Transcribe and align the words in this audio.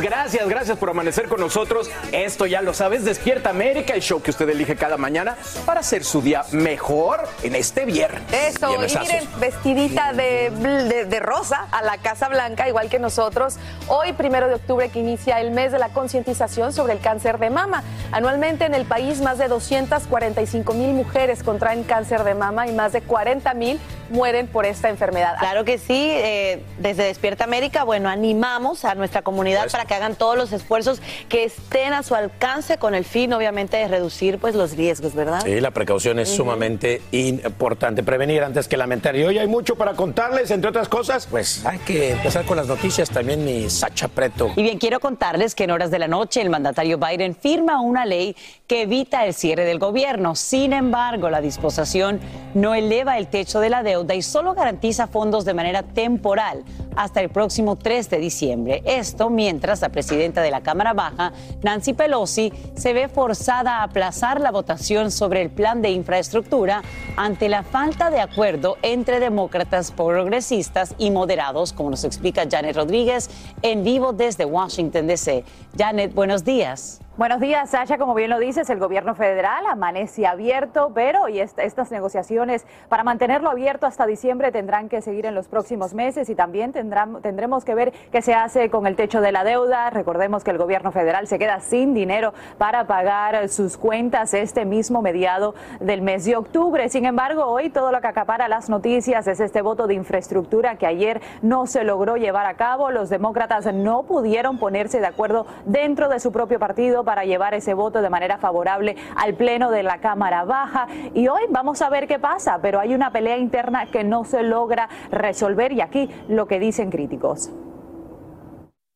Gracias, 0.00 0.48
gracias 0.48 0.78
por 0.78 0.90
amanecer 0.90 1.28
con 1.28 1.40
nosotros. 1.40 1.90
Esto 2.12 2.46
ya 2.46 2.60
lo 2.62 2.74
sabes, 2.74 3.04
Despierta 3.04 3.50
América, 3.50 3.94
el 3.94 4.02
show 4.02 4.20
que 4.22 4.30
usted 4.30 4.48
elige 4.48 4.76
cada 4.76 4.96
mañana 4.96 5.36
para 5.64 5.80
hacer 5.80 6.04
su 6.04 6.20
día 6.22 6.44
mejor 6.52 7.28
en 7.42 7.54
este 7.54 7.84
viernes. 7.84 8.22
Eso, 8.32 8.72
y 8.74 8.78
miren, 9.00 9.28
vestidita 9.40 10.12
de, 10.12 10.52
bl- 10.52 10.84
de- 10.88 11.04
de 11.06 11.20
rosa 11.20 11.66
a 11.70 11.82
la 11.82 11.98
Casa 11.98 12.28
Blanca, 12.28 12.68
igual 12.68 12.88
que 12.88 12.98
nosotros. 12.98 13.56
Hoy, 13.88 14.12
primero 14.12 14.48
de 14.48 14.54
octubre, 14.54 14.88
que 14.88 14.98
inicia 14.98 15.40
el 15.40 15.50
mes 15.50 15.72
de 15.72 15.78
la 15.78 15.88
concientización 15.90 16.72
sobre 16.72 16.92
el 16.92 17.00
cáncer 17.00 17.38
de 17.38 17.50
mama. 17.50 17.82
Anualmente 18.12 18.64
en 18.64 18.74
el 18.74 18.84
país, 18.84 19.20
más 19.20 19.38
de 19.38 19.48
245 19.48 20.74
mil 20.74 20.92
mujeres 20.94 21.42
contraen 21.42 21.84
cáncer 21.84 22.24
de 22.24 22.34
mama 22.34 22.66
y 22.66 22.72
más 22.72 22.92
de 22.92 23.00
40 23.02 23.54
mil 23.54 23.80
mueren 24.10 24.46
por 24.46 24.66
esta 24.66 24.88
enfermedad. 24.88 25.36
Claro 25.40 25.64
que 25.64 25.78
sí, 25.78 26.10
eh, 26.12 26.62
desde 26.78 27.04
Despierta 27.04 27.42
América, 27.44 27.82
bueno, 27.82 28.08
animamos 28.08 28.84
a 28.84 28.94
nuestra 28.94 29.22
comunidad 29.22 29.68
para 29.72 29.84
que 29.86 29.94
hagan 29.94 30.16
todos 30.16 30.36
los 30.36 30.52
esfuerzos 30.52 31.00
que 31.28 31.44
estén 31.44 31.92
a 31.92 32.02
su 32.02 32.14
alcance 32.14 32.78
con 32.78 32.94
el 32.94 33.04
fin, 33.04 33.32
obviamente, 33.32 33.76
de 33.76 33.88
reducir 33.88 34.38
pues 34.38 34.54
los 34.54 34.76
riesgos, 34.76 35.14
¿verdad? 35.14 35.42
Sí, 35.44 35.60
la 35.60 35.70
precaución 35.70 36.18
es 36.18 36.28
sumamente 36.28 37.02
importante. 37.12 38.02
Prevenir 38.02 38.42
antes 38.42 38.68
que 38.68 38.76
lamentar. 38.76 39.16
Y 39.16 39.24
hoy 39.24 39.38
hay 39.38 39.46
mucho 39.46 39.76
para 39.76 39.94
contarles, 39.94 40.50
entre 40.50 40.70
otras 40.70 40.88
cosas. 40.88 41.26
Pues 41.26 41.64
hay 41.64 41.78
que 41.78 42.12
empezar 42.12 42.44
con 42.44 42.56
las 42.56 42.66
noticias 42.66 43.10
también, 43.10 43.44
mi 43.44 43.70
Sacha 43.70 44.08
Preto. 44.08 44.52
Y 44.56 44.62
bien, 44.62 44.78
quiero 44.78 45.00
contarles 45.00 45.54
que 45.54 45.64
en 45.64 45.70
horas 45.70 45.90
de 45.90 45.98
la 45.98 46.08
noche 46.08 46.40
el 46.40 46.50
mandatario 46.50 46.98
Biden 46.98 47.34
firma 47.34 47.80
una 47.80 48.04
ley 48.04 48.36
que 48.66 48.82
evita 48.82 49.24
el 49.24 49.34
cierre 49.34 49.64
del 49.64 49.78
gobierno. 49.78 50.34
Sin 50.34 50.72
embargo, 50.72 51.30
la 51.30 51.40
disposición 51.40 52.20
no 52.54 52.74
eleva 52.74 53.18
el 53.18 53.28
techo 53.28 53.60
de 53.60 53.70
la 53.70 53.82
deuda 53.82 54.14
y 54.14 54.22
solo 54.22 54.54
garantiza 54.54 55.06
fondos 55.06 55.44
de 55.44 55.54
manera 55.54 55.82
temporal 55.82 56.64
hasta 56.96 57.20
el 57.20 57.28
próximo 57.28 57.76
3 57.76 58.10
de 58.10 58.18
diciembre. 58.18 58.82
Esto 58.84 59.30
mientras 59.30 59.75
la 59.80 59.90
presidenta 59.90 60.42
de 60.42 60.50
la 60.50 60.62
Cámara 60.62 60.92
Baja, 60.92 61.32
Nancy 61.62 61.94
Pelosi, 61.94 62.52
se 62.74 62.92
ve 62.92 63.08
forzada 63.08 63.78
a 63.78 63.82
aplazar 63.84 64.40
la 64.40 64.50
votación 64.50 65.10
sobre 65.10 65.42
el 65.42 65.50
plan 65.50 65.82
de 65.82 65.90
infraestructura 65.90 66.82
ante 67.16 67.48
la 67.48 67.62
falta 67.62 68.10
de 68.10 68.20
acuerdo 68.20 68.76
entre 68.82 69.20
demócratas 69.20 69.92
progresistas 69.92 70.94
y 70.98 71.10
moderados, 71.10 71.72
como 71.72 71.90
nos 71.90 72.04
explica 72.04 72.46
Janet 72.50 72.76
Rodríguez 72.76 73.30
en 73.62 73.84
vivo 73.84 74.12
desde 74.12 74.44
Washington, 74.44 75.06
D.C. 75.06 75.44
Janet, 75.76 76.14
buenos 76.14 76.44
días. 76.44 77.00
Buenos 77.16 77.40
días, 77.40 77.70
Sasha. 77.70 77.96
Como 77.96 78.12
bien 78.12 78.28
lo 78.28 78.38
dices, 78.38 78.68
el 78.68 78.78
gobierno 78.78 79.14
federal 79.14 79.64
amanece 79.66 80.26
abierto, 80.26 80.90
pero 80.94 81.30
y 81.30 81.40
est- 81.40 81.58
estas 81.58 81.90
negociaciones 81.90 82.66
para 82.90 83.04
mantenerlo 83.04 83.48
abierto 83.48 83.86
hasta 83.86 84.04
diciembre 84.04 84.52
tendrán 84.52 84.90
que 84.90 85.00
seguir 85.00 85.24
en 85.24 85.34
los 85.34 85.48
próximos 85.48 85.94
meses 85.94 86.28
y 86.28 86.34
también 86.34 86.72
tendrán, 86.74 87.22
tendremos 87.22 87.64
que 87.64 87.74
ver 87.74 87.94
qué 88.12 88.20
se 88.20 88.34
hace 88.34 88.68
con 88.68 88.86
el 88.86 88.96
techo 88.96 89.22
de 89.22 89.32
la 89.32 89.44
deuda. 89.44 89.88
Recordemos 89.88 90.44
que 90.44 90.50
el 90.50 90.58
gobierno 90.58 90.92
federal 90.92 91.26
se 91.26 91.38
queda 91.38 91.60
sin 91.60 91.94
dinero 91.94 92.34
para 92.58 92.86
pagar 92.86 93.48
sus 93.48 93.78
cuentas 93.78 94.34
este 94.34 94.66
mismo 94.66 95.00
mediado 95.00 95.54
del 95.80 96.02
mes 96.02 96.26
de 96.26 96.36
octubre. 96.36 96.86
Sin 96.90 97.06
embargo, 97.06 97.46
hoy 97.46 97.70
todo 97.70 97.92
lo 97.92 98.02
que 98.02 98.08
acapara 98.08 98.46
las 98.46 98.68
noticias 98.68 99.26
es 99.26 99.40
este 99.40 99.62
voto 99.62 99.86
de 99.86 99.94
infraestructura 99.94 100.76
que 100.76 100.86
ayer 100.86 101.22
no 101.40 101.66
se 101.66 101.82
logró 101.82 102.16
llevar 102.18 102.44
a 102.44 102.56
cabo. 102.58 102.90
Los 102.90 103.08
demócratas 103.08 103.72
no 103.72 104.02
pudieron 104.02 104.58
ponerse 104.58 105.00
de 105.00 105.06
acuerdo 105.06 105.46
dentro 105.64 106.10
de 106.10 106.20
su 106.20 106.30
propio 106.30 106.58
partido 106.58 107.05
para 107.06 107.24
llevar 107.24 107.54
ese 107.54 107.72
voto 107.72 108.02
de 108.02 108.10
manera 108.10 108.36
favorable 108.36 108.96
al 109.16 109.32
Pleno 109.32 109.70
de 109.70 109.82
la 109.82 110.00
Cámara 110.00 110.44
Baja. 110.44 110.88
Y 111.14 111.28
hoy 111.28 111.44
vamos 111.48 111.80
a 111.80 111.88
ver 111.88 112.06
qué 112.06 112.18
pasa, 112.18 112.58
pero 112.60 112.78
hay 112.78 112.94
una 112.94 113.10
pelea 113.10 113.38
interna 113.38 113.86
que 113.86 114.04
no 114.04 114.24
se 114.24 114.42
logra 114.42 114.90
resolver 115.10 115.72
y 115.72 115.80
aquí 115.80 116.10
lo 116.28 116.46
que 116.46 116.60
dicen 116.60 116.90
críticos. 116.90 117.50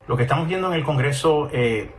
Lo 0.06 0.16
que 0.16 0.24
estamos 0.24 0.46
viendo 0.48 0.68
en 0.68 0.74
el 0.74 0.84
Congreso 0.84 1.48
eh, 1.52 1.90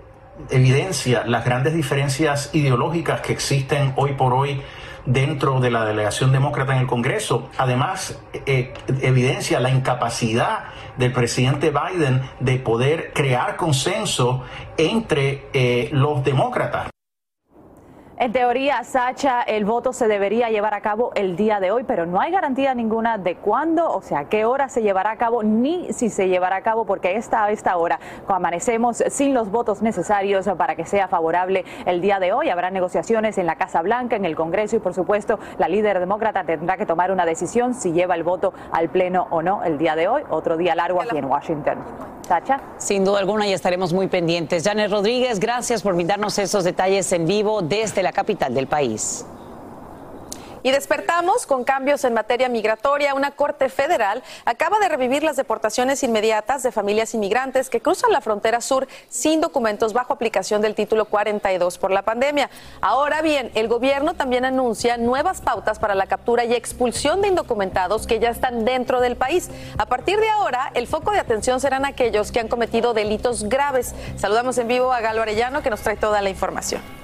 evidencia 0.49 1.23
las 1.25 1.45
grandes 1.45 1.73
diferencias 1.73 2.53
ideológicas 2.53 3.21
que 3.21 3.33
existen 3.33 3.93
hoy 3.95 4.13
por 4.13 4.33
hoy 4.33 4.61
dentro 5.05 5.59
de 5.59 5.71
la 5.71 5.85
delegación 5.85 6.31
demócrata 6.31 6.73
en 6.73 6.81
el 6.81 6.87
Congreso. 6.87 7.49
Además, 7.57 8.19
eh, 8.45 8.73
evidencia 9.01 9.59
la 9.59 9.69
incapacidad 9.69 10.65
del 10.97 11.11
presidente 11.11 11.71
Biden 11.71 12.21
de 12.39 12.57
poder 12.57 13.11
crear 13.13 13.55
consenso 13.55 14.43
entre 14.77 15.47
eh, 15.53 15.89
los 15.91 16.23
demócratas. 16.23 16.91
En 18.21 18.31
teoría, 18.31 18.83
Sacha, 18.83 19.41
el 19.41 19.65
voto 19.65 19.93
se 19.93 20.07
debería 20.07 20.51
llevar 20.51 20.75
a 20.75 20.81
cabo 20.81 21.11
el 21.15 21.35
día 21.35 21.59
de 21.59 21.71
hoy, 21.71 21.83
pero 21.87 22.05
no 22.05 22.21
hay 22.21 22.31
garantía 22.31 22.75
ninguna 22.75 23.17
de 23.17 23.37
cuándo, 23.37 23.91
o 23.91 24.03
sea, 24.03 24.25
qué 24.25 24.45
hora 24.45 24.69
se 24.69 24.83
llevará 24.83 25.09
a 25.09 25.17
cabo, 25.17 25.41
ni 25.41 25.91
si 25.91 26.11
se 26.11 26.27
llevará 26.27 26.57
a 26.57 26.61
cabo, 26.61 26.85
porque 26.85 27.15
esta, 27.15 27.45
a 27.45 27.51
esta 27.51 27.75
hora 27.77 27.99
amanecemos 28.27 29.03
sin 29.09 29.33
los 29.33 29.49
votos 29.49 29.81
necesarios 29.81 30.47
para 30.55 30.75
que 30.75 30.85
sea 30.85 31.07
favorable 31.07 31.65
el 31.87 31.99
día 31.99 32.19
de 32.19 32.31
hoy. 32.31 32.49
Habrá 32.49 32.69
negociaciones 32.69 33.39
en 33.39 33.47
la 33.47 33.55
Casa 33.55 33.81
Blanca, 33.81 34.17
en 34.17 34.25
el 34.25 34.35
Congreso, 34.35 34.75
y 34.75 34.79
por 34.79 34.93
supuesto, 34.93 35.39
la 35.57 35.67
líder 35.67 35.99
demócrata 35.99 36.43
tendrá 36.43 36.77
que 36.77 36.85
tomar 36.85 37.11
una 37.11 37.25
decisión 37.25 37.73
si 37.73 37.91
lleva 37.91 38.13
el 38.13 38.21
voto 38.21 38.53
al 38.71 38.89
Pleno 38.89 39.29
o 39.31 39.41
no 39.41 39.63
el 39.63 39.79
día 39.79 39.95
de 39.95 40.07
hoy. 40.07 40.21
Otro 40.29 40.57
día 40.57 40.75
largo 40.75 41.01
aquí 41.01 41.17
en 41.17 41.25
Washington. 41.25 41.79
Sacha. 42.27 42.61
Sin 42.77 43.03
duda 43.03 43.19
alguna, 43.19 43.47
y 43.47 43.51
estaremos 43.51 43.93
muy 43.93 44.07
pendientes. 44.07 44.63
Janet 44.63 44.91
Rodríguez, 44.91 45.39
gracias 45.39 45.81
por 45.81 45.95
brindarnos 45.95 46.37
esos 46.37 46.63
detalles 46.63 47.11
en 47.11 47.25
vivo 47.25 47.63
desde 47.63 48.03
la 48.03 48.10
capital 48.11 48.53
del 48.53 48.67
país. 48.67 49.25
Y 50.63 50.71
despertamos 50.71 51.47
con 51.47 51.63
cambios 51.63 52.03
en 52.03 52.13
materia 52.13 52.47
migratoria. 52.47 53.15
Una 53.15 53.31
corte 53.31 53.67
federal 53.69 54.21
acaba 54.45 54.79
de 54.79 54.89
revivir 54.89 55.23
las 55.23 55.35
deportaciones 55.35 56.03
inmediatas 56.03 56.61
de 56.61 56.71
familias 56.71 57.15
inmigrantes 57.15 57.69
que 57.69 57.81
cruzan 57.81 58.11
la 58.11 58.21
frontera 58.21 58.61
sur 58.61 58.87
sin 59.09 59.41
documentos 59.41 59.93
bajo 59.93 60.13
aplicación 60.13 60.61
del 60.61 60.75
título 60.75 61.05
42 61.05 61.79
por 61.79 61.89
la 61.89 62.03
pandemia. 62.03 62.49
Ahora 62.79 63.23
bien, 63.23 63.51
el 63.55 63.67
gobierno 63.67 64.13
también 64.13 64.45
anuncia 64.45 64.97
nuevas 64.97 65.41
pautas 65.41 65.79
para 65.79 65.95
la 65.95 66.05
captura 66.05 66.45
y 66.45 66.53
expulsión 66.53 67.21
de 67.21 67.29
indocumentados 67.29 68.05
que 68.05 68.19
ya 68.19 68.29
están 68.29 68.63
dentro 68.63 69.01
del 69.01 69.15
país. 69.15 69.49
A 69.79 69.87
partir 69.87 70.19
de 70.19 70.29
ahora, 70.29 70.71
el 70.75 70.85
foco 70.85 71.11
de 71.11 71.19
atención 71.19 71.59
serán 71.59 71.85
aquellos 71.85 72.31
que 72.31 72.39
han 72.39 72.47
cometido 72.47 72.93
delitos 72.93 73.49
graves. 73.49 73.95
Saludamos 74.15 74.59
en 74.59 74.67
vivo 74.67 74.93
a 74.93 75.01
Galo 75.01 75.23
Arellano 75.23 75.63
que 75.63 75.71
nos 75.71 75.81
trae 75.81 75.97
toda 75.97 76.21
la 76.21 76.29
información. 76.29 77.00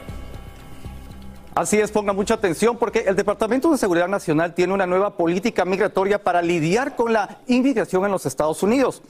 Así 1.58 1.80
es, 1.80 1.90
ponga 1.90 2.14
mucha 2.14 2.36
atención 2.36 2.78
porque 2.78 3.00
el 3.08 3.16
Departamento 3.16 3.72
de 3.72 3.80
Seguridad 3.80 4.08
Nacional 4.08 4.54
tiene 4.54 4.76
una 4.76 4.86
nueva 4.86 5.18
política 5.18 5.66
migratoria 5.66 6.24
para 6.24 6.44
lidiar 6.44 6.96
con 6.96 7.12
la 7.12 7.40
inmigración 7.48 8.06
en 8.06 8.12
los 8.12 8.28
Estados 8.28 8.62
Unidos. 8.62 9.02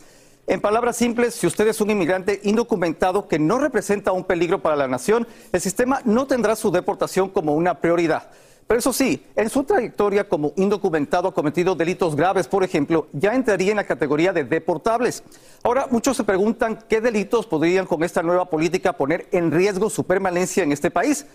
En 0.48 0.62
palabras 0.62 0.96
simples, 0.96 1.36
si 1.36 1.46
usted 1.46 1.68
es 1.68 1.82
un 1.82 1.90
inmigrante 1.90 2.40
indocumentado 2.46 3.28
que 3.28 3.38
no 3.38 3.60
representa 3.60 4.14
un 4.14 4.24
peligro 4.24 4.62
para 4.62 4.78
la 4.78 4.88
nación, 4.88 5.28
el 5.52 5.60
sistema 5.60 6.00
no 6.06 6.26
tendrá 6.26 6.56
su 6.56 6.72
deportación 6.72 7.28
como 7.28 7.54
una 7.54 7.82
prioridad. 7.82 8.30
Pero 8.66 8.80
eso 8.80 8.94
sí, 8.94 9.26
en 9.36 9.50
su 9.50 9.66
trayectoria 9.66 10.30
como 10.30 10.54
indocumentado 10.56 11.28
ha 11.28 11.34
cometido 11.34 11.76
delitos 11.76 12.16
graves, 12.16 12.48
por 12.48 12.64
ejemplo, 12.64 13.08
ya 13.12 13.34
entraría 13.34 13.72
en 13.72 13.78
la 13.78 13.86
categoría 13.86 14.32
de 14.32 14.46
deportables. 14.46 15.22
Ahora, 15.64 15.88
muchos 15.92 16.16
se 16.16 16.24
preguntan 16.24 16.80
qué 16.88 17.02
delitos 17.02 17.46
podrían 17.46 17.86
con 17.86 18.04
esta 18.04 18.24
nueva 18.24 18.50
política 18.50 18.94
poner 18.94 19.28
en 19.34 19.52
riesgo 19.52 19.90
su 19.90 20.06
permanencia 20.06 20.64
en 20.64 20.72
este 20.72 20.92
país. 20.92 21.26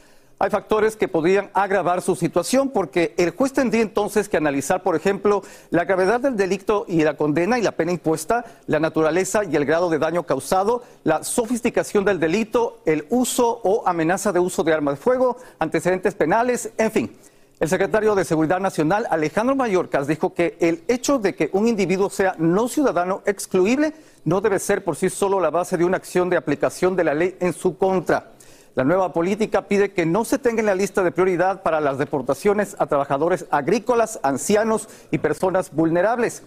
Hay 0.43 0.51
factores 0.51 0.97
que 0.97 1.07
podrían 1.07 1.51
agravar 1.55 2.03
su 2.03 2.17
situación 2.17 2.71
porque 2.71 3.15
el 3.17 3.31
juez 3.31 3.53
tendría 3.53 3.81
entonces 3.81 4.29
que 4.29 4.37
analizar, 4.37 4.83
por 4.83 4.97
ejemplo, 4.97 5.45
la 5.71 5.85
gravedad 5.85 6.19
del 6.19 6.37
delito 6.37 6.85
y 6.89 7.05
la 7.05 7.17
condena 7.17 7.61
y 7.61 7.63
la 7.63 7.71
pena 7.71 7.93
impuesta, 7.93 8.45
la 8.67 8.81
naturaleza 8.81 9.45
y 9.45 9.55
el 9.55 9.65
grado 9.65 9.89
de 9.89 10.01
daño 10.01 10.25
causado, 10.25 10.83
la 11.05 11.23
sofisticación 11.23 12.05
del 12.05 12.19
delito, 12.19 12.81
el 12.87 13.07
uso 13.09 13.61
o 13.63 13.87
amenaza 13.87 14.33
de 14.33 14.41
uso 14.41 14.65
de 14.65 14.73
arma 14.73 14.91
de 14.91 14.97
fuego, 14.97 15.37
antecedentes 15.61 16.17
penales, 16.17 16.73
en 16.77 16.91
fin. 16.91 17.17
El 17.61 17.69
secretario 17.69 18.17
de 18.17 18.25
Seguridad 18.25 18.59
Nacional, 18.59 19.07
Alejandro 19.11 19.55
Mayorkas, 19.55 20.09
dijo 20.09 20.35
que 20.35 20.57
el 20.59 20.83
hecho 20.89 21.21
de 21.21 21.37
que 21.37 21.51
un 21.53 21.69
individuo 21.69 22.11
sea 22.11 22.35
no 22.39 22.67
ciudadano 22.67 23.23
excluible 23.27 23.93
no 24.25 24.41
debe 24.41 24.59
ser 24.59 24.83
por 24.83 24.97
sí 24.97 25.09
solo 25.09 25.39
la 25.39 25.51
base 25.51 25.77
de 25.77 25.85
una 25.85 25.99
acción 25.99 26.29
de 26.29 26.37
aplicación 26.37 26.97
de 26.97 27.05
la 27.05 27.15
ley 27.15 27.37
en 27.39 27.53
su 27.53 27.79
contra. 27.79 28.33
La 28.75 28.85
nueva 28.85 29.13
política 29.13 29.69
pide 29.69 29.93
que 29.93 30.07
no 30.07 30.25
se 30.25 30.39
tenga 30.39 30.61
en 30.61 30.67
la 30.67 30.75
lista 30.75 31.03
de 31.03 31.13
prioridad 31.13 31.63
para 31.63 31.79
las 31.83 31.99
deportaciones 31.99 32.75
a 32.79 32.87
trabajadores 32.87 33.45
agrícolas, 33.51 34.19
ancianos 34.23 34.89
y 35.11 35.19
personas 35.19 35.73
vulnerables. 35.73 36.43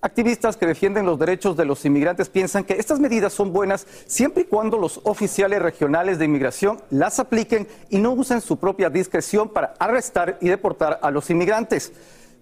Activistas 0.00 0.56
que 0.56 0.66
defienden 0.66 1.06
los 1.06 1.20
derechos 1.20 1.56
de 1.56 1.64
los 1.64 1.84
inmigrantes 1.84 2.28
piensan 2.28 2.64
que 2.64 2.74
estas 2.74 2.98
medidas 2.98 3.32
son 3.32 3.52
buenas 3.52 3.86
siempre 4.06 4.42
y 4.42 4.46
cuando 4.46 4.76
los 4.76 5.00
oficiales 5.04 5.62
regionales 5.62 6.18
de 6.18 6.24
inmigración 6.24 6.80
las 6.90 7.20
apliquen 7.20 7.68
y 7.90 7.98
no 7.98 8.10
usen 8.10 8.40
su 8.40 8.56
propia 8.56 8.90
discreción 8.90 9.48
para 9.48 9.74
arrestar 9.78 10.36
y 10.40 10.48
deportar 10.48 10.98
a 11.00 11.12
los 11.12 11.30
inmigrantes. 11.30 11.92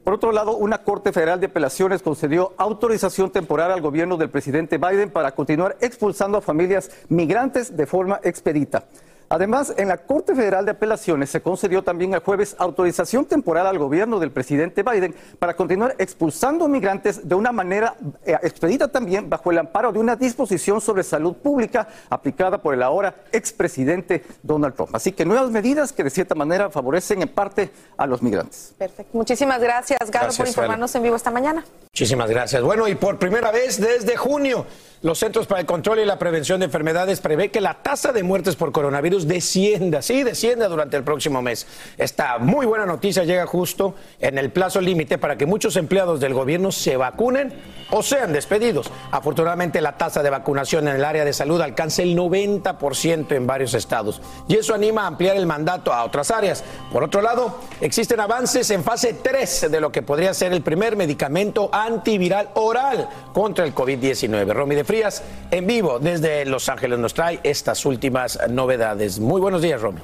Por 0.03 0.15
otro 0.15 0.33
lado, 0.33 0.57
una 0.57 0.83
Corte 0.83 1.13
Federal 1.13 1.41
de 1.41 1.47
Apelaciones 1.47 2.01
concedió 2.01 2.55
autorización 2.57 3.31
temporal 3.31 3.71
al 3.71 3.83
gobierno 3.83 4.17
del 4.17 4.31
presidente 4.31 4.79
Biden 4.79 5.11
para 5.11 5.35
continuar 5.35 5.77
expulsando 5.81 6.39
a 6.39 6.43
familias 6.43 6.91
migrantes 7.09 7.77
de 7.77 7.87
forma 7.87 8.21
expedita. 8.23 8.85
Además, 9.29 9.75
en 9.77 9.89
la 9.89 9.99
Corte 9.99 10.35
Federal 10.35 10.65
de 10.65 10.71
Apelaciones 10.73 11.31
se 11.31 11.41
concedió 11.41 11.83
también 11.83 12.15
el 12.15 12.21
jueves 12.21 12.55
autorización 12.59 13.25
temporal 13.25 13.67
al 13.67 13.79
gobierno 13.79 14.21
del 14.21 14.31
presidente 14.31 14.85
Biden 14.85 15.15
para 15.39 15.55
continuar 15.55 15.97
expulsando 15.99 16.69
migrantes 16.69 17.29
de 17.29 17.35
una 17.35 17.51
manera 17.51 17.95
eh, 18.25 18.37
expedita 18.43 18.89
también 18.89 19.29
bajo 19.29 19.51
el 19.51 19.59
amparo 19.59 19.91
de 19.91 19.99
una 19.99 20.15
disposición 20.15 20.81
sobre 20.81 21.03
salud 21.03 21.35
pública 21.35 21.89
aplicada 22.09 22.59
por 22.59 22.75
el 22.75 22.83
ahora 22.83 23.17
expresidente 23.33 24.25
Donald 24.43 24.75
Trump. 24.75 24.95
Así 24.95 25.13
que 25.13 25.25
nuevas 25.25 25.51
medidas 25.51 25.93
que 25.93 26.05
de 26.05 26.11
cierta 26.11 26.35
manera 26.35 26.71
favorecen 26.71 27.23
en 27.23 27.29
parte 27.29 27.71
a 27.97 28.07
los 28.07 28.23
migrantes. 28.23 28.75
Perfecto. 28.79 29.11
Muchísimas 29.17 29.61
gracias, 29.61 30.11
Galo, 30.11 30.33
por 30.33 30.47
informarnos 30.47 30.95
en 30.95 31.03
vivo 31.03 31.17
esta 31.17 31.31
mañana. 31.31 31.65
Muchísimas 31.93 32.29
gracias. 32.29 32.63
Bueno, 32.63 32.87
y 32.89 32.95
por 32.95 33.19
primera 33.19 33.51
vez 33.51 33.81
desde 33.81 34.17
junio, 34.17 34.67
los 35.03 35.19
Centros 35.19 35.47
para 35.47 35.61
el 35.61 35.67
Control 35.67 36.01
y 36.01 36.05
la 36.05 36.19
Prevención 36.19 36.61
de 36.61 36.67
Enfermedades 36.67 37.21
prevé 37.21 37.51
que 37.51 37.61
la 37.61 37.83
tasa 37.83 38.13
de 38.13 38.23
muertes 38.23 38.57
por 38.57 38.73
coronavirus 38.73 39.16
descienda, 39.25 40.03
sí, 40.03 40.23
descienda 40.23 40.69
durante 40.69 40.97
el 40.97 41.05
próximo 41.05 41.43
mes. 41.43 41.67
Esta 41.97 42.39
muy 42.39 42.67
buena 42.67 42.87
noticia 42.87 43.25
llega 43.25 43.47
justo 43.47 43.95
en 44.21 44.39
el 44.39 44.51
plazo 44.51 44.81
límite 44.81 45.19
para 45.19 45.37
que 45.37 45.47
muchos 45.47 45.77
empleados 45.77 46.21
del 46.21 46.35
gobierno 46.35 46.73
se 46.73 46.97
vacunen 46.97 47.55
o 47.91 48.03
sean 48.03 48.33
despedidos. 48.33 48.91
Afortunadamente 49.11 49.81
la 49.81 49.97
tasa 49.97 50.23
de 50.23 50.31
vacunación 50.31 50.89
en 50.89 50.97
el 50.97 51.05
área 51.05 51.25
de 51.25 51.33
salud 51.33 51.61
alcanza 51.61 52.03
el 52.03 52.17
90% 52.17 53.33
en 53.33 53.47
varios 53.47 53.75
estados 53.75 54.21
y 54.49 54.57
eso 54.57 54.75
anima 54.75 55.03
a 55.03 55.07
ampliar 55.07 55.37
el 55.37 55.47
mandato 55.47 55.93
a 55.93 56.05
otras 56.05 56.31
áreas. 56.31 56.65
Por 56.93 57.05
otro 57.05 57.23
lado, 57.23 57.61
existen 57.81 58.21
avances 58.21 58.71
en 58.71 58.85
fase 58.85 59.15
3 59.15 59.71
de 59.71 59.81
lo 59.81 59.93
que 59.93 60.03
podría 60.03 60.35
ser 60.35 60.53
el 60.53 60.63
primer 60.63 60.97
medicamento 60.97 61.71
antiviral 61.73 62.51
oral 62.55 63.09
contra 63.37 63.67
el 63.67 63.75
COVID-19. 63.75 64.55
Romy 64.55 64.77
de 64.77 64.85
Frías, 64.85 65.23
en 65.51 65.67
vivo 65.67 65.99
desde 65.99 66.47
Los 66.47 66.71
Ángeles, 66.71 66.99
nos 66.99 67.13
trae 67.13 67.39
estas 67.43 67.85
últimas 67.85 68.39
novedades. 68.49 69.21
Muy 69.21 69.43
buenos 69.43 69.61
días, 69.61 69.79
Romy. 69.79 70.01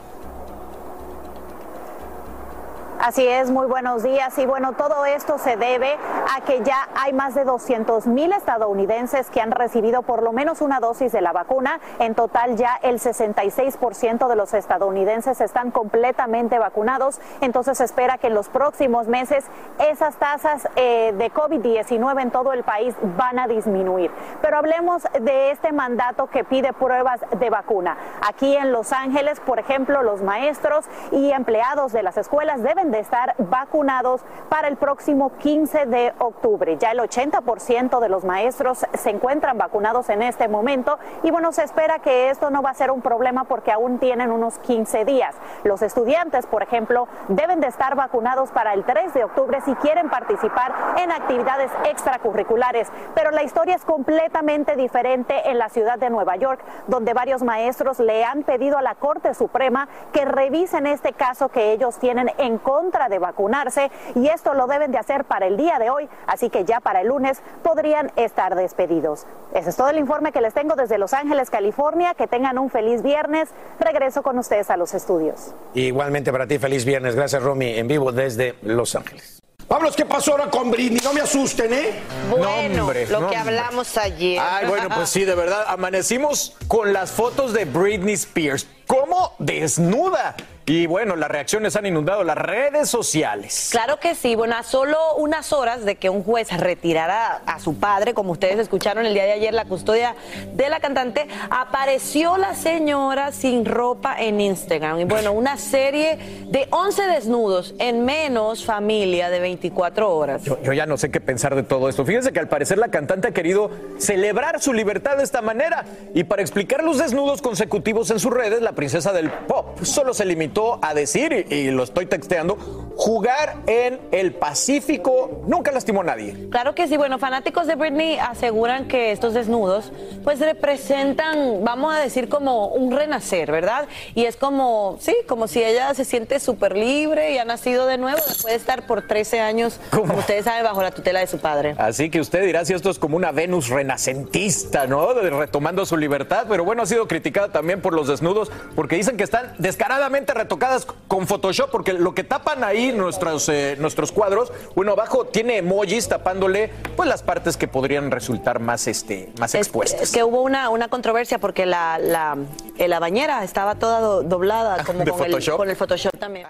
Así 3.02 3.26
es, 3.26 3.50
muy 3.50 3.66
buenos 3.66 4.04
días. 4.04 4.38
Y 4.38 4.46
bueno, 4.46 4.75
todo 4.75 5.04
esto 5.04 5.37
se 5.37 5.56
debe 5.56 5.99
a 6.37 6.40
que 6.43 6.62
ya 6.62 6.88
hay 6.94 7.12
más 7.12 7.34
de 7.34 7.43
200 7.43 8.06
mil 8.06 8.32
estadounidenses 8.32 9.28
que 9.28 9.40
han 9.40 9.50
recibido 9.50 10.02
por 10.02 10.22
lo 10.22 10.31
menos 10.31 10.60
una 10.60 10.78
dosis 10.78 11.10
de 11.10 11.20
la 11.20 11.32
vacuna. 11.32 11.81
En 11.99 12.14
total 12.14 12.54
ya 12.54 12.78
el 12.81 13.00
66% 13.00 14.28
de 14.28 14.37
los 14.37 14.54
estadounidenses 14.54 15.40
están 15.40 15.72
completamente 15.72 16.60
vacunados. 16.60 17.20
Entonces 17.40 17.78
se 17.78 17.84
espera 17.87 18.19
que 18.19 18.28
en 18.28 18.34
los 18.34 18.49
próximos 18.49 19.08
meses 19.08 19.46
esas 19.81 20.14
tasas 20.14 20.69
eh, 20.76 21.12
de 21.19 21.32
COVID-19 21.32 22.22
en 22.22 22.31
todo 22.31 22.52
el 22.52 22.62
país 22.62 22.94
van 23.19 23.40
a 23.40 23.48
disminuir. 23.48 24.12
Pero 24.43 24.58
hablemos 24.58 25.02
de 25.20 25.50
este 25.50 25.72
mandato 25.72 26.28
que 26.28 26.44
pide 26.44 26.72
pruebas 26.72 27.20
de 27.37 27.50
vacuna. 27.50 27.96
Aquí 28.28 28.56
en 28.56 28.70
Los 28.70 28.93
Ángeles, 28.93 29.40
por 29.40 29.58
ejemplo, 29.58 30.05
los 30.05 30.22
maestros 30.22 30.84
y 31.10 31.32
empleados 31.32 31.90
de 31.90 32.05
las 32.05 32.16
escuelas 32.16 32.62
deben 32.62 32.92
de 32.93 33.00
estar 33.00 33.35
vacunados 33.39 34.21
para 34.49 34.69
el 34.69 34.77
próximo 34.77 35.33
15 35.39 35.87
de 35.87 36.12
octubre. 36.19 36.77
Ya 36.79 36.93
el 36.93 37.00
80% 37.00 37.99
de 37.99 38.09
los 38.09 38.25
maestros 38.25 38.87
se 38.94 39.11
encuentran 39.11 39.59
vacunados 39.59 40.11
en 40.11 40.23
este 40.23 40.47
momento 40.47 40.99
y 41.23 41.31
bueno, 41.31 41.53
se 41.53 41.65
espera 41.65 41.99
que 41.99 42.31
esto 42.31 42.50
no 42.50 42.62
va 42.62 42.71
a 42.71 42.75
ser 42.75 42.91
un 42.91 43.00
problema 43.00 43.44
porque 43.44 43.73
aún 43.73 43.99
tienen 43.99 44.31
unos 44.31 44.59
15 44.59 45.05
días. 45.05 45.35
Los 45.65 45.83
estudiantes, 45.83 46.47
por 46.47 46.62
ejemplo, 46.62 47.09
deben 47.29 47.61
de 47.61 47.69
estar 47.69 47.97
vacunados 47.97 48.53
para 48.53 48.75
el 48.75 48.85
3 48.85 49.15
de 49.15 49.25
octubre 49.25 49.61
si 49.65 49.75
quieren 49.77 50.11
participar 50.11 50.73
en 50.99 51.11
actividades 51.11 51.71
extracurriculares, 51.85 52.89
pero 53.15 53.31
la 53.31 53.43
historia 53.43 53.75
es 53.75 53.85
completamente 53.85 54.77
diferente 54.77 55.50
en 55.50 55.59
la 55.59 55.71
ciudad 55.71 55.99
de 55.99 56.11
Nueva 56.11 56.37
York, 56.37 56.61
donde 56.89 57.15
varios 57.15 57.43
maestros 57.43 57.99
le 58.00 58.25
han 58.25 58.43
pedido 58.43 58.77
a 58.77 58.83
la 58.83 58.97
Corte 58.97 59.33
Suprema 59.33 59.89
que 60.12 60.27
revisen 60.27 60.87
este 60.87 61.15
caso 61.15 61.49
que 61.49 61.73
ellos 61.73 61.99
tienen 61.99 62.31
en 62.37 62.59
contra 62.59 62.81
contra 62.82 63.08
de 63.08 63.20
vacunarse 63.20 63.93
y 64.17 64.26
esto 64.26 64.55
lo 64.55 64.67
deben 64.67 64.90
de 64.90 64.99
hacer 64.99 65.25
para 65.25 65.46
el 65.46 65.56
día 65.56 65.79
de 65.79 65.90
hoy, 65.90 66.08
así 66.26 66.50
que 66.50 66.64
ya 66.64 66.81
para 66.81 67.02
el 67.02 67.08
lunes 67.08 67.40
podrían 67.62 68.11
estar 68.17 68.56
despedidos. 68.56 69.25
Ese 69.55 69.70
es 69.70 69.76
todo 69.76 69.88
el 69.88 69.99
informe 69.99 70.32
que 70.32 70.40
les 70.40 70.52
tengo 70.52 70.75
desde 70.75 70.99
Los 70.99 71.12
Ángeles, 71.12 71.51
California. 71.51 72.15
Que 72.15 72.27
tengan 72.27 72.58
un 72.58 72.70
feliz 72.70 73.03
viernes. 73.03 73.51
Regreso 73.79 74.22
con 74.22 74.39
ustedes 74.39 74.70
a 74.70 74.77
los 74.77 74.94
estudios. 74.94 75.55
Igualmente 75.74 76.32
para 76.32 76.46
ti, 76.46 76.58
feliz 76.58 76.84
viernes. 76.84 77.15
Gracias, 77.15 77.43
Romy, 77.43 77.79
en 77.79 77.86
vivo 77.86 78.12
desde 78.12 78.55
Los 78.62 78.96
Ángeles. 78.96 79.41
Vámonos, 79.69 79.94
¿qué 79.94 80.05
pasó 80.05 80.32
ahora 80.32 80.51
con 80.51 80.70
Britney? 80.70 81.01
No 81.03 81.12
me 81.12 81.20
asusten, 81.20 81.72
¿eh? 81.72 82.01
Bueno, 82.31 82.82
hombre, 82.82 83.06
lo 83.06 83.20
no, 83.20 83.31
que 83.31 83.36
hablamos 83.36 83.96
ayer. 83.96 84.41
Ay, 84.43 84.67
bueno, 84.67 84.89
pues 84.94 85.08
sí, 85.08 85.24
de 85.24 85.34
verdad, 85.34 85.65
amanecimos 85.69 86.56
con 86.67 86.93
las 86.93 87.12
fotos 87.12 87.53
de 87.53 87.65
Britney 87.65 88.15
Spears. 88.15 88.67
¿Cómo 88.86 89.34
desnuda? 89.39 90.34
Y 90.64 90.86
bueno, 90.86 91.16
las 91.16 91.28
reacciones 91.28 91.74
han 91.74 91.86
inundado 91.86 92.22
las 92.22 92.38
redes 92.38 92.88
sociales. 92.88 93.70
Claro 93.72 93.98
que 93.98 94.14
sí, 94.14 94.36
bueno, 94.36 94.54
a 94.54 94.62
solo 94.62 94.96
unas 95.16 95.52
horas 95.52 95.84
de 95.84 95.96
que 95.96 96.08
un 96.08 96.22
juez 96.22 96.56
retirara 96.56 97.42
a 97.46 97.58
su 97.58 97.81
padre, 97.81 98.14
como 98.14 98.31
ustedes 98.31 98.60
escucharon 98.60 99.04
el 99.04 99.12
día 99.12 99.24
de 99.24 99.32
ayer, 99.32 99.52
la 99.52 99.64
custodia 99.64 100.14
de 100.54 100.69
la 100.69 100.78
cantante, 100.78 101.26
apareció 101.50 102.36
la 102.36 102.54
señora 102.54 103.32
sin 103.32 103.64
ropa 103.64 104.14
en 104.16 104.40
Instagram. 104.40 105.00
Y 105.00 105.04
bueno, 105.04 105.32
una 105.32 105.56
serie 105.56 106.16
de 106.48 106.69
11 106.70 107.02
desnudos 107.08 107.74
en 107.81 108.04
menos 108.04 108.64
familia 108.64 109.31
de 109.31 109.40
24 109.40 110.14
horas. 110.14 110.44
Yo, 110.44 110.62
yo 110.62 110.72
ya 110.72 110.86
no 110.86 110.96
sé 110.96 111.10
qué 111.10 111.20
pensar 111.20 111.56
de 111.56 111.64
todo 111.64 111.88
esto. 111.88 112.04
Fíjense 112.04 112.32
que 112.32 112.38
al 112.38 112.48
parecer 112.48 112.78
la 112.78 112.88
cantante 112.88 113.26
ha 113.26 113.32
querido 113.32 113.70
celebrar 113.98 114.60
su 114.60 114.72
libertad 114.72 115.16
de 115.16 115.24
esta 115.24 115.42
manera. 115.42 115.84
Y 116.14 116.22
para 116.22 116.40
explicar 116.40 116.84
los 116.84 116.98
desnudos 116.98 117.42
consecutivos 117.42 118.12
en 118.12 118.20
sus 118.20 118.32
redes, 118.32 118.62
la 118.62 118.72
princesa 118.72 119.12
del 119.12 119.28
pop 119.28 119.82
solo 119.82 120.14
se 120.14 120.24
limitó 120.24 120.52
a 120.82 120.94
decir, 120.94 121.47
y, 121.49 121.55
y 121.55 121.71
lo 121.71 121.82
estoy 121.82 122.06
texteando, 122.06 122.56
jugar 122.97 123.56
en 123.67 124.01
el 124.13 124.32
Pacífico 124.32 125.43
nunca 125.47 125.73
lastimó 125.73 126.03
a 126.03 126.05
nadie. 126.05 126.49
Claro 126.51 126.75
que 126.75 126.87
sí, 126.89 126.97
bueno, 126.97 127.19
fanáticos 127.19 127.67
de 127.67 127.75
Britney 127.75 128.19
aseguran 128.19 128.89
que 128.89 129.13
estos 129.13 129.35
desnudos 129.35 129.93
pues 130.25 130.39
representan, 130.41 131.65
vamos 131.65 131.94
a 131.94 131.99
decir, 131.99 132.29
como 132.29 132.69
un 132.69 132.93
renacer, 132.93 133.51
¿verdad? 133.51 133.89
Y 134.15 134.27
es 134.27 134.37
como, 134.37 134.99
sí, 135.01 135.15
como 135.27 135.49
si 135.49 135.63
ella 135.63 135.93
se 135.94 136.05
siente 136.05 136.39
súper 136.39 136.77
libre 136.77 137.32
y 137.32 137.39
ha 137.39 137.44
nacido 137.44 137.87
de 137.87 137.99
nuevo 137.99 138.19
después 138.19 138.53
de 138.53 138.56
estar 138.56 138.87
por 138.87 139.06
13 139.06 139.41
años, 139.41 139.81
como 139.91 140.15
ustedes 140.15 140.44
saben, 140.44 140.65
bajo 140.65 140.82
la 140.82 140.91
tutela 140.91 141.21
de 141.21 141.27
su 141.27 141.39
padre. 141.39 141.75
Así 141.79 142.11
que 142.11 142.21
usted 142.21 142.44
dirá 142.44 142.65
si 142.65 142.75
esto 142.75 142.91
es 142.91 142.99
como 142.99 143.17
una 143.17 143.32
Venus 143.32 143.69
renacentista, 143.69 144.87
¿no? 144.87 145.13
Retomando 145.15 145.87
su 145.87 145.97
libertad, 145.97 146.47
pero 146.49 146.65
bueno, 146.65 146.82
ha 146.82 146.87
sido 146.87 147.09
criticada 147.09 147.49
también 147.51 147.81
por 147.81 147.94
los 147.94 148.09
desnudos 148.09 148.51
porque 148.75 148.97
dicen 148.97 149.17
que 149.17 149.25
están 149.25 149.55
descaradamente 149.59 150.35
retocadas 150.43 150.87
con 151.08 151.27
Photoshop, 151.27 151.70
porque 151.70 151.93
lo 151.93 152.15
que 152.15 152.25
tapan 152.25 152.65
ahí 152.65 152.93
nuestros, 152.93 153.49
eh, 153.49 153.77
nuestros 153.79 154.13
cuadros, 154.13 154.53
bueno, 154.75 154.93
abajo 154.93 155.25
tiene 155.27 155.58
emojis 155.58 156.08
tapándole 156.08 156.70
pues 156.96 157.08
las 157.08 157.22
partes 157.22 157.56
que 157.56 157.69
podrían 157.69 158.11
resultar 158.11 158.58
más, 158.61 158.87
este, 158.87 159.32
más 159.39 159.55
expuestas. 159.55 160.03
Es 160.03 160.13
que 160.13 160.25
hubo 160.25 160.43
una, 160.43 160.69
una 160.70 160.89
controversia 160.89 161.39
porque 161.39 161.67
la, 161.67 161.99
la, 161.99 162.37
eh, 162.79 162.89
la 162.89 162.99
bañera 162.99 163.44
estaba 163.44 163.77
toda 163.77 164.01
do- 164.01 164.22
doblada 164.22 164.84
como 164.84 165.01
¿De 165.05 165.11
con 165.11 165.20
el, 165.25 165.31
Photoshop? 165.31 165.56
con 165.56 165.70
el 165.70 165.77
Photoshop 165.77 166.19
también. 166.19 166.49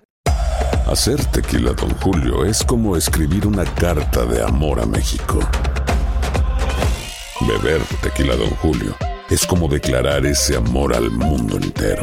Hacer 0.91 1.25
tequila, 1.27 1.73
Don 1.73 1.91
Julio, 2.01 2.45
es 2.45 2.63
como 2.65 2.97
escribir 2.97 3.47
una 3.47 3.65
carta 3.65 4.25
de 4.25 4.43
amor 4.43 4.81
a 4.81 4.85
México. 4.87 5.39
Beber 7.47 7.81
tequila, 8.03 8.37
Don 8.37 8.51
Julio, 8.57 8.95
es 9.31 9.47
como 9.47 9.69
declarar 9.69 10.27
ese 10.27 10.57
amor 10.57 10.95
al 10.95 11.11
mundo 11.11 11.57
entero. 11.57 12.03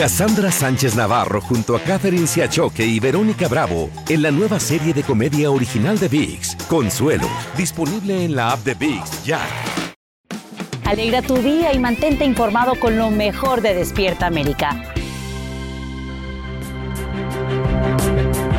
Cassandra 0.00 0.50
Sánchez 0.50 0.96
Navarro 0.96 1.42
junto 1.42 1.76
a 1.76 1.80
Catherine 1.80 2.26
Siachoque 2.26 2.86
y 2.86 2.98
Verónica 3.00 3.48
Bravo 3.48 3.90
en 4.08 4.22
la 4.22 4.30
nueva 4.30 4.58
serie 4.58 4.94
de 4.94 5.02
comedia 5.02 5.50
original 5.50 5.98
de 5.98 6.08
VIX, 6.08 6.56
Consuelo, 6.70 7.28
disponible 7.54 8.24
en 8.24 8.34
la 8.34 8.52
app 8.52 8.60
de 8.60 8.72
VIX 8.72 9.24
ya. 9.26 9.46
Alegra 10.86 11.20
tu 11.20 11.36
día 11.36 11.74
y 11.74 11.78
mantente 11.78 12.24
informado 12.24 12.80
con 12.80 12.96
lo 12.96 13.10
mejor 13.10 13.60
de 13.60 13.74
Despierta 13.74 14.26
América. 14.26 14.90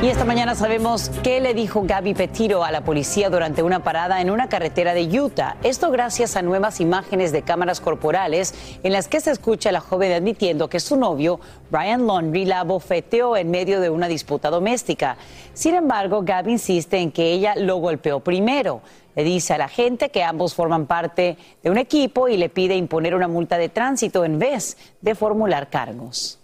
Y 0.02 0.08
esta 0.08 0.26
mañana 0.26 0.56
sabemos 0.56 1.12
qué 1.22 1.40
le 1.42 1.54
dijo 1.54 1.84
Gaby 1.84 2.16
Petiro 2.16 2.64
a 2.64 2.72
la 2.72 2.84
policía 2.84 3.30
durante 3.30 3.62
una 3.62 3.84
parada 3.84 4.20
en 4.20 4.32
una 4.32 4.50
carretera 4.50 4.96
de 4.96 5.04
Utah. 5.22 5.58
Esto 5.62 5.92
gracias 5.92 6.36
a 6.36 6.42
nuevas 6.42 6.82
imágenes 6.82 7.32
de 7.32 7.44
cámaras 7.44 7.80
corporales 7.80 8.56
en 8.82 8.94
las 8.94 9.08
que 9.08 9.20
se 9.20 9.30
escucha 9.30 9.70
a 9.70 9.74
la 9.74 9.80
joven 9.80 10.12
admitiendo 10.12 10.70
que 10.70 10.80
su 10.80 10.96
novio, 10.96 11.40
Brian 11.70 12.08
Laundrie, 12.08 12.48
la 12.48 12.64
bofeteó 12.64 13.38
en 13.38 13.52
medio 13.52 13.80
de 13.80 13.92
una 13.92 14.08
disputa 14.08 14.50
doméstica. 14.50 15.18
Sin 15.54 15.76
embargo, 15.76 16.24
Gaby 16.24 16.54
insiste 16.54 16.98
en 16.98 17.12
que 17.12 17.32
ella 17.32 17.54
lo 17.56 17.76
golpeó 17.76 18.22
primero. 18.22 18.82
Le 19.16 19.24
dice 19.24 19.54
a 19.54 19.60
la 19.60 19.68
gente 19.68 20.10
que 20.10 20.24
ambos 20.24 20.56
forman 20.56 20.88
parte 20.88 21.38
de 21.62 21.70
un 21.70 21.78
equipo 21.78 22.28
y 22.28 22.38
le 22.38 22.50
pide 22.50 22.76
imponer 22.76 23.14
una 23.14 23.28
multa 23.28 23.60
de 23.60 23.70
tránsito 23.70 24.26
en 24.26 24.40
vez 24.40 24.78
de 25.00 25.14
formular 25.14 25.70
cargos. 25.70 26.41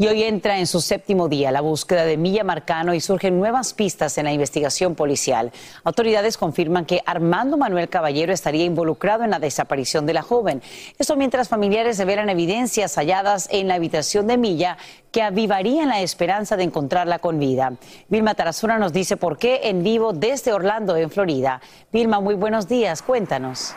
Y 0.00 0.08
hoy 0.08 0.22
entra 0.22 0.58
en 0.58 0.66
su 0.66 0.80
séptimo 0.80 1.28
día 1.28 1.52
la 1.52 1.60
búsqueda 1.60 2.06
de 2.06 2.16
Milla 2.16 2.42
Marcano 2.42 2.94
y 2.94 3.02
surgen 3.02 3.38
nuevas 3.38 3.74
pistas 3.74 4.16
en 4.16 4.24
la 4.24 4.32
investigación 4.32 4.94
policial. 4.94 5.52
Autoridades 5.84 6.38
confirman 6.38 6.86
que 6.86 7.02
Armando 7.04 7.58
Manuel 7.58 7.90
Caballero 7.90 8.32
estaría 8.32 8.64
involucrado 8.64 9.24
en 9.24 9.30
la 9.30 9.38
desaparición 9.38 10.06
de 10.06 10.14
la 10.14 10.22
joven. 10.22 10.62
Esto 10.98 11.16
mientras 11.16 11.50
familiares 11.50 11.98
revelan 11.98 12.30
evidencias 12.30 12.94
halladas 12.96 13.46
en 13.52 13.68
la 13.68 13.74
habitación 13.74 14.26
de 14.26 14.38
Milla 14.38 14.78
que 15.12 15.20
avivarían 15.20 15.90
la 15.90 16.00
esperanza 16.00 16.56
de 16.56 16.62
encontrarla 16.64 17.18
con 17.18 17.38
vida. 17.38 17.74
Vilma 18.08 18.34
Tarazona 18.34 18.78
nos 18.78 18.94
dice 18.94 19.18
por 19.18 19.36
qué 19.36 19.60
en 19.64 19.82
vivo 19.82 20.14
desde 20.14 20.54
Orlando, 20.54 20.96
en 20.96 21.10
Florida. 21.10 21.60
Vilma, 21.92 22.20
muy 22.20 22.36
buenos 22.36 22.68
días. 22.68 23.02
Cuéntanos. 23.02 23.74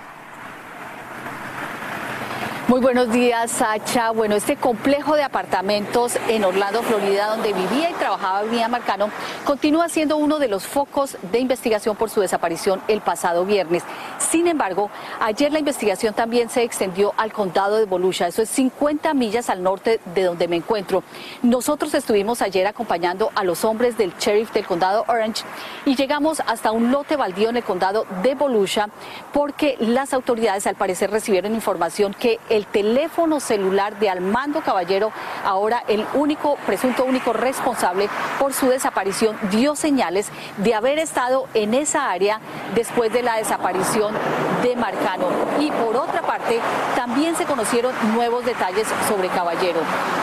Muy 2.73 2.81
buenos 2.81 3.11
días, 3.11 3.51
Sacha. 3.51 4.09
Bueno, 4.09 4.33
este 4.33 4.55
complejo 4.55 5.15
de 5.15 5.21
apartamentos 5.21 6.17
en 6.27 6.43
Orlando, 6.43 6.81
Florida, 6.81 7.27
donde 7.27 7.53
vivía 7.53 7.91
y 7.91 7.93
trabajaba 7.93 8.41
Mía 8.45 8.67
Marcano, 8.67 9.11
continúa 9.45 9.89
siendo 9.89 10.17
uno 10.17 10.39
de 10.39 10.47
los 10.47 10.65
focos 10.65 11.15
de 11.31 11.37
investigación 11.37 11.95
por 11.95 12.09
su 12.09 12.21
desaparición 12.21 12.81
el 12.87 13.01
pasado 13.01 13.45
viernes. 13.45 13.83
Sin 14.17 14.47
embargo, 14.47 14.89
ayer 15.21 15.53
la 15.53 15.59
investigación 15.59 16.15
también 16.15 16.49
se 16.49 16.63
extendió 16.63 17.13
al 17.15 17.31
condado 17.31 17.75
de 17.77 17.85
Volusia, 17.85 18.25
eso 18.25 18.41
es 18.41 18.49
50 18.49 19.13
millas 19.13 19.51
al 19.51 19.61
norte 19.61 19.99
de 20.15 20.23
donde 20.23 20.47
me 20.47 20.55
encuentro. 20.55 21.03
Nosotros 21.43 21.93
estuvimos 21.93 22.41
ayer 22.41 22.65
acompañando 22.65 23.29
a 23.35 23.43
los 23.43 23.65
hombres 23.65 23.99
del 23.99 24.15
sheriff 24.17 24.51
del 24.51 24.65
condado 24.65 25.05
Orange 25.07 25.43
y 25.85 25.95
llegamos 25.95 26.41
hasta 26.47 26.71
un 26.71 26.91
lote 26.91 27.17
baldío 27.17 27.49
en 27.49 27.57
el 27.57 27.63
condado 27.63 28.07
de 28.23 28.33
Volusia 28.33 28.89
porque 29.31 29.77
las 29.79 30.11
autoridades 30.11 30.65
al 30.65 30.73
parecer 30.73 31.11
recibieron 31.11 31.53
información 31.53 32.15
que 32.15 32.39
el 32.49 32.62
teléfono 32.65 33.39
celular 33.39 33.97
de 33.99 34.09
Armando 34.09 34.61
Caballero, 34.61 35.11
ahora 35.45 35.83
el 35.87 36.05
único, 36.13 36.55
presunto 36.65 37.05
único 37.05 37.33
responsable 37.33 38.09
por 38.39 38.53
su 38.53 38.69
desaparición, 38.69 39.37
dio 39.51 39.75
señales 39.75 40.29
de 40.57 40.73
haber 40.73 40.99
estado 40.99 41.47
en 41.53 41.73
esa 41.73 42.11
área 42.11 42.39
después 42.75 43.11
de 43.11 43.23
la 43.23 43.35
desaparición 43.35 44.13
de 44.61 44.75
Marcano. 44.75 45.27
Y 45.59 45.71
por 45.71 45.95
otra 45.95 46.21
parte, 46.21 46.59
también 46.95 47.35
se 47.35 47.45
conocieron 47.45 47.93
nuevos 48.13 48.45
detalles 48.45 48.87
sobre 49.07 49.29
Caballero. 49.29 49.79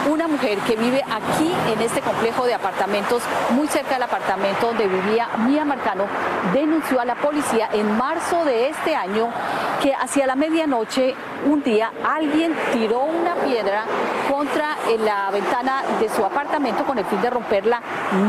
Una 0.09 0.27
mujer 0.27 0.57
que 0.59 0.75
vive 0.75 1.03
aquí 1.03 1.51
en 1.71 1.81
este 1.81 2.01
complejo 2.01 2.45
de 2.45 2.53
apartamentos, 2.53 3.21
muy 3.51 3.67
cerca 3.67 3.93
del 3.93 4.03
apartamento 4.03 4.67
donde 4.67 4.87
vivía 4.87 5.29
Mía 5.45 5.65
Marcano, 5.65 6.05
denunció 6.53 6.99
a 6.99 7.05
la 7.05 7.15
policía 7.15 7.69
en 7.71 7.97
marzo 7.97 8.43
de 8.45 8.69
este 8.69 8.95
año 8.95 9.29
que 9.81 9.93
hacia 9.93 10.27
la 10.27 10.35
medianoche 10.35 11.15
un 11.45 11.63
día 11.63 11.91
alguien 12.03 12.53
tiró 12.73 13.03
una 13.03 13.35
piedra 13.35 13.85
contra 14.29 14.77
eh, 14.89 14.97
la 14.97 15.29
ventana 15.31 15.83
de 15.99 16.09
su 16.09 16.23
apartamento 16.23 16.85
con 16.85 16.97
el 16.97 17.05
fin 17.05 17.21
de 17.21 17.29
romperla, 17.29 17.81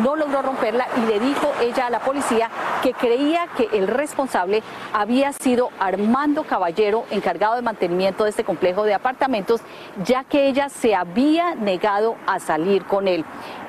no 0.02 0.16
logró 0.16 0.42
romperla 0.42 0.86
y 0.96 1.06
le 1.06 1.20
dijo 1.20 1.52
ella 1.60 1.86
a 1.86 1.90
la 1.90 2.00
policía 2.00 2.50
que 2.82 2.92
creía 2.94 3.46
que 3.56 3.68
el 3.72 3.86
responsable 3.86 4.62
había 4.92 5.32
sido 5.32 5.70
Armando 5.78 6.44
Caballero, 6.44 7.04
encargado 7.10 7.56
de 7.56 7.62
mantenimiento 7.62 8.24
de 8.24 8.30
este 8.30 8.44
complejo 8.44 8.84
de 8.84 8.94
apartamentos, 8.94 9.60
ya 10.04 10.24
que 10.24 10.48
ella 10.48 10.68
se 10.68 10.94
había 10.94 11.54
negado 11.54 12.16
a 12.26 12.40
salir 12.40 12.84
con 12.84 13.08
él. 13.08 13.24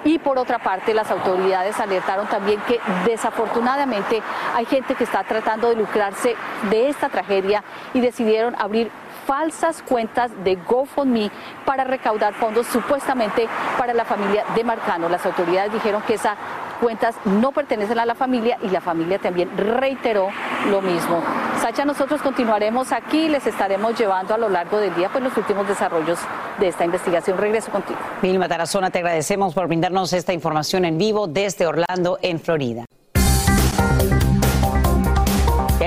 Y 0.05 0.19
por 0.19 0.37
otra 0.37 0.59
parte, 0.59 0.93
las 0.93 1.09
autoridades 1.11 1.79
alertaron 1.79 2.27
también 2.27 2.59
que 2.67 2.79
desafortunadamente 3.05 4.21
hay 4.53 4.65
gente 4.65 4.95
que 4.95 5.05
está 5.05 5.23
tratando 5.23 5.69
de 5.69 5.75
lucrarse 5.75 6.35
de 6.69 6.89
esta 6.89 7.09
tragedia 7.09 7.63
y 7.93 8.01
decidieron 8.01 8.55
abrir 8.59 8.91
falsas 9.25 9.81
cuentas 9.81 10.31
de 10.43 10.55
GoFundMe 10.55 11.31
para 11.65 11.83
recaudar 11.83 12.33
fondos 12.33 12.67
supuestamente 12.67 13.47
para 13.77 13.93
la 13.93 14.05
familia 14.05 14.43
de 14.55 14.63
Marcano. 14.63 15.09
Las 15.09 15.25
autoridades 15.25 15.73
dijeron 15.73 16.01
que 16.03 16.15
esas 16.15 16.37
cuentas 16.79 17.15
no 17.25 17.51
pertenecen 17.51 17.99
a 17.99 18.05
la 18.05 18.15
familia 18.15 18.57
y 18.61 18.69
la 18.69 18.81
familia 18.81 19.19
también 19.19 19.49
reiteró 19.57 20.29
lo 20.69 20.81
mismo. 20.81 21.21
Sacha, 21.61 21.85
nosotros 21.85 22.21
continuaremos 22.21 22.91
aquí, 22.91 23.29
les 23.29 23.47
estaremos 23.47 23.97
llevando 23.97 24.33
a 24.33 24.37
lo 24.37 24.49
largo 24.49 24.77
del 24.79 24.93
día 24.95 25.09
pues 25.09 25.23
los 25.23 25.37
últimos 25.37 25.67
desarrollos 25.67 26.19
de 26.59 26.67
esta 26.67 26.83
investigación. 26.83 27.37
Regreso 27.37 27.71
contigo. 27.71 27.99
Vilma 28.21 28.47
Tarazona, 28.49 28.89
te 28.89 28.99
agradecemos 28.99 29.53
por 29.53 29.67
brindarnos 29.67 30.11
esta 30.11 30.33
información 30.33 30.83
en 30.83 30.97
vivo 30.97 31.27
desde 31.27 31.65
Orlando, 31.65 32.19
en 32.21 32.39
Florida. 32.39 32.85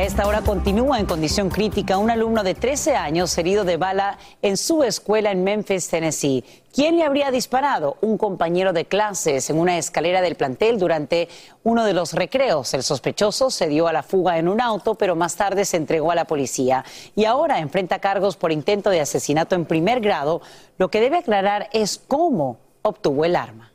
Esta 0.06 0.28
hora 0.28 0.40
continúa 0.42 1.00
en 1.00 1.06
condición 1.06 1.50
crítica 1.50 1.98
un 1.98 2.12
alumno 2.12 2.44
de 2.44 2.54
13 2.54 2.94
años 2.94 3.36
herido 3.38 3.64
de 3.64 3.76
bala 3.76 4.18
en 4.40 4.56
su 4.56 4.84
escuela 4.84 5.32
en 5.32 5.42
Memphis, 5.42 5.88
Tennessee. 5.88 6.44
¿Quién 6.72 6.96
le 6.96 7.02
habría 7.02 7.32
disparado? 7.32 7.96
Un 8.02 8.16
compañero 8.16 8.72
de 8.72 8.84
clases 8.84 9.50
en 9.50 9.58
una 9.58 9.78
escalera 9.78 10.20
del 10.20 10.36
plantel 10.36 10.78
durante 10.78 11.28
uno 11.64 11.84
de 11.84 11.92
los 11.92 12.12
recreos. 12.12 12.72
El 12.72 12.84
sospechoso 12.84 13.50
se 13.50 13.66
dio 13.66 13.88
a 13.88 13.92
la 13.92 14.04
fuga 14.04 14.38
en 14.38 14.46
un 14.46 14.60
auto, 14.60 14.94
pero 14.94 15.16
más 15.16 15.34
tarde 15.34 15.64
se 15.64 15.76
entregó 15.76 16.12
a 16.12 16.14
la 16.14 16.28
policía. 16.28 16.84
Y 17.16 17.24
ahora 17.24 17.58
enfrenta 17.58 17.98
cargos 17.98 18.36
por 18.36 18.52
intento 18.52 18.90
de 18.90 19.00
asesinato 19.00 19.56
en 19.56 19.64
primer 19.64 19.98
grado. 19.98 20.40
Lo 20.78 20.88
que 20.88 21.00
debe 21.00 21.18
aclarar 21.18 21.68
es 21.72 22.00
cómo 22.06 22.58
obtuvo 22.82 23.24
el 23.24 23.34
arma 23.34 23.65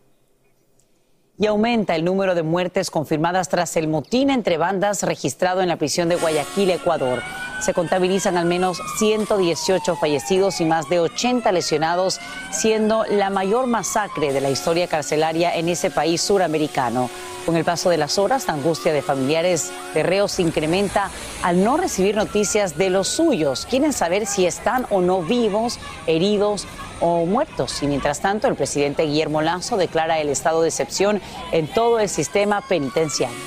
y 1.42 1.48
aumenta 1.48 1.96
el 1.96 2.06
número 2.06 2.36
de 2.36 2.44
muertes 2.44 2.92
confirmadas 2.92 3.50
tras 3.50 3.76
el 3.76 3.88
motín 3.88 4.30
entre 4.30 4.58
bandas 4.58 5.02
registrado 5.02 5.62
en 5.62 5.70
la 5.70 5.76
prisión 5.76 6.08
de 6.08 6.16
Guayaquil, 6.16 6.70
Ecuador. 6.70 7.24
Se 7.60 7.74
contabilizan 7.74 8.38
al 8.38 8.46
menos 8.46 8.80
118 9.00 9.96
fallecidos 9.96 10.62
y 10.62 10.66
más 10.66 10.88
de 10.88 11.00
80 11.00 11.52
lesionados, 11.52 12.20
siendo 12.52 13.06
la 13.06 13.32
mayor 13.32 13.66
masacre 13.66 14.34
de 14.34 14.42
la 14.42 14.52
historia 14.52 14.88
carcelaria 14.88 15.56
en 15.56 15.68
ese 15.68 15.90
país 15.90 16.22
suramericano. 16.22 17.10
Con 17.46 17.56
el 17.56 17.66
paso 17.66 17.90
de 17.90 17.98
las 17.98 18.20
horas, 18.20 18.46
la 18.46 18.54
angustia 18.54 18.94
de 18.94 19.02
familiares 19.02 19.72
de 19.96 20.04
reos 20.04 20.40
incrementa 20.40 21.10
al 21.42 21.64
no 21.64 21.76
recibir 21.76 22.16
noticias 22.16 22.78
de 22.78 22.92
los 22.92 23.08
suyos. 23.08 23.66
Quieren 23.68 23.94
saber 23.94 24.28
si 24.28 24.46
están 24.46 24.86
o 24.92 25.02
no 25.02 25.24
vivos, 25.24 25.80
heridos 26.06 26.68
o 27.02 27.26
muertos. 27.26 27.84
Y 27.84 27.88
mientras 27.88 28.22
tanto, 28.22 28.48
el 28.48 28.56
presidente 28.56 29.04
Guillermo 29.04 29.42
Lazo 29.42 29.76
declara 29.76 30.20
el 30.20 30.30
estado 30.30 30.62
de 30.62 30.70
excepción 30.70 31.22
en 31.52 31.68
todo 31.68 32.00
el 32.00 32.08
sistema 32.08 32.62
penitenciario. 32.62 33.38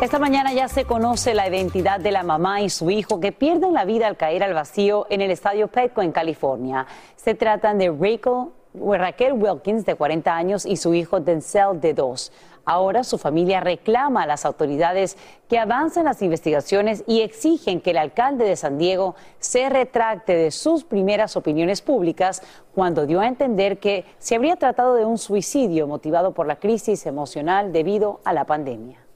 Esta 0.00 0.20
mañana 0.20 0.52
ya 0.52 0.68
se 0.68 0.84
conoce 0.84 1.34
la 1.34 1.48
identidad 1.48 1.98
de 1.98 2.12
la 2.12 2.22
mamá 2.22 2.62
y 2.62 2.70
su 2.70 2.88
hijo 2.88 3.18
que 3.18 3.32
pierden 3.32 3.74
la 3.74 3.84
vida 3.84 4.06
al 4.06 4.16
caer 4.16 4.44
al 4.44 4.54
vacío 4.54 5.06
en 5.10 5.20
el 5.20 5.30
estadio 5.30 5.68
Petco 5.68 6.02
en 6.02 6.12
California. 6.12 6.86
Se 7.16 7.34
tratan 7.34 7.78
de 7.78 7.90
Raquel 7.90 9.32
Wilkins, 9.32 9.84
de 9.84 9.96
40 9.96 10.34
años, 10.34 10.66
y 10.66 10.76
su 10.76 10.94
hijo 10.94 11.20
Denzel, 11.20 11.80
de 11.80 11.94
2. 11.94 12.32
Ahora 12.70 13.02
su 13.02 13.16
familia 13.16 13.60
reclama 13.60 14.24
a 14.24 14.26
las 14.26 14.44
autoridades 14.44 15.16
que 15.48 15.58
avancen 15.58 16.04
las 16.04 16.20
investigaciones 16.20 17.02
y 17.06 17.22
exigen 17.22 17.80
que 17.80 17.92
el 17.92 17.96
alcalde 17.96 18.44
de 18.44 18.56
San 18.56 18.76
Diego 18.76 19.14
se 19.38 19.70
retracte 19.70 20.34
de 20.36 20.50
sus 20.50 20.84
primeras 20.84 21.34
opiniones 21.34 21.80
públicas 21.80 22.42
cuando 22.74 23.06
dio 23.06 23.20
a 23.20 23.26
entender 23.26 23.78
que 23.78 24.04
se 24.18 24.34
habría 24.34 24.56
tratado 24.56 24.96
de 24.96 25.06
un 25.06 25.16
suicidio 25.16 25.86
motivado 25.86 26.34
por 26.34 26.46
la 26.46 26.56
crisis 26.56 27.06
emocional 27.06 27.72
debido 27.72 28.20
a 28.22 28.34
la 28.34 28.44
pandemia. 28.44 29.07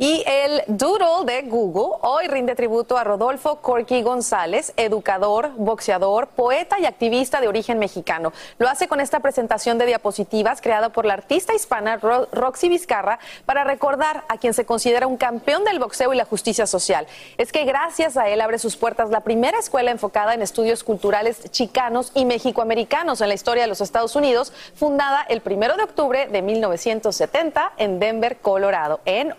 Y 0.00 0.22
el 0.28 0.62
Doodle 0.68 1.24
de 1.26 1.48
Google 1.48 1.98
hoy 2.02 2.28
rinde 2.28 2.54
tributo 2.54 2.96
a 2.96 3.02
Rodolfo 3.02 3.56
Corky 3.56 4.02
González, 4.02 4.72
educador, 4.76 5.50
boxeador, 5.56 6.28
poeta 6.28 6.78
y 6.78 6.86
activista 6.86 7.40
de 7.40 7.48
origen 7.48 7.80
mexicano. 7.80 8.32
Lo 8.58 8.68
hace 8.68 8.86
con 8.86 9.00
esta 9.00 9.18
presentación 9.18 9.76
de 9.76 9.86
diapositivas 9.86 10.60
creada 10.60 10.90
por 10.90 11.04
la 11.04 11.14
artista 11.14 11.52
hispana 11.52 11.96
Roxy 11.96 12.68
Vizcarra 12.68 13.18
para 13.44 13.64
recordar 13.64 14.22
a 14.28 14.36
quien 14.36 14.54
se 14.54 14.64
considera 14.64 15.08
un 15.08 15.16
campeón 15.16 15.64
del 15.64 15.80
boxeo 15.80 16.12
y 16.12 16.16
la 16.16 16.24
justicia 16.24 16.68
social. 16.68 17.08
Es 17.36 17.50
que 17.50 17.64
gracias 17.64 18.16
a 18.16 18.28
él 18.28 18.40
abre 18.40 18.60
sus 18.60 18.76
puertas 18.76 19.10
la 19.10 19.22
primera 19.22 19.58
escuela 19.58 19.90
enfocada 19.90 20.32
en 20.32 20.42
estudios 20.42 20.84
culturales 20.84 21.50
chicanos 21.50 22.12
y 22.14 22.24
mexicoamericanos 22.24 23.20
en 23.20 23.30
la 23.30 23.34
historia 23.34 23.64
de 23.64 23.68
los 23.68 23.80
Estados 23.80 24.14
Unidos, 24.14 24.52
fundada 24.76 25.22
el 25.28 25.40
primero 25.40 25.76
de 25.76 25.82
octubre 25.82 26.28
de 26.28 26.40
1970 26.40 27.72
en 27.78 27.98
Denver, 27.98 28.36
Colorado. 28.36 29.00
En 29.04 29.34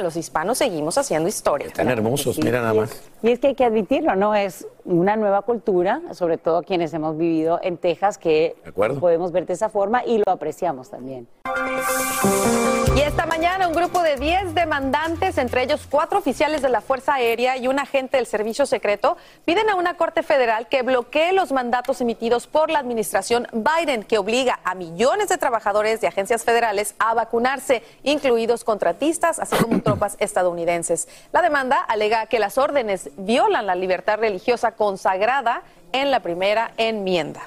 Los 0.00 0.16
hispanos 0.16 0.58
seguimos 0.58 0.96
haciendo 0.96 1.28
historia. 1.28 1.66
Están 1.66 1.88
hermosos, 1.88 2.38
mira 2.38 2.60
nada 2.60 2.74
más. 2.74 3.02
Y 3.22 3.30
es 3.30 3.38
que 3.40 3.48
hay 3.48 3.54
que 3.54 3.64
admitirlo, 3.64 4.14
¿no? 4.16 4.34
Es 4.34 4.66
una 4.84 5.16
nueva 5.16 5.42
cultura, 5.42 6.02
sobre 6.12 6.38
todo 6.38 6.62
quienes 6.62 6.92
hemos 6.94 7.16
vivido 7.16 7.60
en 7.62 7.76
Texas, 7.78 8.18
que 8.18 8.56
podemos 8.74 9.32
ver 9.32 9.46
de 9.46 9.54
esa 9.54 9.68
forma 9.68 10.04
y 10.04 10.18
lo 10.18 10.30
apreciamos 10.30 10.90
también. 10.90 11.28
Y 12.94 13.00
esta 13.00 13.26
mañana 13.26 13.68
un 13.68 13.74
grupo 13.74 14.02
de 14.02 14.16
10 14.16 14.54
demandantes, 14.54 15.38
entre 15.38 15.62
ellos 15.62 15.86
cuatro 15.88 16.18
oficiales 16.18 16.60
de 16.60 16.68
la 16.68 16.82
Fuerza 16.82 17.14
Aérea 17.14 17.56
y 17.56 17.66
un 17.66 17.78
agente 17.78 18.18
del 18.18 18.26
Servicio 18.26 18.66
Secreto, 18.66 19.16
piden 19.44 19.70
a 19.70 19.76
una 19.76 19.96
Corte 19.96 20.22
Federal 20.22 20.68
que 20.68 20.82
bloquee 20.82 21.32
los 21.32 21.52
mandatos 21.52 22.00
emitidos 22.00 22.46
por 22.46 22.70
la 22.70 22.80
administración 22.80 23.48
Biden, 23.52 24.02
que 24.04 24.18
obliga 24.18 24.60
a 24.64 24.74
millones 24.74 25.28
de 25.28 25.38
trabajadores 25.38 26.00
de 26.00 26.06
agencias 26.06 26.44
federales 26.44 26.94
a 26.98 27.14
vacunarse, 27.14 27.82
incluidos 28.02 28.62
contratistas, 28.62 29.38
así 29.38 29.56
como 29.56 29.80
tropas 29.82 30.16
estadounidenses. 30.18 31.08
La 31.32 31.40
demanda 31.40 31.76
alega 31.76 32.26
que 32.26 32.38
las 32.38 32.58
órdenes 32.58 33.10
violan 33.16 33.66
la 33.66 33.74
libertad 33.74 34.18
religiosa 34.18 34.71
consagrada 34.72 35.62
en 35.92 36.10
la 36.10 36.20
primera 36.20 36.72
enmienda. 36.76 37.42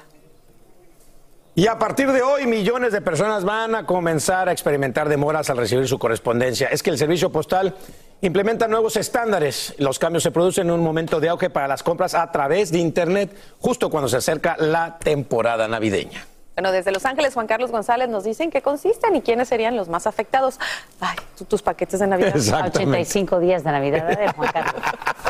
Y 1.58 1.68
a 1.68 1.78
partir 1.78 2.12
de 2.12 2.20
hoy, 2.20 2.46
millones 2.46 2.92
de 2.92 3.00
personas 3.00 3.42
van 3.42 3.74
a 3.74 3.86
comenzar 3.86 4.50
a 4.50 4.52
experimentar 4.52 5.08
demoras 5.08 5.48
al 5.48 5.56
recibir 5.56 5.88
su 5.88 5.98
correspondencia. 5.98 6.68
Es 6.68 6.82
que 6.82 6.90
el 6.90 6.98
servicio 6.98 7.32
postal 7.32 7.74
implementa 8.20 8.68
nuevos 8.68 8.98
estándares. 8.98 9.74
Los 9.78 9.98
cambios 9.98 10.22
se 10.22 10.30
producen 10.30 10.66
en 10.66 10.74
un 10.74 10.82
momento 10.82 11.18
de 11.18 11.30
auge 11.30 11.48
para 11.48 11.66
las 11.66 11.82
compras 11.82 12.14
a 12.14 12.30
través 12.30 12.72
de 12.72 12.78
Internet, 12.78 13.34
justo 13.58 13.88
cuando 13.88 14.06
se 14.06 14.18
acerca 14.18 14.56
la 14.58 14.98
temporada 14.98 15.66
navideña. 15.66 16.26
Bueno, 16.56 16.72
desde 16.72 16.90
Los 16.90 17.06
Ángeles, 17.06 17.32
Juan 17.32 17.46
Carlos 17.46 17.70
González 17.70 18.10
nos 18.10 18.24
dicen 18.24 18.50
qué 18.50 18.60
consisten 18.60 19.16
y 19.16 19.22
quiénes 19.22 19.48
serían 19.48 19.76
los 19.76 19.88
más 19.88 20.06
afectados. 20.06 20.58
Ay, 21.00 21.16
tus 21.48 21.62
paquetes 21.62 22.00
de 22.00 22.06
Navidad. 22.06 22.34
85 22.34 23.40
días 23.40 23.64
de 23.64 23.72
Navidad, 23.72 24.08
de 24.08 24.32
Juan 24.32 24.52
Carlos. 24.52 24.74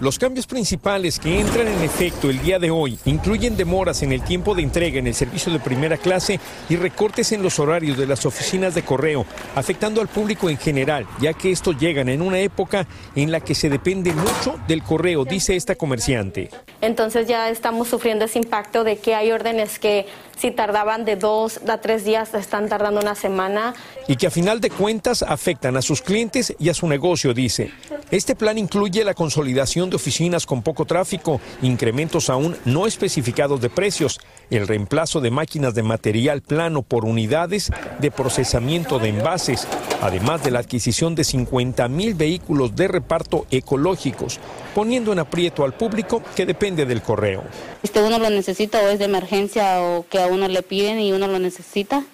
Los 0.00 0.16
cambios 0.16 0.46
principales 0.46 1.18
que 1.18 1.40
entran 1.40 1.66
en 1.66 1.82
efecto 1.82 2.30
el 2.30 2.40
día 2.40 2.60
de 2.60 2.70
hoy 2.70 2.96
incluyen 3.04 3.56
demoras 3.56 4.04
en 4.04 4.12
el 4.12 4.22
tiempo 4.22 4.54
de 4.54 4.62
entrega 4.62 5.00
en 5.00 5.08
el 5.08 5.14
servicio 5.14 5.52
de 5.52 5.58
primera 5.58 5.96
clase 5.96 6.38
y 6.68 6.76
recortes 6.76 7.32
en 7.32 7.42
los 7.42 7.58
horarios 7.58 7.98
de 7.98 8.06
las 8.06 8.24
oficinas 8.24 8.76
de 8.76 8.84
correo, 8.84 9.26
afectando 9.56 10.00
al 10.00 10.06
público 10.06 10.48
en 10.50 10.56
general, 10.56 11.04
ya 11.20 11.32
que 11.32 11.50
estos 11.50 11.76
llegan 11.80 12.08
en 12.08 12.22
una 12.22 12.38
época 12.38 12.86
en 13.16 13.32
la 13.32 13.40
que 13.40 13.56
se 13.56 13.70
depende 13.70 14.12
mucho 14.12 14.60
del 14.68 14.84
correo, 14.84 15.24
dice 15.24 15.56
esta 15.56 15.74
comerciante. 15.74 16.48
Entonces 16.80 17.26
ya 17.26 17.50
estamos 17.50 17.88
sufriendo 17.88 18.26
ese 18.26 18.38
impacto 18.38 18.84
de 18.84 18.98
que 18.98 19.16
hay 19.16 19.32
órdenes 19.32 19.80
que 19.80 20.06
si 20.38 20.50
tardaban 20.50 21.04
de 21.04 21.16
dos 21.16 21.60
a 21.68 21.78
tres 21.78 22.04
días, 22.04 22.32
están 22.34 22.68
tardando 22.68 23.00
una 23.00 23.14
semana. 23.14 23.74
Y 24.06 24.16
que 24.16 24.26
a 24.26 24.30
final 24.30 24.60
de 24.60 24.70
cuentas 24.70 25.22
afectan 25.22 25.76
a 25.76 25.82
sus 25.82 26.00
clientes 26.00 26.54
y 26.58 26.68
a 26.68 26.74
su 26.74 26.86
negocio, 26.86 27.34
dice. 27.34 27.72
Este 28.10 28.34
plan 28.34 28.56
incluye 28.56 29.04
la 29.04 29.14
consolidación 29.14 29.90
de 29.90 29.96
oficinas 29.96 30.46
con 30.46 30.62
poco 30.62 30.84
tráfico, 30.84 31.40
incrementos 31.62 32.30
aún 32.30 32.56
no 32.64 32.86
especificados 32.86 33.60
de 33.60 33.68
precios, 33.68 34.20
el 34.50 34.66
reemplazo 34.66 35.20
de 35.20 35.30
máquinas 35.30 35.74
de 35.74 35.82
material 35.82 36.42
plano 36.42 36.82
por 36.82 37.04
unidades 37.04 37.70
de 38.00 38.10
procesamiento 38.10 38.98
de 38.98 39.08
envases, 39.08 39.66
además 40.00 40.42
de 40.42 40.50
la 40.50 40.60
adquisición 40.60 41.14
de 41.14 41.24
50 41.24 41.88
mil 41.88 42.14
vehículos 42.14 42.74
de 42.76 42.88
reparto 42.88 43.46
ecológicos, 43.50 44.40
poniendo 44.74 45.12
en 45.12 45.18
aprieto 45.18 45.64
al 45.64 45.74
público 45.74 46.22
que 46.34 46.46
depende 46.46 46.86
del 46.86 47.02
correo. 47.02 47.42
Este 47.82 48.02
uno 48.02 48.18
lo 48.18 48.30
necesita 48.30 48.80
o 48.80 48.88
es 48.88 48.98
de 48.98 49.04
emergencia 49.04 49.82
o 49.82 50.06
que 50.08 50.20
a 50.20 50.26
uno 50.26 50.48
le 50.48 50.62
piden 50.62 51.00
y 51.00 51.12
uno 51.12 51.26
lo 51.26 51.38
necesita 51.38 52.04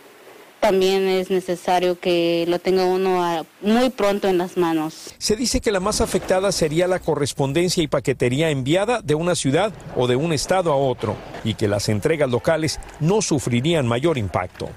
también 0.65 1.07
es 1.09 1.31
necesario 1.31 2.01
que 2.01 2.47
lo 2.49 2.59
tenga 2.59 2.87
uno 2.87 3.45
muy 3.61 3.91
pronto 3.91 4.29
en 4.29 4.39
las 4.39 4.57
manos. 4.57 5.15
Se 5.19 5.37
dice 5.37 5.61
que 5.61 5.71
la 5.71 5.79
más 5.79 6.01
afectada 6.01 6.53
sería 6.53 6.89
la 6.89 7.01
correspondencia 7.01 7.83
y 7.83 7.87
paquetería 7.87 8.49
enviada 8.49 9.03
de 9.03 9.15
una 9.15 9.35
ciudad 9.35 9.75
o 9.95 10.07
de 10.07 10.17
un 10.17 10.33
estado 10.33 10.73
a 10.73 10.77
otro 10.77 11.17
y 11.45 11.53
que 11.53 11.69
las 11.69 11.91
entregas 11.91 12.31
locales 12.31 12.81
no 12.99 13.21
sufrirían 13.21 13.87
mayor 13.87 14.17
impacto. 14.17 14.71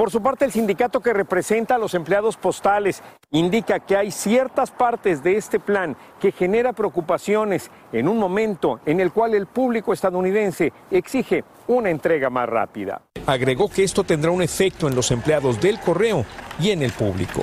Por 0.00 0.10
su 0.10 0.22
parte, 0.22 0.46
el 0.46 0.50
sindicato 0.50 1.00
que 1.00 1.12
representa 1.12 1.74
a 1.74 1.78
los 1.78 1.92
empleados 1.92 2.38
postales 2.38 3.02
indica 3.32 3.80
que 3.80 3.98
hay 3.98 4.10
ciertas 4.10 4.70
partes 4.70 5.22
de 5.22 5.36
este 5.36 5.60
plan 5.60 5.94
que 6.18 6.32
genera 6.32 6.72
preocupaciones 6.72 7.70
en 7.92 8.08
un 8.08 8.16
momento 8.16 8.80
en 8.86 8.98
el 9.00 9.12
cual 9.12 9.34
el 9.34 9.44
público 9.44 9.92
estadounidense 9.92 10.72
exige 10.90 11.44
una 11.66 11.90
entrega 11.90 12.30
más 12.30 12.48
rápida. 12.48 13.02
Agregó 13.26 13.68
que 13.68 13.84
esto 13.84 14.02
tendrá 14.02 14.30
un 14.30 14.40
efecto 14.40 14.88
en 14.88 14.94
los 14.94 15.10
empleados 15.10 15.60
del 15.60 15.78
correo 15.78 16.24
y 16.58 16.70
en 16.70 16.80
el 16.80 16.92
público. 16.92 17.42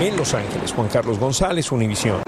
En 0.00 0.16
Los 0.16 0.34
Ángeles, 0.34 0.72
Juan 0.72 0.88
Carlos 0.88 1.16
González, 1.16 1.70
Univisión. 1.70 2.22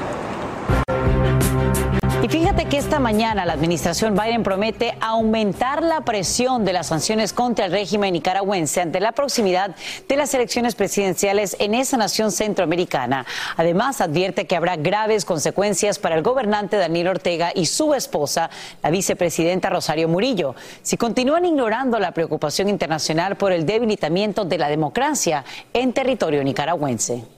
Y 2.20 2.28
fíjate 2.28 2.64
que 2.64 2.78
esta 2.78 2.98
mañana 2.98 3.46
la 3.46 3.52
administración 3.52 4.16
Biden 4.16 4.42
promete 4.42 4.98
aumentar 5.00 5.85
la 5.85 6.00
presión 6.00 6.64
de 6.64 6.72
las 6.72 6.88
sanciones 6.88 7.33
contra 7.33 7.66
el 7.66 7.70
régimen 7.70 8.12
nicaragüense 8.12 8.81
ante 8.81 8.98
la 8.98 9.12
proximidad 9.12 9.76
de 10.09 10.16
las 10.16 10.35
elecciones 10.35 10.74
presidenciales 10.74 11.54
en 11.61 11.74
esa 11.74 11.96
nación 11.96 12.33
centroamericana. 12.33 13.24
Además, 13.57 14.00
advierte 14.00 14.48
que 14.48 14.57
habrá 14.57 14.74
graves 14.74 15.24
consecuencias 15.24 16.00
para 16.00 16.16
el 16.16 16.24
gobernante 16.24 16.76
Daniel 16.76 17.07
Ortega 17.07 17.52
y 17.54 17.66
su 17.66 17.94
esposa, 17.94 18.50
la 18.83 18.90
vicepresidenta 18.90 19.70
Rosario 19.70 20.09
Murillo, 20.09 20.57
si 20.83 20.96
continúan 20.96 21.44
ignorando 21.44 22.00
la 22.00 22.11
preocupación 22.11 22.68
internacional 22.68 23.37
por 23.37 23.52
el 23.52 23.64
debilitamiento 23.64 24.44
de 24.44 24.59
la 24.59 24.68
democracia 24.68 25.44
en 25.72 25.92
territorio 25.92 26.42
nicaragüense. 26.42 27.38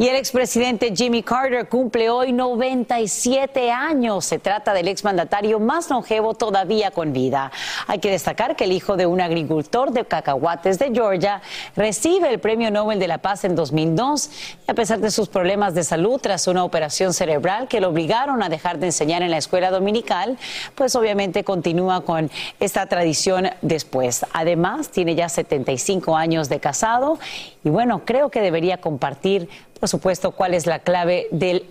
Y 0.00 0.08
el 0.08 0.16
expresidente 0.16 0.96
Jimmy 0.96 1.22
Carter 1.22 1.68
cumple 1.68 2.08
hoy 2.08 2.32
97 2.32 3.70
años. 3.70 4.24
Se 4.24 4.38
trata 4.38 4.72
del 4.72 4.88
exmandatario 4.88 5.60
más 5.60 5.90
longevo 5.90 6.32
todavía 6.32 6.90
con 6.90 7.12
vida. 7.12 7.52
Hay 7.86 7.98
que 7.98 8.10
destacar 8.10 8.56
que 8.56 8.64
el 8.64 8.72
hijo 8.72 8.96
de 8.96 9.04
un 9.04 9.20
agricultor 9.20 9.92
de 9.92 10.06
cacahuates 10.06 10.78
de 10.78 10.90
Georgia 10.94 11.42
recibe 11.76 12.30
el 12.30 12.38
Premio 12.40 12.70
Nobel 12.70 12.98
de 12.98 13.08
la 13.08 13.18
Paz 13.18 13.44
en 13.44 13.54
2002. 13.54 14.30
a 14.68 14.72
pesar 14.72 15.00
de 15.00 15.10
sus 15.10 15.28
problemas 15.28 15.74
de 15.74 15.84
salud 15.84 16.18
tras 16.18 16.46
una 16.48 16.64
operación 16.64 17.12
cerebral 17.12 17.68
que 17.68 17.82
lo 17.82 17.90
obligaron 17.90 18.42
a 18.42 18.48
dejar 18.48 18.78
de 18.78 18.86
enseñar 18.86 19.20
en 19.20 19.30
la 19.30 19.36
escuela 19.36 19.70
dominical, 19.70 20.38
pues 20.76 20.96
obviamente 20.96 21.44
continúa 21.44 22.06
con 22.06 22.30
esta 22.58 22.86
tradición 22.86 23.50
después. 23.60 24.24
Además, 24.32 24.88
tiene 24.88 25.14
ya 25.14 25.28
75 25.28 26.16
años 26.16 26.48
de 26.48 26.58
casado 26.58 27.18
y 27.62 27.68
bueno, 27.68 28.02
creo 28.06 28.30
que 28.30 28.40
debería 28.40 28.78
compartir 28.78 29.50
por 29.80 29.88
supuesto, 29.88 30.32
cuál 30.32 30.52
es 30.52 30.66
la 30.66 30.80
clave 30.80 31.26
del 31.32 31.64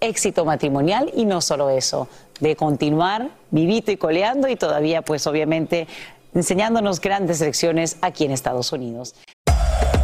éxito 0.00 0.44
matrimonial 0.44 1.10
y 1.16 1.24
no 1.24 1.40
solo 1.40 1.70
eso, 1.70 2.08
de 2.38 2.56
continuar 2.56 3.30
vivito 3.50 3.90
y 3.90 3.96
coleando 3.96 4.48
y 4.48 4.56
todavía, 4.56 5.00
pues 5.00 5.26
obviamente, 5.26 5.88
enseñándonos 6.34 7.00
grandes 7.00 7.40
lecciones 7.40 7.96
aquí 8.02 8.26
en 8.26 8.32
Estados 8.32 8.70
Unidos. 8.72 9.14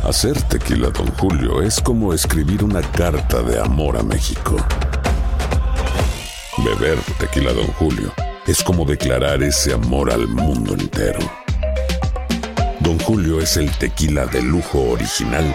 Hacer 0.04 0.40
tequila, 0.44 0.88
don 0.88 1.06
Julio, 1.18 1.60
es 1.60 1.80
como 1.80 2.14
escribir 2.14 2.64
una 2.64 2.80
carta 2.80 3.42
de 3.42 3.60
amor 3.60 3.98
a 3.98 4.02
México. 4.02 4.56
Beber 6.64 6.98
tequila, 7.18 7.52
don 7.52 7.66
Julio, 7.74 8.10
es 8.46 8.62
como 8.62 8.86
declarar 8.86 9.42
ese 9.42 9.74
amor 9.74 10.10
al 10.10 10.26
mundo 10.26 10.72
entero. 10.72 11.20
Don 12.80 12.98
Julio 13.00 13.38
es 13.38 13.58
el 13.58 13.70
tequila 13.76 14.24
de 14.24 14.40
lujo 14.40 14.80
original 14.80 15.54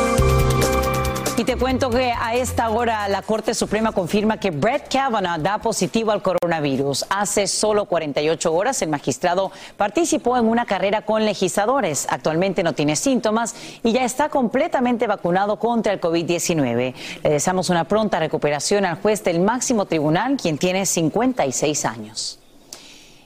Y 1.41 1.43
te 1.43 1.57
cuento 1.57 1.89
que 1.89 2.11
a 2.11 2.35
esta 2.35 2.69
hora 2.69 3.07
la 3.07 3.23
Corte 3.23 3.55
Suprema 3.55 3.93
confirma 3.93 4.37
que 4.37 4.51
Brett 4.51 4.93
Kavanaugh 4.93 5.41
da 5.41 5.57
positivo 5.57 6.11
al 6.11 6.21
coronavirus. 6.21 7.03
Hace 7.09 7.47
solo 7.47 7.85
48 7.85 8.53
horas 8.53 8.79
el 8.83 8.89
magistrado 8.89 9.51
participó 9.75 10.37
en 10.37 10.45
una 10.45 10.67
carrera 10.67 11.01
con 11.01 11.25
legisladores. 11.25 12.05
Actualmente 12.11 12.61
no 12.61 12.73
tiene 12.73 12.95
síntomas 12.95 13.55
y 13.81 13.91
ya 13.91 14.05
está 14.05 14.29
completamente 14.29 15.07
vacunado 15.07 15.57
contra 15.57 15.91
el 15.91 15.99
COVID-19. 15.99 16.93
Le 17.23 17.29
deseamos 17.31 17.71
una 17.71 17.85
pronta 17.85 18.19
recuperación 18.19 18.85
al 18.85 19.01
juez 19.01 19.23
del 19.23 19.39
máximo 19.39 19.85
tribunal, 19.85 20.37
quien 20.39 20.59
tiene 20.59 20.85
56 20.85 21.85
años. 21.85 22.40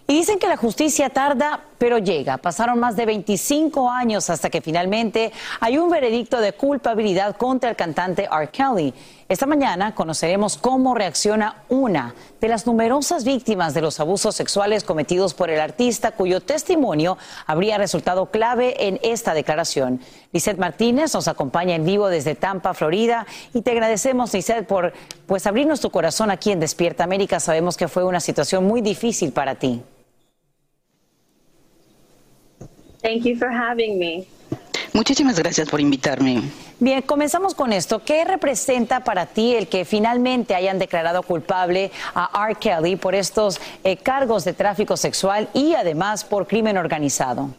Y 0.08 0.14
dicen 0.14 0.38
que 0.38 0.48
la 0.48 0.56
justicia 0.56 1.10
tarda, 1.10 1.62
pero 1.80 1.98
llega. 1.98 2.38
Pasaron 2.38 2.80
más 2.80 2.96
de 2.96 3.08
25 3.08 3.90
años 3.90 4.30
hasta 4.30 4.52
que 4.52 4.62
finalmente 4.62 5.32
hay 5.60 5.80
un 5.80 5.90
veredicto 5.90 6.40
de 6.40 6.54
culpabilidad 6.54 7.36
contra 7.38 7.72
el 7.72 7.76
cantante 7.76 8.30
R. 8.32 8.50
Kelly. 8.50 8.94
Esta 9.28 9.48
mañana 9.48 9.96
conoceremos 9.96 10.58
cómo 10.58 10.94
reacciona 10.94 11.64
una 11.70 12.14
de 12.40 12.48
las 12.48 12.68
numerosas 12.68 13.24
víctimas 13.24 13.74
de 13.74 13.82
los 13.82 14.00
abusos 14.00 14.36
sexuales 14.36 14.84
cometidos 14.84 15.34
por 15.34 15.50
el 15.50 15.60
artista, 15.60 16.12
cuyo 16.12 16.40
testimonio 16.40 17.18
habría 17.48 17.80
resultado 17.80 18.28
clave 18.28 18.88
en 18.88 19.00
esta 19.02 19.34
declaración. 19.34 20.02
Lizeth 20.32 20.60
Martínez 20.60 21.16
nos 21.16 21.28
acompaña 21.28 21.74
en 21.74 21.84
vivo 21.84 22.10
desde 22.10 22.36
Tampa, 22.36 22.76
Florida, 22.76 23.26
y 23.56 23.62
te 23.64 23.72
agradecemos, 23.72 24.32
Lizeth, 24.32 24.68
por 24.68 24.94
pues 25.26 25.48
abrirnos 25.48 25.82
tu 25.82 25.90
corazón 25.90 26.30
aquí 26.30 26.52
en 26.52 26.60
Despierta 26.60 27.04
América. 27.04 27.40
Sabemos 27.40 27.76
que 27.76 27.88
fue 27.88 28.04
una 28.04 28.20
situación 28.20 28.66
muy 28.66 28.82
difícil 28.82 29.32
para 29.32 29.56
ti. 29.56 29.82
Thank 33.06 33.24
you 33.24 33.38
for 33.38 33.50
having 33.52 34.00
me. 34.00 34.28
Muchísimas 34.92 35.38
gracias 35.38 35.70
por 35.70 35.80
invitarme. 35.80 36.42
Bien, 36.80 37.04
comenzamos 37.04 37.54
con 37.54 37.72
esto. 37.72 38.02
¿Qué 38.04 38.26
representa 38.26 39.04
para 39.04 39.28
ti 39.28 39.54
el 39.54 39.68
que 39.68 39.86
finalmente 39.86 40.56
hayan 40.56 40.80
declarado 40.80 41.22
culpable 41.22 41.92
a 42.16 42.48
R. 42.48 42.56
Kelly 42.56 42.96
por 42.96 43.14
estos 43.14 43.62
eh, 43.84 43.98
cargos 43.98 44.44
de 44.44 44.54
tráfico 44.54 44.98
sexual 44.98 45.50
y 45.54 45.76
además 45.76 46.24
por 46.24 46.48
crimen 46.48 46.78
organizado? 46.78 47.50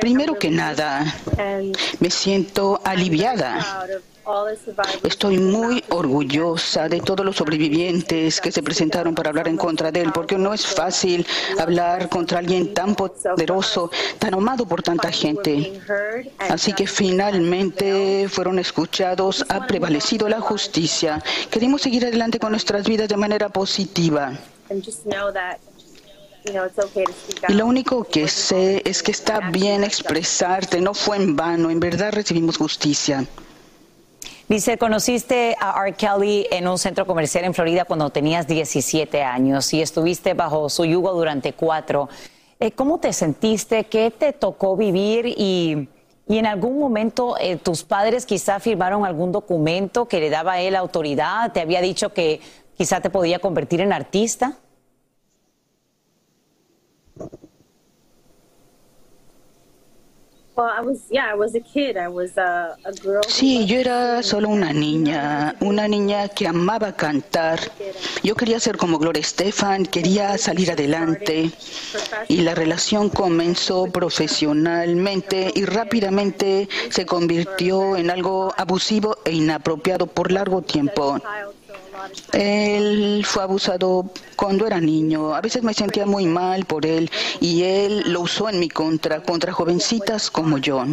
Primero 0.00 0.34
que 0.34 0.50
nada, 0.50 1.04
me 2.00 2.10
siento 2.10 2.80
aliviada 2.82 3.86
Estoy 5.02 5.38
muy 5.38 5.82
orgullosa 5.88 6.88
de 6.88 7.00
todos 7.00 7.24
los 7.24 7.36
sobrevivientes 7.36 8.40
que 8.40 8.52
se 8.52 8.62
presentaron 8.62 9.14
para 9.14 9.30
hablar 9.30 9.48
en 9.48 9.56
contra 9.56 9.90
de 9.90 10.02
él, 10.02 10.12
porque 10.12 10.36
no 10.38 10.52
es 10.52 10.66
fácil 10.66 11.26
hablar 11.58 12.08
contra 12.08 12.38
alguien 12.38 12.74
tan 12.74 12.94
poderoso, 12.94 13.90
tan 14.18 14.34
amado 14.34 14.66
por 14.66 14.82
tanta 14.82 15.10
gente. 15.10 15.80
Así 16.38 16.72
que 16.72 16.86
finalmente 16.86 18.28
fueron 18.28 18.58
escuchados, 18.58 19.44
ha 19.48 19.66
prevalecido 19.66 20.28
la 20.28 20.40
justicia. 20.40 21.22
Queremos 21.50 21.82
seguir 21.82 22.04
adelante 22.04 22.38
con 22.38 22.50
nuestras 22.50 22.86
vidas 22.86 23.08
de 23.08 23.16
manera 23.16 23.48
positiva. 23.48 24.32
Y 27.48 27.52
lo 27.52 27.66
único 27.66 28.04
que 28.04 28.28
sé 28.28 28.82
es 28.84 29.02
que 29.02 29.10
está 29.10 29.50
bien 29.50 29.84
expresarte, 29.84 30.80
no 30.80 30.94
fue 30.94 31.18
en 31.18 31.36
vano, 31.36 31.70
en 31.70 31.80
verdad 31.80 32.12
recibimos 32.12 32.56
justicia. 32.56 33.26
Dice, 34.50 34.78
conociste 34.78 35.56
a 35.60 35.80
R. 35.80 35.92
Kelly 35.92 36.44
en 36.50 36.66
un 36.66 36.76
centro 36.76 37.06
comercial 37.06 37.44
en 37.44 37.54
Florida 37.54 37.84
cuando 37.84 38.10
tenías 38.10 38.48
17 38.48 39.22
años 39.22 39.72
y 39.72 39.80
estuviste 39.80 40.34
bajo 40.34 40.68
su 40.68 40.84
yugo 40.84 41.12
durante 41.12 41.52
cuatro. 41.52 42.08
Eh, 42.58 42.72
¿Cómo 42.72 42.98
te 42.98 43.12
sentiste? 43.12 43.84
¿Qué 43.84 44.10
te 44.10 44.32
tocó 44.32 44.76
vivir? 44.76 45.26
Y, 45.26 45.88
en 46.26 46.46
algún 46.46 46.80
momento 46.80 47.36
eh, 47.38 47.58
tus 47.58 47.84
padres 47.84 48.26
quizá 48.26 48.58
firmaron 48.58 49.06
algún 49.06 49.30
documento 49.30 50.08
que 50.08 50.18
le 50.18 50.30
daba 50.30 50.54
a 50.54 50.60
él 50.60 50.74
autoridad, 50.74 51.52
te 51.52 51.60
había 51.60 51.80
dicho 51.80 52.12
que 52.12 52.40
quizá 52.76 53.00
te 53.00 53.08
podía 53.08 53.38
convertir 53.38 53.80
en 53.80 53.92
artista. 53.92 54.58
Sí, 63.28 63.66
yo 63.66 63.78
era 63.78 64.22
solo 64.22 64.48
una 64.48 64.72
niña, 64.72 65.56
una 65.60 65.88
niña 65.88 66.28
que 66.28 66.46
amaba 66.46 66.92
cantar. 66.96 67.60
Yo 68.22 68.34
quería 68.34 68.60
ser 68.60 68.76
como 68.76 68.98
Gloria 68.98 69.20
Estefan, 69.20 69.86
quería 69.86 70.36
salir 70.38 70.70
adelante 70.70 71.50
y 72.28 72.36
la 72.42 72.54
relación 72.54 73.08
comenzó 73.08 73.86
profesionalmente 73.86 75.52
y 75.54 75.64
rápidamente 75.64 76.68
se 76.90 77.06
convirtió 77.06 77.96
en 77.96 78.10
algo 78.10 78.52
abusivo 78.56 79.16
e 79.24 79.32
inapropiado 79.32 80.06
por 80.06 80.30
largo 80.30 80.62
tiempo. 80.62 81.20
Él 82.32 83.24
fue 83.26 83.42
abusado 83.42 84.10
cuando 84.36 84.66
era 84.66 84.80
niño. 84.80 85.34
A 85.34 85.40
veces 85.40 85.62
me 85.62 85.74
sentía 85.74 86.06
muy 86.06 86.26
mal 86.26 86.64
por 86.64 86.86
él 86.86 87.10
y 87.40 87.62
él 87.62 88.12
lo 88.12 88.22
usó 88.22 88.48
en 88.48 88.58
mi 88.58 88.68
contra, 88.68 89.22
contra 89.22 89.52
jovencitas 89.52 90.30
como 90.30 90.58
yo, 90.58 90.84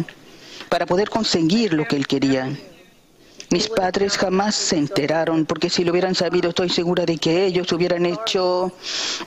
para 0.68 0.86
poder 0.86 1.08
conseguir 1.08 1.72
lo 1.72 1.86
que 1.86 1.96
él 1.96 2.06
quería. 2.06 2.50
Mis 3.50 3.68
padres 3.68 4.18
jamás 4.18 4.54
se 4.54 4.76
enteraron, 4.76 5.46
porque 5.46 5.70
si 5.70 5.82
lo 5.82 5.92
hubieran 5.92 6.14
sabido, 6.14 6.50
estoy 6.50 6.68
segura 6.68 7.06
de 7.06 7.16
que 7.16 7.46
ellos 7.46 7.72
hubieran 7.72 8.04
hecho 8.04 8.72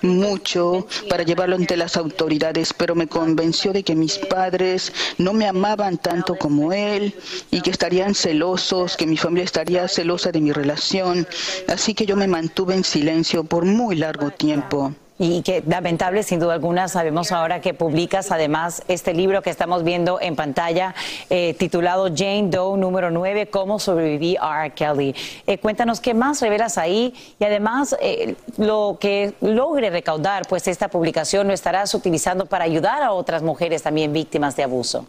mucho 0.03 0.87
para 1.09 1.23
llevarlo 1.23 1.55
ante 1.55 1.75
las 1.75 1.97
autoridades, 1.97 2.71
pero 2.71 2.93
me 2.93 3.07
convenció 3.07 3.73
de 3.73 3.81
que 3.81 3.95
mis 3.95 4.19
padres 4.19 4.93
no 5.17 5.33
me 5.33 5.47
amaban 5.47 5.97
tanto 5.97 6.35
como 6.35 6.71
él 6.71 7.15
y 7.49 7.61
que 7.61 7.71
estarían 7.71 8.13
celosos, 8.13 8.95
que 8.95 9.07
mi 9.07 9.17
familia 9.17 9.45
estaría 9.45 9.87
celosa 9.87 10.31
de 10.31 10.41
mi 10.41 10.51
relación. 10.51 11.27
Así 11.67 11.95
que 11.95 12.05
yo 12.05 12.15
me 12.15 12.27
mantuve 12.27 12.75
en 12.75 12.83
silencio 12.83 13.43
por 13.43 13.65
muy 13.65 13.95
largo 13.95 14.29
tiempo 14.29 14.93
y 15.21 15.43
que 15.43 15.63
lamentable 15.67 16.23
sin 16.23 16.39
duda 16.39 16.55
alguna. 16.55 16.87
Sabemos 16.87 17.31
ahora 17.31 17.61
que 17.61 17.75
publicas 17.75 18.31
además 18.31 18.81
este 18.87 19.13
libro 19.13 19.43
que 19.43 19.51
estamos 19.51 19.83
viendo 19.83 20.19
en 20.19 20.35
pantalla 20.35 20.95
eh, 21.29 21.53
titulado 21.53 22.07
Jane 22.07 22.47
Doe 22.47 22.75
número 22.75 23.11
9, 23.11 23.47
Cómo 23.51 23.77
sobreviví 23.77 24.35
a 24.41 24.65
R. 24.65 24.73
Kelly. 24.73 25.15
Eh, 25.45 25.59
cuéntanos 25.59 26.01
qué 26.01 26.15
más 26.15 26.41
revelas 26.41 26.79
ahí 26.79 27.13
y 27.39 27.43
además 27.43 27.95
eh, 28.01 28.33
lo 28.57 28.97
que 28.99 29.35
logre 29.41 29.91
recaudar, 29.91 30.47
pues 30.49 30.67
esta 30.67 30.87
publicación 30.87 31.47
lo 31.47 31.53
estarás 31.53 31.93
utilizando 31.93 32.47
para 32.47 32.63
ayudar 32.63 33.03
a 33.03 33.11
otras 33.11 33.43
mujeres 33.43 33.83
también 33.83 34.13
víctimas 34.13 34.55
de 34.55 34.63
abuso. 34.63 35.05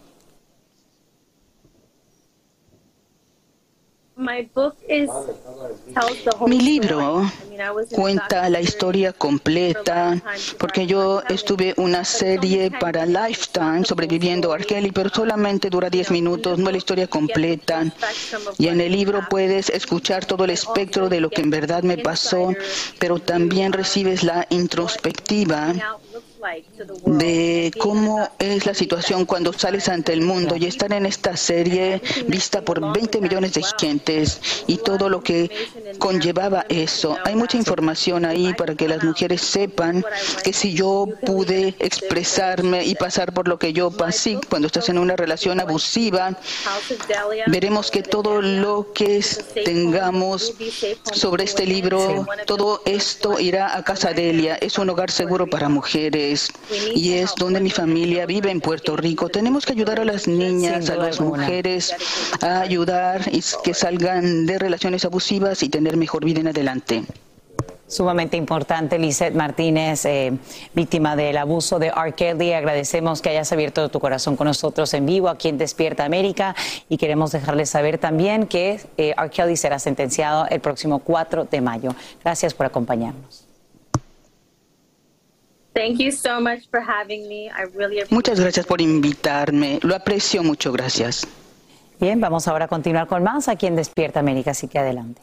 Mi 6.46 6.61
libro 6.61 7.30
cuenta 7.92 8.48
la 8.48 8.61
historia 8.61 9.12
completa, 9.12 10.20
porque 10.58 10.87
yo 10.87 11.22
estuve 11.28 11.74
una 11.76 12.04
serie 12.04 12.70
para 12.70 13.06
Lifetime 13.06 13.85
sobreviviendo 13.85 14.52
a 14.52 14.58
Kelly, 14.58 14.90
pero 14.92 15.11
solamente 15.11 15.70
dura 15.70 15.90
10 15.90 16.11
minutos, 16.11 16.58
no 16.58 16.70
la 16.70 16.76
historia 16.76 17.06
completa. 17.06 17.85
Y 18.58 18.68
en 18.68 18.80
el 18.80 18.92
libro 18.92 19.26
puedes 19.28 19.68
escuchar 19.68 20.24
todo 20.24 20.44
el 20.44 20.50
espectro 20.50 21.08
de 21.08 21.20
lo 21.20 21.30
que 21.30 21.42
en 21.42 21.50
verdad 21.50 21.82
me 21.82 21.98
pasó, 21.98 22.52
pero 22.98 23.18
también 23.18 23.72
recibes 23.72 24.22
la 24.22 24.46
introspectiva 24.50 25.74
de 27.07 27.72
cómo 27.78 28.28
es 28.38 28.66
la 28.66 28.74
situación 28.74 29.24
cuando 29.26 29.52
sales 29.52 29.88
ante 29.88 30.12
el 30.12 30.22
mundo 30.22 30.57
y 30.57 30.66
estar 30.66 30.92
en 30.92 31.07
esta 31.07 31.37
serie 31.37 32.02
vista 32.26 32.62
por 32.62 32.92
20 32.92 33.20
millones 33.20 33.55
de 33.55 33.62
gentes 33.78 34.40
y 34.66 34.78
todo 34.78 35.09
lo 35.09 35.22
que 35.22 35.50
conllevaba 35.98 36.66
eso. 36.68 37.16
Hay 37.24 37.37
mucha 37.37 37.57
información 37.57 38.24
ahí 38.24 38.55
para 38.55 38.74
que 38.74 38.88
las 38.88 39.05
mujeres 39.05 39.40
sepan 39.40 40.05
que 40.42 40.52
si 40.52 40.74
yo 40.74 41.07
pude 41.24 41.74
expresarme 41.78 42.85
y 42.85 42.94
pasar 42.96 43.33
por 43.33 43.46
lo 43.46 43.59
que 43.59 43.72
yo 43.72 43.90
pasé 43.90 44.38
cuando 44.48 44.66
estás 44.66 44.88
en 44.88 44.98
una 44.98 45.14
relación 45.14 45.61
abusiva, 45.61 46.37
veremos 47.46 47.90
que 47.90 48.02
todo 48.02 48.42
lo 48.42 48.92
que 48.92 49.24
tengamos 49.64 50.55
sobre 51.12 51.44
este 51.44 51.66
libro, 51.66 52.26
todo 52.46 52.83
esto 52.85 53.38
irá 53.38 53.76
a 53.76 53.85
Casa 53.85 54.12
Delia. 54.12 54.57
Es 54.57 54.78
un 54.78 54.90
hogar 54.90 55.11
seguro 55.11 55.46
para 55.46 55.68
mujeres 55.68 56.32
y 56.95 57.12
es 57.12 57.35
donde 57.37 57.61
mi 57.61 57.71
familia 57.71 58.27
vive 58.27 58.51
en 58.51 58.61
Puerto 58.61 58.97
Rico. 58.97 59.29
Tenemos 59.29 59.66
que 59.66 59.73
ayudar 59.73 60.01
a 60.01 60.05
las 60.05 60.29
niñas, 60.29 60.90
a 60.90 60.97
las 60.97 61.21
mujeres, 61.21 61.95
a 62.40 62.61
ayudar 62.61 63.23
y 63.33 63.42
que 63.62 63.75
salgan 63.75 64.47
de 64.47 64.59
relaciones 64.59 65.05
abusivas 65.05 65.62
y 65.62 65.68
tener 65.68 65.97
mejor 65.97 66.25
vida 66.25 66.40
en 66.40 66.49
adelante 66.49 67.05
sumamente 67.92 68.37
importante. 68.37 68.99
Lizeth 68.99 69.35
Martínez, 69.35 70.05
eh, 70.07 70.33
víctima 70.75 71.14
del 71.14 71.37
abuso 71.37 71.79
de 71.79 71.88
R. 71.88 72.12
Kelly. 72.12 72.53
Agradecemos 72.55 73.21
que 73.21 73.29
hayas 73.29 73.53
abierto 73.53 73.88
tu 73.90 74.01
corazón 74.01 74.37
con 74.37 74.47
nosotros 74.47 74.92
en 74.95 75.07
vivo 75.07 75.29
aquí 75.29 75.49
en 75.49 75.59
Despierta 75.59 76.05
América 76.05 76.57
y 76.88 76.97
queremos 76.97 77.33
dejarles 77.33 77.71
saber 77.71 77.99
también 77.99 78.47
que 78.47 78.81
eh, 78.97 79.14
R. 79.16 79.31
Kelly 79.31 79.57
será 79.57 79.79
sentenciado 79.79 80.47
el 80.49 80.61
próximo 80.61 81.01
4 81.01 81.47
de 81.51 81.61
mayo. 81.61 81.95
Gracias 82.25 82.55
por 82.55 82.66
acompañarnos. 82.66 83.41
Muchas 88.11 88.38
gracias 88.38 88.66
por 88.66 88.80
invitarme. 88.80 89.78
Lo 89.82 89.94
aprecio 89.94 90.42
mucho. 90.42 90.72
Gracias. 90.72 91.26
Bien, 92.00 92.20
vamos 92.20 92.48
ahora 92.48 92.64
a 92.64 92.68
continuar 92.68 93.06
con 93.06 93.22
más 93.22 93.48
aquí 93.48 93.66
en 93.66 93.76
Despierta 93.76 94.20
América, 94.20 94.50
así 94.50 94.68
que 94.68 94.78
adelante. 94.78 95.22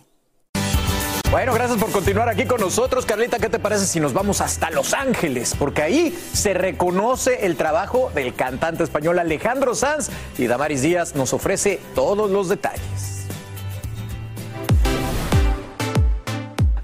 Bueno, 1.29 1.53
gracias 1.53 1.77
por 1.77 1.91
continuar 1.91 2.27
aquí 2.27 2.45
con 2.45 2.59
nosotros. 2.59 3.05
Carlita, 3.05 3.37
¿qué 3.37 3.49
te 3.49 3.59
parece 3.59 3.85
si 3.85 3.99
nos 3.99 4.13
vamos 4.13 4.41
hasta 4.41 4.71
Los 4.71 4.95
Ángeles? 4.95 5.55
Porque 5.59 5.83
ahí 5.83 6.17
se 6.33 6.55
reconoce 6.55 7.45
el 7.45 7.55
trabajo 7.55 8.11
del 8.15 8.33
cantante 8.33 8.83
español 8.83 9.19
Alejandro 9.19 9.75
Sanz 9.75 10.09
y 10.39 10.47
Damaris 10.47 10.81
Díaz 10.81 11.15
nos 11.15 11.33
ofrece 11.33 11.79
todos 11.93 12.31
los 12.31 12.49
detalles. 12.49 13.18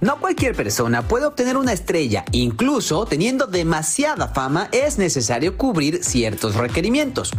No 0.06 0.20
cualquier 0.20 0.54
persona 0.54 1.02
puede 1.08 1.26
obtener 1.26 1.58
una 1.58 1.74
estrella, 1.74 2.26
incluso 2.32 3.08
teniendo 3.08 3.48
demasiada 3.48 4.28
fama 4.28 4.70
es 4.72 5.00
necesario 5.00 5.58
cubrir 5.58 6.04
ciertos 6.04 6.54
requerimientos. 6.54 7.32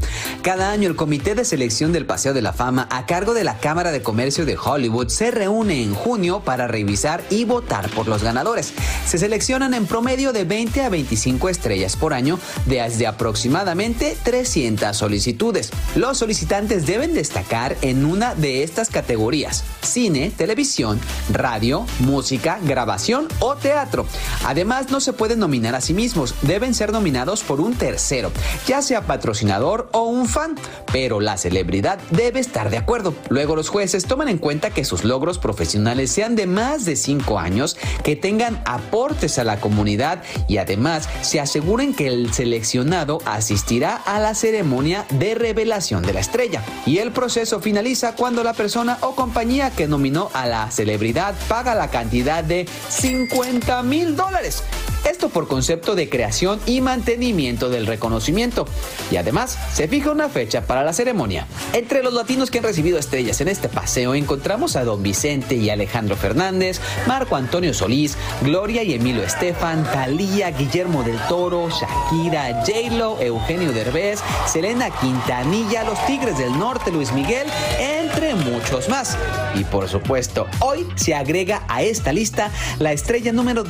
Cada 0.42 0.72
año 0.72 0.88
el 0.88 0.96
Comité 0.96 1.37
de 1.37 1.44
Selección 1.44 1.92
del 1.92 2.07
Paseo 2.07 2.35
de 2.35 2.42
la 2.42 2.52
Fama 2.52 2.88
a 2.90 3.07
cargo 3.07 3.35
de 3.35 3.44
la 3.44 3.59
Cámara 3.59 3.92
de 3.92 4.02
Comercio 4.02 4.44
de 4.44 4.57
Hollywood 4.57 5.11
se 5.11 5.31
reúne 5.31 5.81
en 5.81 5.94
junio 5.94 6.40
para 6.40 6.66
revisar 6.66 7.22
y 7.31 7.44
votar 7.44 7.88
por 7.90 8.09
los 8.09 8.24
ganadores. 8.24 8.72
Se 9.07 9.18
seleccionan 9.18 9.72
en 9.72 9.87
promedio 9.87 10.33
de 10.33 10.42
20 10.42 10.83
a 10.83 10.88
25 10.88 11.48
estrellas 11.48 11.94
por 11.94 12.14
año 12.14 12.37
desde 12.64 13.07
aproximadamente 13.07 14.18
300 14.24 14.96
solicitudes. 14.96 15.70
Los 15.94 16.18
solicitantes 16.18 16.85
deben 16.85 17.14
destacar 17.14 17.76
en 17.83 18.05
una 18.05 18.35
de 18.35 18.64
estas 18.64 18.88
categorías, 18.90 19.62
cine, 19.83 20.33
televisión, 20.37 20.98
radio, 21.33 21.87
música, 22.00 22.55
grabación 22.58 23.28
o 23.40 23.56
teatro. 23.56 24.06
Además, 24.44 24.90
no 24.90 25.00
se 25.00 25.12
pueden 25.12 25.38
nominar 25.38 25.74
a 25.74 25.80
sí 25.80 25.94
mismos, 25.94 26.34
deben 26.42 26.74
ser 26.74 26.92
nominados 26.92 27.42
por 27.42 27.60
un 27.60 27.74
tercero, 27.74 28.30
ya 28.66 28.82
sea 28.82 29.06
patrocinador 29.06 29.88
o 29.92 30.04
un 30.04 30.28
fan, 30.28 30.56
pero 30.92 31.20
la 31.20 31.36
celebridad 31.36 31.98
debe 32.10 32.40
estar 32.40 32.70
de 32.70 32.78
acuerdo. 32.78 33.14
Luego 33.28 33.56
los 33.56 33.68
jueces 33.68 34.06
toman 34.06 34.28
en 34.28 34.38
cuenta 34.38 34.70
que 34.70 34.84
sus 34.84 35.04
logros 35.04 35.38
profesionales 35.38 36.10
sean 36.10 36.36
de 36.36 36.46
más 36.46 36.84
de 36.84 36.96
5 36.96 37.38
años, 37.38 37.76
que 38.02 38.16
tengan 38.16 38.60
aportes 38.64 39.38
a 39.38 39.44
la 39.44 39.60
comunidad 39.60 40.22
y 40.48 40.58
además 40.58 41.08
se 41.22 41.40
aseguren 41.40 41.94
que 41.94 42.06
el 42.06 42.32
seleccionado 42.32 43.18
asistirá 43.24 43.96
a 43.96 44.20
la 44.20 44.34
ceremonia 44.34 45.06
de 45.10 45.34
revelación 45.34 46.02
de 46.02 46.12
la 46.12 46.20
estrella. 46.20 46.62
Y 46.84 46.98
el 46.98 47.12
proceso 47.12 47.60
finaliza 47.60 48.14
cuando 48.14 48.42
la 48.42 48.54
persona 48.54 48.98
o 49.00 49.14
compañía 49.14 49.70
que 49.70 49.86
nominó 49.86 50.30
a 50.32 50.46
la 50.46 50.70
celebridad 50.70 51.34
paga 51.48 51.74
la 51.74 51.90
cantidad 51.90 52.44
de 52.46 52.66
50 52.88 53.82
mil 53.82 54.16
dólares. 54.16 54.62
Esto 55.08 55.28
por 55.28 55.46
concepto 55.46 55.94
de 55.94 56.08
creación 56.08 56.60
y 56.66 56.80
mantenimiento 56.80 57.70
del 57.70 57.86
reconocimiento. 57.86 58.66
Y 59.10 59.16
además 59.16 59.56
se 59.72 59.86
fija 59.86 60.10
una 60.10 60.28
fecha 60.28 60.66
para 60.66 60.82
la 60.82 60.92
ceremonia. 60.92 61.46
Entre 61.72 62.02
los 62.02 62.12
latinos 62.12 62.50
que 62.50 62.58
han 62.58 62.64
recibido 62.64 62.98
estrellas 62.98 63.40
en 63.40 63.48
este 63.48 63.68
paseo 63.68 64.14
encontramos 64.14 64.74
a 64.74 64.84
Don 64.84 65.02
Vicente 65.02 65.54
y 65.54 65.70
Alejandro 65.70 66.16
Fernández, 66.16 66.80
Marco 67.06 67.36
Antonio 67.36 67.72
Solís, 67.72 68.16
Gloria 68.42 68.82
y 68.82 68.94
Emilio 68.94 69.22
Estefan, 69.22 69.84
Talía, 69.84 70.50
Guillermo 70.50 71.02
del 71.04 71.18
Toro, 71.28 71.68
Shakira, 71.70 72.64
J-Lo, 72.66 73.20
Eugenio 73.20 73.72
Derbez, 73.72 74.20
Selena 74.46 74.90
Quintanilla, 74.90 75.84
Los 75.84 76.04
Tigres 76.06 76.36
del 76.36 76.58
Norte, 76.58 76.90
Luis 76.90 77.12
Miguel, 77.12 77.46
entre 77.78 78.34
muchos 78.34 78.88
más. 78.88 79.16
Y 79.54 79.64
por 79.64 79.88
supuesto, 79.88 80.46
hoy 80.60 80.86
se 80.96 81.14
agrega 81.14 81.62
a 81.68 81.82
esta 81.82 82.12
lista 82.12 82.50
la 82.78 82.92
estrella 82.92 83.32
número 83.32 83.62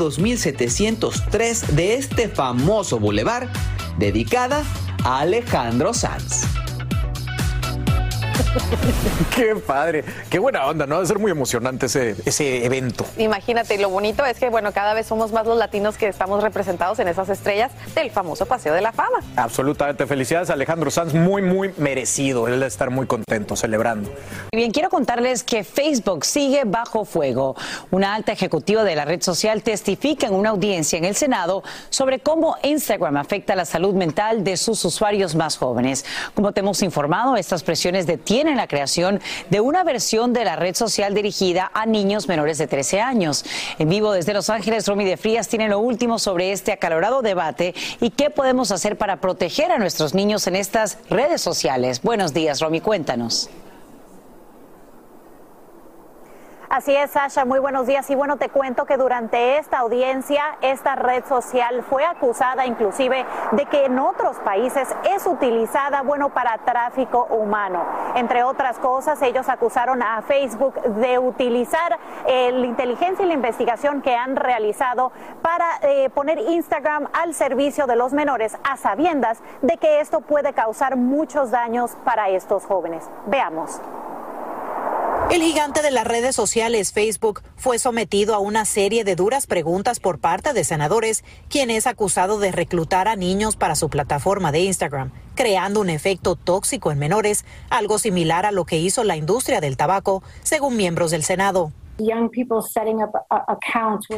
2703 1.27 1.77
de 1.77 1.95
este 1.95 2.29
famoso 2.29 2.99
bulevar, 2.99 3.49
dedicada 3.99 4.63
a 5.05 5.21
Alejandro 5.21 5.93
Sanz. 5.93 6.66
Qué 9.35 9.55
padre, 9.57 10.05
qué 10.31 10.39
buena 10.39 10.67
onda, 10.67 10.87
¿no? 10.87 10.97
Debe 10.97 11.07
ser 11.07 11.19
muy 11.19 11.31
emocionante 11.31 11.87
ese, 11.87 12.17
ese 12.25 12.65
evento. 12.65 13.05
Imagínate, 13.19 13.75
y 13.75 13.79
lo 13.79 13.91
bonito 13.91 14.25
es 14.25 14.39
que, 14.39 14.49
bueno, 14.49 14.73
cada 14.73 14.95
vez 14.95 15.07
somos 15.07 15.33
más 15.33 15.47
los 15.47 15.59
latinos 15.59 15.97
que 15.97 16.09
estamos 16.09 16.43
representados 16.43 16.99
en 16.99 17.09
esas 17.09 17.29
estrellas 17.29 17.73
del 17.95 18.11
famoso 18.11 18.47
Paseo 18.47 18.73
de 18.73 18.81
la 18.81 18.93
Fama. 18.93 19.19
Absolutamente. 19.37 20.07
Felicidades, 20.07 20.51
Alejandro 20.51 20.91
Sanz. 20.91 21.13
Muy, 21.13 21.43
muy 21.43 21.73
merecido. 21.77 22.47
Él 22.49 22.55
debe 22.55 22.67
estar 22.67 22.91
muy 22.91 23.07
contento 23.07 23.57
celebrando. 23.57 24.11
Y 24.53 24.57
bien, 24.57 24.71
quiero 24.71 24.89
contarles 24.89 25.43
que 25.43 25.65
Facebook 25.65 26.25
sigue 26.25 26.63
bajo 26.65 27.05
fuego. 27.05 27.57
Una 27.91 28.15
alta 28.15 28.33
ejecutiva 28.33 28.85
de 28.85 28.95
la 28.95 29.05
red 29.05 29.23
social 29.23 29.63
testifica 29.63 30.27
en 30.27 30.35
una 30.35 30.51
audiencia 30.51 30.99
en 30.99 31.05
el 31.05 31.15
Senado 31.15 31.63
sobre 31.91 32.21
cómo 32.21 32.57
Instagram 32.63 33.17
afecta 33.17 33.55
la 33.55 33.65
salud 33.65 33.95
mental 33.95 34.45
de 34.45 34.57
sus 34.57 34.85
usuarios 34.85 35.35
más 35.35 35.59
jóvenes. 35.59 36.05
Como 36.35 36.53
te 36.53 36.61
hemos 36.61 36.83
informado, 36.83 37.37
estas 37.37 37.63
presiones 37.63 38.07
detienen 38.07 38.46
la 38.55 38.69
creación 38.69 39.21
de 39.51 39.61
una 39.61 39.83
versión 39.83 40.33
de 40.33 40.45
la 40.45 40.57
red 40.57 40.75
social 40.75 41.15
dirigida 41.15 41.71
a 41.75 41.87
niños 41.87 42.29
menores 42.29 42.59
de 42.59 42.67
13 42.67 43.01
años. 43.01 43.45
En 43.79 43.89
vivo 43.89 44.13
desde 44.13 44.35
Los 44.35 44.51
Ángeles, 44.51 44.87
Romy 44.87 45.05
de 45.05 45.17
Frías 45.17 45.49
tiene 45.49 45.69
lo 45.69 45.81
último 45.81 46.19
sobre 46.19 46.53
este 46.53 46.73
acalorado 46.73 47.23
debate 47.23 47.75
y 48.01 48.11
qué 48.11 48.31
podemos 48.31 48.71
hacer 48.71 48.97
para 48.97 49.21
proteger 49.21 49.73
a 49.73 49.79
nuestros 49.79 50.15
niños 50.15 50.47
en 50.47 50.57
estas 50.57 50.99
redes 51.11 51.41
sociales. 51.41 52.03
Buenos 52.03 52.33
días, 52.33 52.61
Romy, 52.61 52.81
cuéntanos. 52.81 53.51
Así 56.69 56.97
es, 56.97 57.13
Sasha, 57.13 57.45
muy 57.45 57.61
buenos 57.61 57.87
días. 57.87 58.11
Y 58.11 58.17
bueno, 58.17 58.39
te 58.39 58.49
cuento 58.49 58.87
que 58.87 58.97
durante 58.97 59.59
esta 59.59 59.79
audiencia, 59.79 60.43
esta 60.63 60.97
red 60.97 61.25
social 61.25 61.85
fue 61.89 62.05
acusada 62.05 62.67
inclusive 62.67 63.25
de 63.53 63.67
que 63.67 63.85
en 63.85 64.01
otros 64.01 64.37
países 64.39 64.89
es 65.05 65.27
utilizada, 65.27 66.03
bueno, 66.03 66.31
para 66.31 66.59
tráfico 66.59 67.27
humano. 67.31 67.85
Entre 68.17 68.43
otras 68.43 68.79
cosas, 68.79 69.23
ellos 69.23 69.49
acusaron 69.49 70.03
a 70.03 70.23
Facebook 70.23 70.75
de 70.83 71.21
utilizar 71.21 71.99
eh, 72.27 72.51
la 72.51 72.67
inteligencia 72.67 73.25
y 73.25 73.29
la 73.29 73.35
investigación 73.35 74.03
que 74.03 74.17
han 74.17 74.35
realizado 74.35 75.13
para 75.43 75.67
eh, 75.83 76.11
poner 76.11 76.39
Instagram 76.39 77.09
al 77.13 77.35
servicio 77.35 77.87
de 77.87 77.95
los 77.95 78.13
menores 78.13 78.59
a 78.65 78.77
sabiendas 78.77 79.41
de 79.63 79.77
que 79.77 80.01
esto 80.01 80.21
puede 80.21 80.53
causar 80.53 80.97
muchos 80.97 81.53
daños 81.53 81.97
para 82.05 82.29
estos 82.29 82.65
jóvenes. 82.67 83.09
Veamos. 83.27 83.81
El 85.29 85.43
gigante 85.43 85.83
de 85.83 85.91
las 85.91 86.07
redes 86.07 86.37
sociales 86.37 86.93
Facebook 86.93 87.43
fue 87.57 87.81
sometido 87.81 88.37
a 88.37 88.39
una 88.39 88.65
serie 88.65 89.03
de 89.03 89.17
duras 89.17 89.49
preguntas 89.49 89.99
por 89.99 90.21
parte 90.21 90.53
de 90.53 90.63
senadores, 90.63 91.25
quien 91.49 91.69
es 91.69 91.89
acusado 91.89 92.39
de 92.39 92.53
reclutar 92.53 93.09
a 93.09 93.17
niños 93.17 93.57
para 93.57 93.75
su 93.75 93.91
plataforma 93.91 94.53
de 94.53 94.61
Instagram, 94.61 95.11
creando 95.35 95.81
un 95.81 95.91
efecto 95.91 96.37
tóxico 96.37 96.93
en 96.93 97.01
menores, 97.01 97.45
algo 97.71 97.99
similar 97.99 98.47
a 98.47 98.53
lo 98.53 98.67
que 98.67 98.79
hizo 98.79 99.03
la 99.03 99.17
industria 99.17 99.61
del 99.61 99.77
tabaco, 99.77 100.23
según 100.45 100.77
miembros 100.77 101.11
del 101.11 101.25
Senado. 101.25 101.73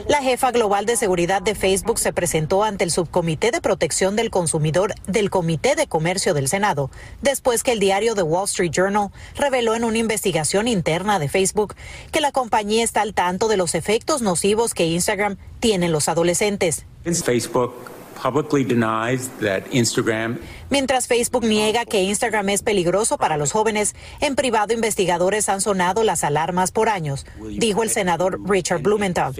La 0.08 0.20
jefa 0.20 0.50
global 0.50 0.86
de 0.86 0.96
seguridad 0.96 1.42
de 1.42 1.54
Facebook 1.54 1.98
se 1.98 2.12
presentó 2.12 2.64
ante 2.64 2.84
el 2.84 2.90
Subcomité 2.90 3.50
de 3.50 3.60
Protección 3.60 4.16
del 4.16 4.30
Consumidor 4.30 4.94
del 5.06 5.30
Comité 5.30 5.76
de 5.76 5.86
Comercio 5.86 6.34
del 6.34 6.48
Senado, 6.48 6.90
después 7.22 7.62
que 7.62 7.72
el 7.72 7.80
diario 7.80 8.14
The 8.14 8.22
Wall 8.22 8.44
Street 8.44 8.72
Journal 8.72 9.10
reveló 9.36 9.74
en 9.74 9.84
una 9.84 9.98
investigación 9.98 10.68
interna 10.68 11.18
de 11.18 11.28
Facebook 11.28 11.74
que 12.10 12.20
la 12.20 12.32
compañía 12.32 12.82
está 12.82 13.02
al 13.02 13.14
tanto 13.14 13.48
de 13.48 13.56
los 13.56 13.74
efectos 13.74 14.22
nocivos 14.22 14.74
que 14.74 14.86
Instagram 14.86 15.36
tiene 15.60 15.86
en 15.86 15.92
los 15.92 16.08
adolescentes. 16.08 16.84
Facebook 17.04 17.97
publicly 18.22 18.64
denies 18.64 19.28
that 19.40 19.64
Instagram 19.70 20.38
Mientras 20.70 21.06
Facebook 21.06 21.44
niega 21.44 21.86
que 21.86 22.02
Instagram 22.02 22.50
es 22.50 22.62
peligroso 22.62 23.16
para 23.16 23.38
los 23.38 23.52
jóvenes, 23.52 23.94
en 24.20 24.34
privado 24.34 24.74
investigadores 24.74 25.48
han 25.48 25.62
sonado 25.62 26.04
las 26.04 26.24
alarmas 26.24 26.72
por 26.72 26.90
años, 26.90 27.24
dijo 27.58 27.82
el 27.82 27.90
senador 27.90 28.38
Richard 28.46 28.82
Blumenthal. 28.82 29.34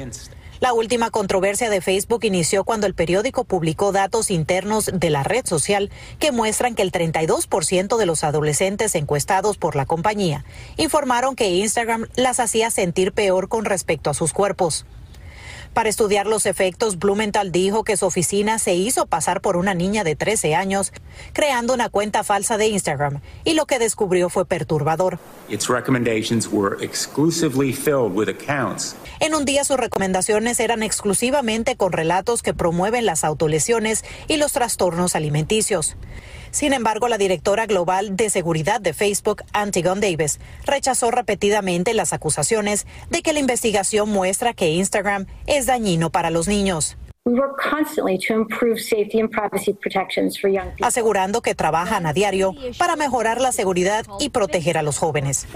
La 0.61 0.73
última 0.73 1.11
controversia 1.11 1.71
de 1.71 1.81
Facebook 1.81 2.25
inició 2.25 2.65
cuando 2.65 2.87
el 2.87 2.95
periódico 2.95 3.45
publicó 3.45 3.93
datos 3.93 4.31
internos 4.31 4.91
de 4.93 5.11
la 5.11 5.23
red 5.23 5.47
social 5.47 5.91
que 6.19 6.33
muestran 6.33 6.75
que 6.75 6.83
el 6.83 6.91
32% 6.91 7.97
de 7.97 8.07
los 8.07 8.25
adolescentes 8.25 8.95
encuestados 8.95 9.59
por 9.59 9.77
la 9.77 9.87
compañía 9.87 10.45
informaron 10.77 11.37
que 11.37 11.51
Instagram 11.51 12.07
las 12.17 12.41
hacía 12.41 12.71
sentir 12.71 13.13
peor 13.13 13.49
con 13.49 13.67
respecto 13.67 14.11
a 14.11 14.15
sus 14.15 14.33
cuerpos. 14.33 14.85
Para 15.79 15.91
estudiar 15.91 16.27
los 16.27 16.45
efectos, 16.47 16.99
Blumenthal 16.99 17.53
dijo 17.53 17.85
que 17.85 17.97
su 17.97 18.05
oficina 18.05 18.59
se 18.59 18.75
hizo 18.75 19.07
pasar 19.07 19.41
por 19.41 19.57
una 19.57 19.75
niña 19.75 20.03
de 20.03 20.17
13 20.17 20.57
años, 20.57 20.93
creando 21.33 21.73
una 21.73 21.89
cuenta 21.89 22.25
falsa 22.25 22.59
de 22.59 22.67
Instagram, 22.67 23.21
y 23.45 23.55
lo 23.55 23.65
que 23.65 23.79
descubrió 23.79 24.29
fue 24.29 24.45
perturbador. 24.45 25.21
En 29.21 29.37
un 29.37 29.45
día 29.45 29.63
sus 29.63 29.77
recomendaciones 29.77 30.59
eran 30.59 30.83
exclusivamente 30.83 31.77
con 31.77 31.93
relatos 31.93 32.43
que 32.43 32.55
promueven 32.55 33.07
las 33.07 33.23
autolesiones 33.23 34.05
y 34.27 34.39
los 34.39 34.51
trastornos 34.51 35.15
alimenticios. 35.15 35.95
Sin 36.51 36.73
embargo, 36.73 37.09
la 37.09 37.19
directora 37.19 37.67
global 37.67 38.17
de 38.17 38.31
seguridad 38.31 38.81
de 38.81 38.93
Facebook, 38.93 39.43
Antigon 39.53 40.01
Davis, 40.01 40.41
rechazó 40.65 41.11
repetidamente 41.11 41.95
las 41.95 42.13
acusaciones 42.13 42.87
de 43.11 43.23
que 43.23 43.33
la 43.33 43.41
investigación 43.41 44.09
muestra 44.09 44.55
que 44.55 44.71
Instagram 44.71 45.27
es 45.47 45.67
dañino 45.67 46.11
para 46.11 46.31
los 46.31 46.49
niños. 46.49 46.97
Asegurando 50.81 51.43
que 51.43 51.55
trabajan 51.55 52.07
a 52.07 52.15
diario 52.15 52.55
para 52.79 52.97
mejorar 52.97 53.41
la 53.41 53.53
seguridad 53.53 54.07
y 54.19 54.31
proteger 54.31 54.79
a 54.79 54.83
los 54.83 54.99
jóvenes. 54.99 55.47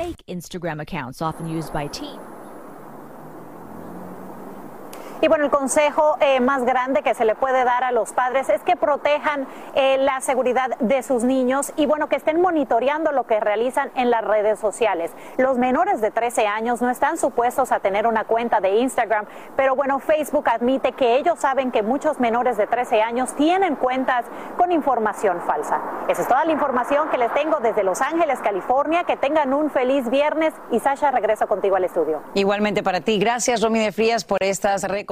Y 5.23 5.29
bueno, 5.29 5.45
el 5.45 5.53
consejo 5.53 6.17
eh, 6.19 6.41
más 6.41 6.65
grande 6.65 7.03
que 7.05 7.15
se 7.15 7.25
le 7.25 7.37
puede 7.37 7.63
dar 7.63 7.85
a 7.85 7.93
los 7.93 8.13
padres 8.13 8.49
es 8.49 8.61
que 8.63 8.75
protejan 8.75 9.47
eh, 9.77 9.97
la 9.99 10.21
seguridad 10.21 10.77
de 10.81 11.01
sus 11.05 11.23
niños 11.23 11.73
y 11.77 11.87
bueno, 11.87 12.09
que 12.09 12.17
estén 12.17 12.41
monitoreando 12.41 13.13
lo 13.13 13.23
que 13.23 13.39
realizan 13.39 13.93
en 13.95 14.11
las 14.11 14.25
redes 14.25 14.59
sociales. 14.59 15.13
Los 15.37 15.59
menores 15.59 16.01
de 16.01 16.11
13 16.11 16.49
años 16.49 16.83
no 16.83 16.91
están 16.91 17.19
supuestos 17.19 17.71
a 17.71 17.79
tener 17.79 18.09
una 18.09 18.25
cuenta 18.25 18.61
de 18.61 18.79
Instagram, 18.81 19.27
pero 19.55 19.77
bueno, 19.77 20.01
Facebook 20.01 20.49
admite 20.49 20.91
que 20.91 21.15
ellos 21.15 21.39
saben 21.39 21.71
que 21.71 21.85
muchos 21.85 22.19
menores 22.19 22.57
de 22.57 22.67
13 22.67 23.01
años 23.03 23.33
tienen 23.37 23.77
cuentas 23.77 24.25
con 24.59 24.73
información 24.73 25.41
falsa. 25.47 25.81
Esa 26.09 26.23
es 26.23 26.27
toda 26.27 26.45
la 26.45 26.51
información 26.51 27.09
que 27.11 27.19
les 27.19 27.33
tengo 27.33 27.61
desde 27.61 27.85
Los 27.85 28.01
Ángeles, 28.01 28.41
California. 28.41 29.05
Que 29.05 29.17
tengan 29.17 29.55
un 29.55 29.71
feliz 29.71 30.11
viernes 30.11 30.53
y 30.73 30.81
Sasha, 30.81 31.13
regreso 31.13 31.47
contigo 31.47 31.77
al 31.77 31.85
estudio. 31.85 32.23
Igualmente 32.35 32.83
para 32.83 33.01
ti. 33.01 33.21
Gracias, 33.21 33.63
Romy 33.63 33.79
de 33.79 33.93
Frías, 33.93 34.25
por 34.25 34.43
estas 34.43 34.83
recomendaciones 34.83 35.12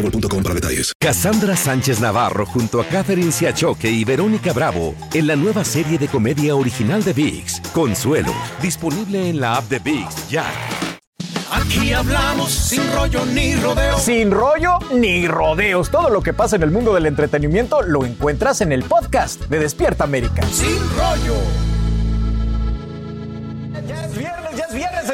boostmobile.com 0.00 0.42
para 0.42 0.54
detalles. 0.54 0.92
Cassandra 0.98 1.56
Sánchez 1.56 2.00
Navarro 2.00 2.46
junto 2.46 2.80
a 2.80 2.84
Catherine 2.84 3.32
Siachoque 3.32 3.90
y 3.90 4.04
Verónica 4.04 4.52
Bravo 4.52 4.94
en 5.12 5.26
la 5.26 5.36
nueva 5.36 5.64
serie 5.64 5.98
de 5.98 6.08
comedia 6.08 6.54
original 6.54 7.02
de 7.04 7.12
VIX, 7.12 7.60
Consuelo, 7.72 8.32
disponible 8.62 9.28
en 9.28 9.40
la 9.40 9.56
app 9.56 9.68
de 9.68 9.78
VIX 9.78 10.28
ya. 10.28 10.46
Aquí 11.52 11.92
hablamos 11.92 12.50
sin 12.52 12.82
rollo 12.92 13.26
ni 13.26 13.56
rodeos. 13.56 14.02
Sin 14.02 14.30
rollo 14.30 14.78
ni 14.92 15.26
rodeos. 15.26 15.90
Todo 15.90 16.08
lo 16.08 16.22
que 16.22 16.32
pasa 16.32 16.56
en 16.56 16.62
el 16.62 16.70
mundo 16.70 16.94
del 16.94 17.06
entretenimiento 17.06 17.82
lo 17.82 18.04
encuentras 18.04 18.60
en 18.60 18.70
el 18.70 18.84
podcast 18.84 19.42
de 19.46 19.58
Despierta 19.58 20.04
América. 20.04 20.42
Sin 20.46 20.78
rollo. 20.96 21.69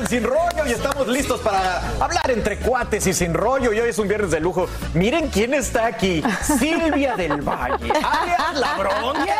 En 0.06 0.10
Sin 0.10 0.24
Rollo 0.24 0.66
y 0.66 0.72
estamos 0.72 1.08
listos 1.08 1.40
para 1.40 1.78
hablar 2.00 2.30
entre 2.30 2.58
cuates 2.58 3.06
y 3.06 3.12
sin 3.12 3.34
rollo. 3.34 3.72
Y 3.72 3.80
hoy 3.80 3.88
es 3.88 3.98
un 3.98 4.08
viernes 4.08 4.30
de 4.30 4.40
lujo. 4.40 4.68
Miren 4.94 5.28
quién 5.28 5.54
está 5.54 5.86
aquí. 5.86 6.22
Silvia 6.58 7.16
del 7.16 7.40
Valle, 7.42 7.92
alias 7.92 8.54
La 8.54 8.74
Bronca. 8.74 9.36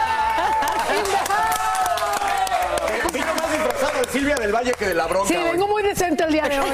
Vino 3.13 3.27
más 3.35 3.53
disfrazado 3.53 3.99
de 4.01 4.05
Silvia 4.11 4.35
del 4.37 4.53
Valle 4.55 4.73
que 4.73 4.87
de 4.89 4.95
La 4.95 5.07
Bronca. 5.07 5.29
Sí, 5.29 5.37
hoy. 5.37 5.51
vengo 5.53 5.69
muy 5.69 5.83
decente 5.83 6.25
el 6.25 6.33
día 6.33 6.49
de 6.49 6.59
hoy. 6.61 6.71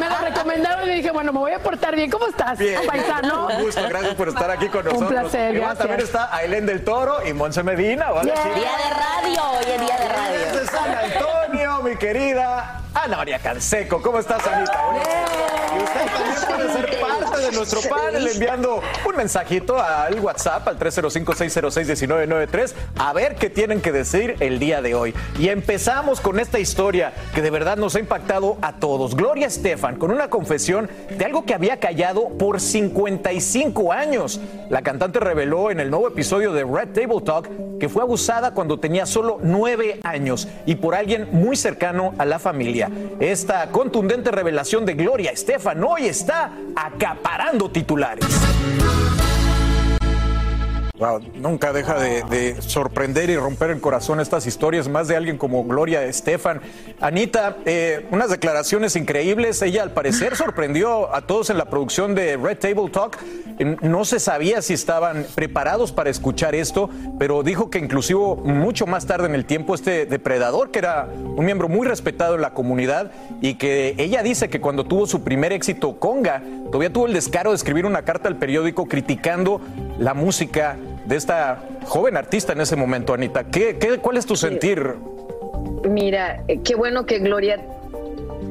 Me 0.00 0.08
lo 0.08 0.18
recomendaron 0.18 0.88
y 0.90 0.94
dije, 0.94 1.10
bueno, 1.10 1.32
me 1.32 1.38
voy 1.40 1.52
a 1.52 1.58
portar 1.58 1.94
bien. 1.94 2.10
¿Cómo 2.10 2.26
estás, 2.26 2.58
Bien, 2.58 2.80
paisano? 2.86 3.48
Un 3.48 3.62
gusto, 3.64 3.82
gracias 3.88 4.14
por 4.14 4.28
estar 4.28 4.50
aquí 4.50 4.68
con 4.68 4.80
Un 4.86 4.92
nosotros. 4.94 5.20
placer, 5.22 5.54
Igual 5.54 5.68
gracias. 5.76 5.78
también 5.78 6.00
está 6.00 6.34
Ailén 6.34 6.66
del 6.66 6.84
Toro 6.84 7.26
y 7.26 7.32
Monse 7.32 7.62
Medina. 7.62 8.10
Hola, 8.12 8.22
chicas. 8.22 8.44
Día 8.54 8.70
de 8.76 8.94
radio, 8.94 9.42
hoy 9.50 9.64
es 9.74 9.80
día 9.80 9.98
de 9.98 10.08
radio. 10.08 10.38
Desde 10.38 10.66
San 10.66 10.94
Antonio, 10.94 11.82
mi 11.82 11.96
querida 11.96 12.76
Ana 12.94 13.16
María 13.16 13.38
Canseco. 13.38 14.02
¿Cómo 14.02 14.18
estás, 14.18 14.46
Anita? 14.46 14.80
Y 15.72 15.82
usted 15.82 16.00
también 16.12 16.36
puede 16.48 16.72
ser 16.72 17.00
parte 17.00 17.40
de 17.40 17.52
nuestro 17.52 17.80
panel 17.82 18.26
enviando 18.26 18.82
un 19.08 19.16
mensajito 19.16 19.80
al 19.80 20.18
WhatsApp 20.18 20.66
al 20.66 20.78
305-606-1993 20.78 22.72
a 22.98 23.12
ver 23.12 23.36
qué 23.36 23.50
tienen 23.50 23.80
que 23.80 23.92
decir 23.92 24.34
el 24.40 24.58
día 24.58 24.82
de 24.82 24.96
hoy. 24.96 25.14
Y 25.38 25.48
empezamos 25.48 26.20
con 26.20 26.40
esta 26.40 26.58
historia 26.58 27.12
que 27.34 27.42
de 27.42 27.50
verdad 27.50 27.76
nos 27.76 27.94
ha 27.94 28.00
impactado 28.00 28.58
a 28.62 28.76
todos. 28.76 29.14
Gloria 29.14 29.46
Estefan 29.46 29.96
con 29.96 30.10
una 30.10 30.28
confesión 30.28 30.90
de 31.16 31.24
algo 31.24 31.44
que 31.44 31.54
había 31.54 31.78
callado 31.78 32.30
por 32.30 32.60
55 32.60 33.92
años. 33.92 34.40
La 34.68 34.82
cantante 34.82 35.20
reveló 35.20 35.70
en 35.70 35.78
el 35.78 35.90
nuevo 35.90 36.08
episodio 36.08 36.52
de 36.52 36.64
Red 36.64 36.88
Table 36.88 37.20
Talk 37.24 37.48
que 37.78 37.88
fue 37.88 38.02
abusada 38.02 38.52
cuando 38.52 38.78
tenía 38.78 39.06
solo 39.06 39.38
9 39.42 40.00
años 40.02 40.48
y 40.66 40.74
por 40.76 40.94
alguien 40.94 41.28
muy 41.32 41.56
cercano 41.56 42.14
a 42.18 42.24
la 42.24 42.38
familia. 42.38 42.79
Esta 43.18 43.66
contundente 43.70 44.30
revelación 44.30 44.86
de 44.86 44.94
Gloria 44.94 45.30
Estefan 45.30 45.82
hoy 45.82 46.06
está 46.06 46.52
acaparando 46.76 47.70
titulares. 47.70 48.24
Wow, 51.00 51.18
nunca 51.36 51.72
deja 51.72 51.98
de, 51.98 52.22
de 52.24 52.60
sorprender 52.60 53.30
y 53.30 53.36
romper 53.38 53.70
el 53.70 53.80
corazón 53.80 54.20
estas 54.20 54.46
historias, 54.46 54.86
más 54.86 55.08
de 55.08 55.16
alguien 55.16 55.38
como 55.38 55.64
Gloria 55.64 56.04
Estefan. 56.04 56.60
Anita, 57.00 57.56
eh, 57.64 58.06
unas 58.10 58.28
declaraciones 58.28 58.96
increíbles. 58.96 59.62
Ella 59.62 59.82
al 59.82 59.92
parecer 59.92 60.36
sorprendió 60.36 61.14
a 61.14 61.22
todos 61.22 61.48
en 61.48 61.56
la 61.56 61.70
producción 61.70 62.14
de 62.14 62.36
Red 62.36 62.58
Table 62.58 62.90
Talk. 62.90 63.16
No 63.80 64.04
se 64.04 64.20
sabía 64.20 64.60
si 64.60 64.74
estaban 64.74 65.24
preparados 65.34 65.90
para 65.90 66.10
escuchar 66.10 66.54
esto, 66.54 66.90
pero 67.18 67.42
dijo 67.42 67.70
que 67.70 67.78
inclusive 67.78 68.20
mucho 68.44 68.86
más 68.86 69.06
tarde 69.06 69.26
en 69.26 69.34
el 69.34 69.46
tiempo 69.46 69.74
este 69.74 70.04
depredador, 70.04 70.70
que 70.70 70.80
era 70.80 71.08
un 71.14 71.46
miembro 71.46 71.68
muy 71.68 71.86
respetado 71.86 72.34
en 72.34 72.42
la 72.42 72.52
comunidad, 72.52 73.10
y 73.40 73.54
que 73.54 73.94
ella 73.96 74.22
dice 74.22 74.50
que 74.50 74.60
cuando 74.60 74.84
tuvo 74.84 75.06
su 75.06 75.24
primer 75.24 75.52
éxito, 75.52 75.98
Conga, 75.98 76.42
todavía 76.66 76.92
tuvo 76.92 77.06
el 77.06 77.14
descaro 77.14 77.50
de 77.50 77.56
escribir 77.56 77.86
una 77.86 78.02
carta 78.02 78.28
al 78.28 78.36
periódico 78.36 78.86
criticando 78.86 79.62
la 79.98 80.14
música 80.14 80.76
de 81.04 81.16
esta 81.16 81.62
joven 81.86 82.16
artista 82.16 82.52
en 82.52 82.60
ese 82.60 82.76
momento, 82.76 83.14
Anita. 83.14 83.44
¿Qué, 83.44 83.78
qué, 83.78 83.98
cuál 83.98 84.16
es 84.16 84.26
tu 84.26 84.36
sentir? 84.36 84.94
Mira, 85.88 86.42
eh, 86.48 86.60
qué 86.62 86.74
bueno 86.74 87.06
que 87.06 87.18
Gloria 87.18 87.60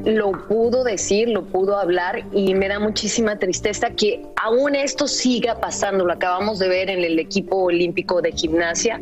lo 0.04 0.32
pudo 0.32 0.84
decir, 0.84 1.28
lo 1.28 1.44
pudo 1.44 1.76
hablar 1.76 2.24
y 2.32 2.54
me 2.54 2.68
da 2.68 2.78
muchísima 2.78 3.38
tristeza 3.38 3.90
que 3.90 4.22
aún 4.36 4.74
esto 4.74 5.06
siga 5.06 5.60
pasando. 5.60 6.04
Lo 6.06 6.12
acabamos 6.12 6.58
de 6.58 6.68
ver 6.68 6.90
en 6.90 7.04
el 7.04 7.18
equipo 7.18 7.56
olímpico 7.56 8.22
de 8.22 8.32
gimnasia, 8.32 9.00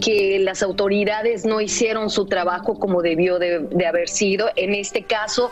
que 0.00 0.38
las 0.38 0.62
autoridades 0.62 1.44
no 1.44 1.60
hicieron 1.60 2.10
su 2.10 2.26
trabajo 2.26 2.78
como 2.78 3.02
debió 3.02 3.38
de, 3.38 3.60
de 3.60 3.86
haber 3.86 4.08
sido. 4.08 4.48
En 4.56 4.74
este 4.74 5.02
caso 5.02 5.50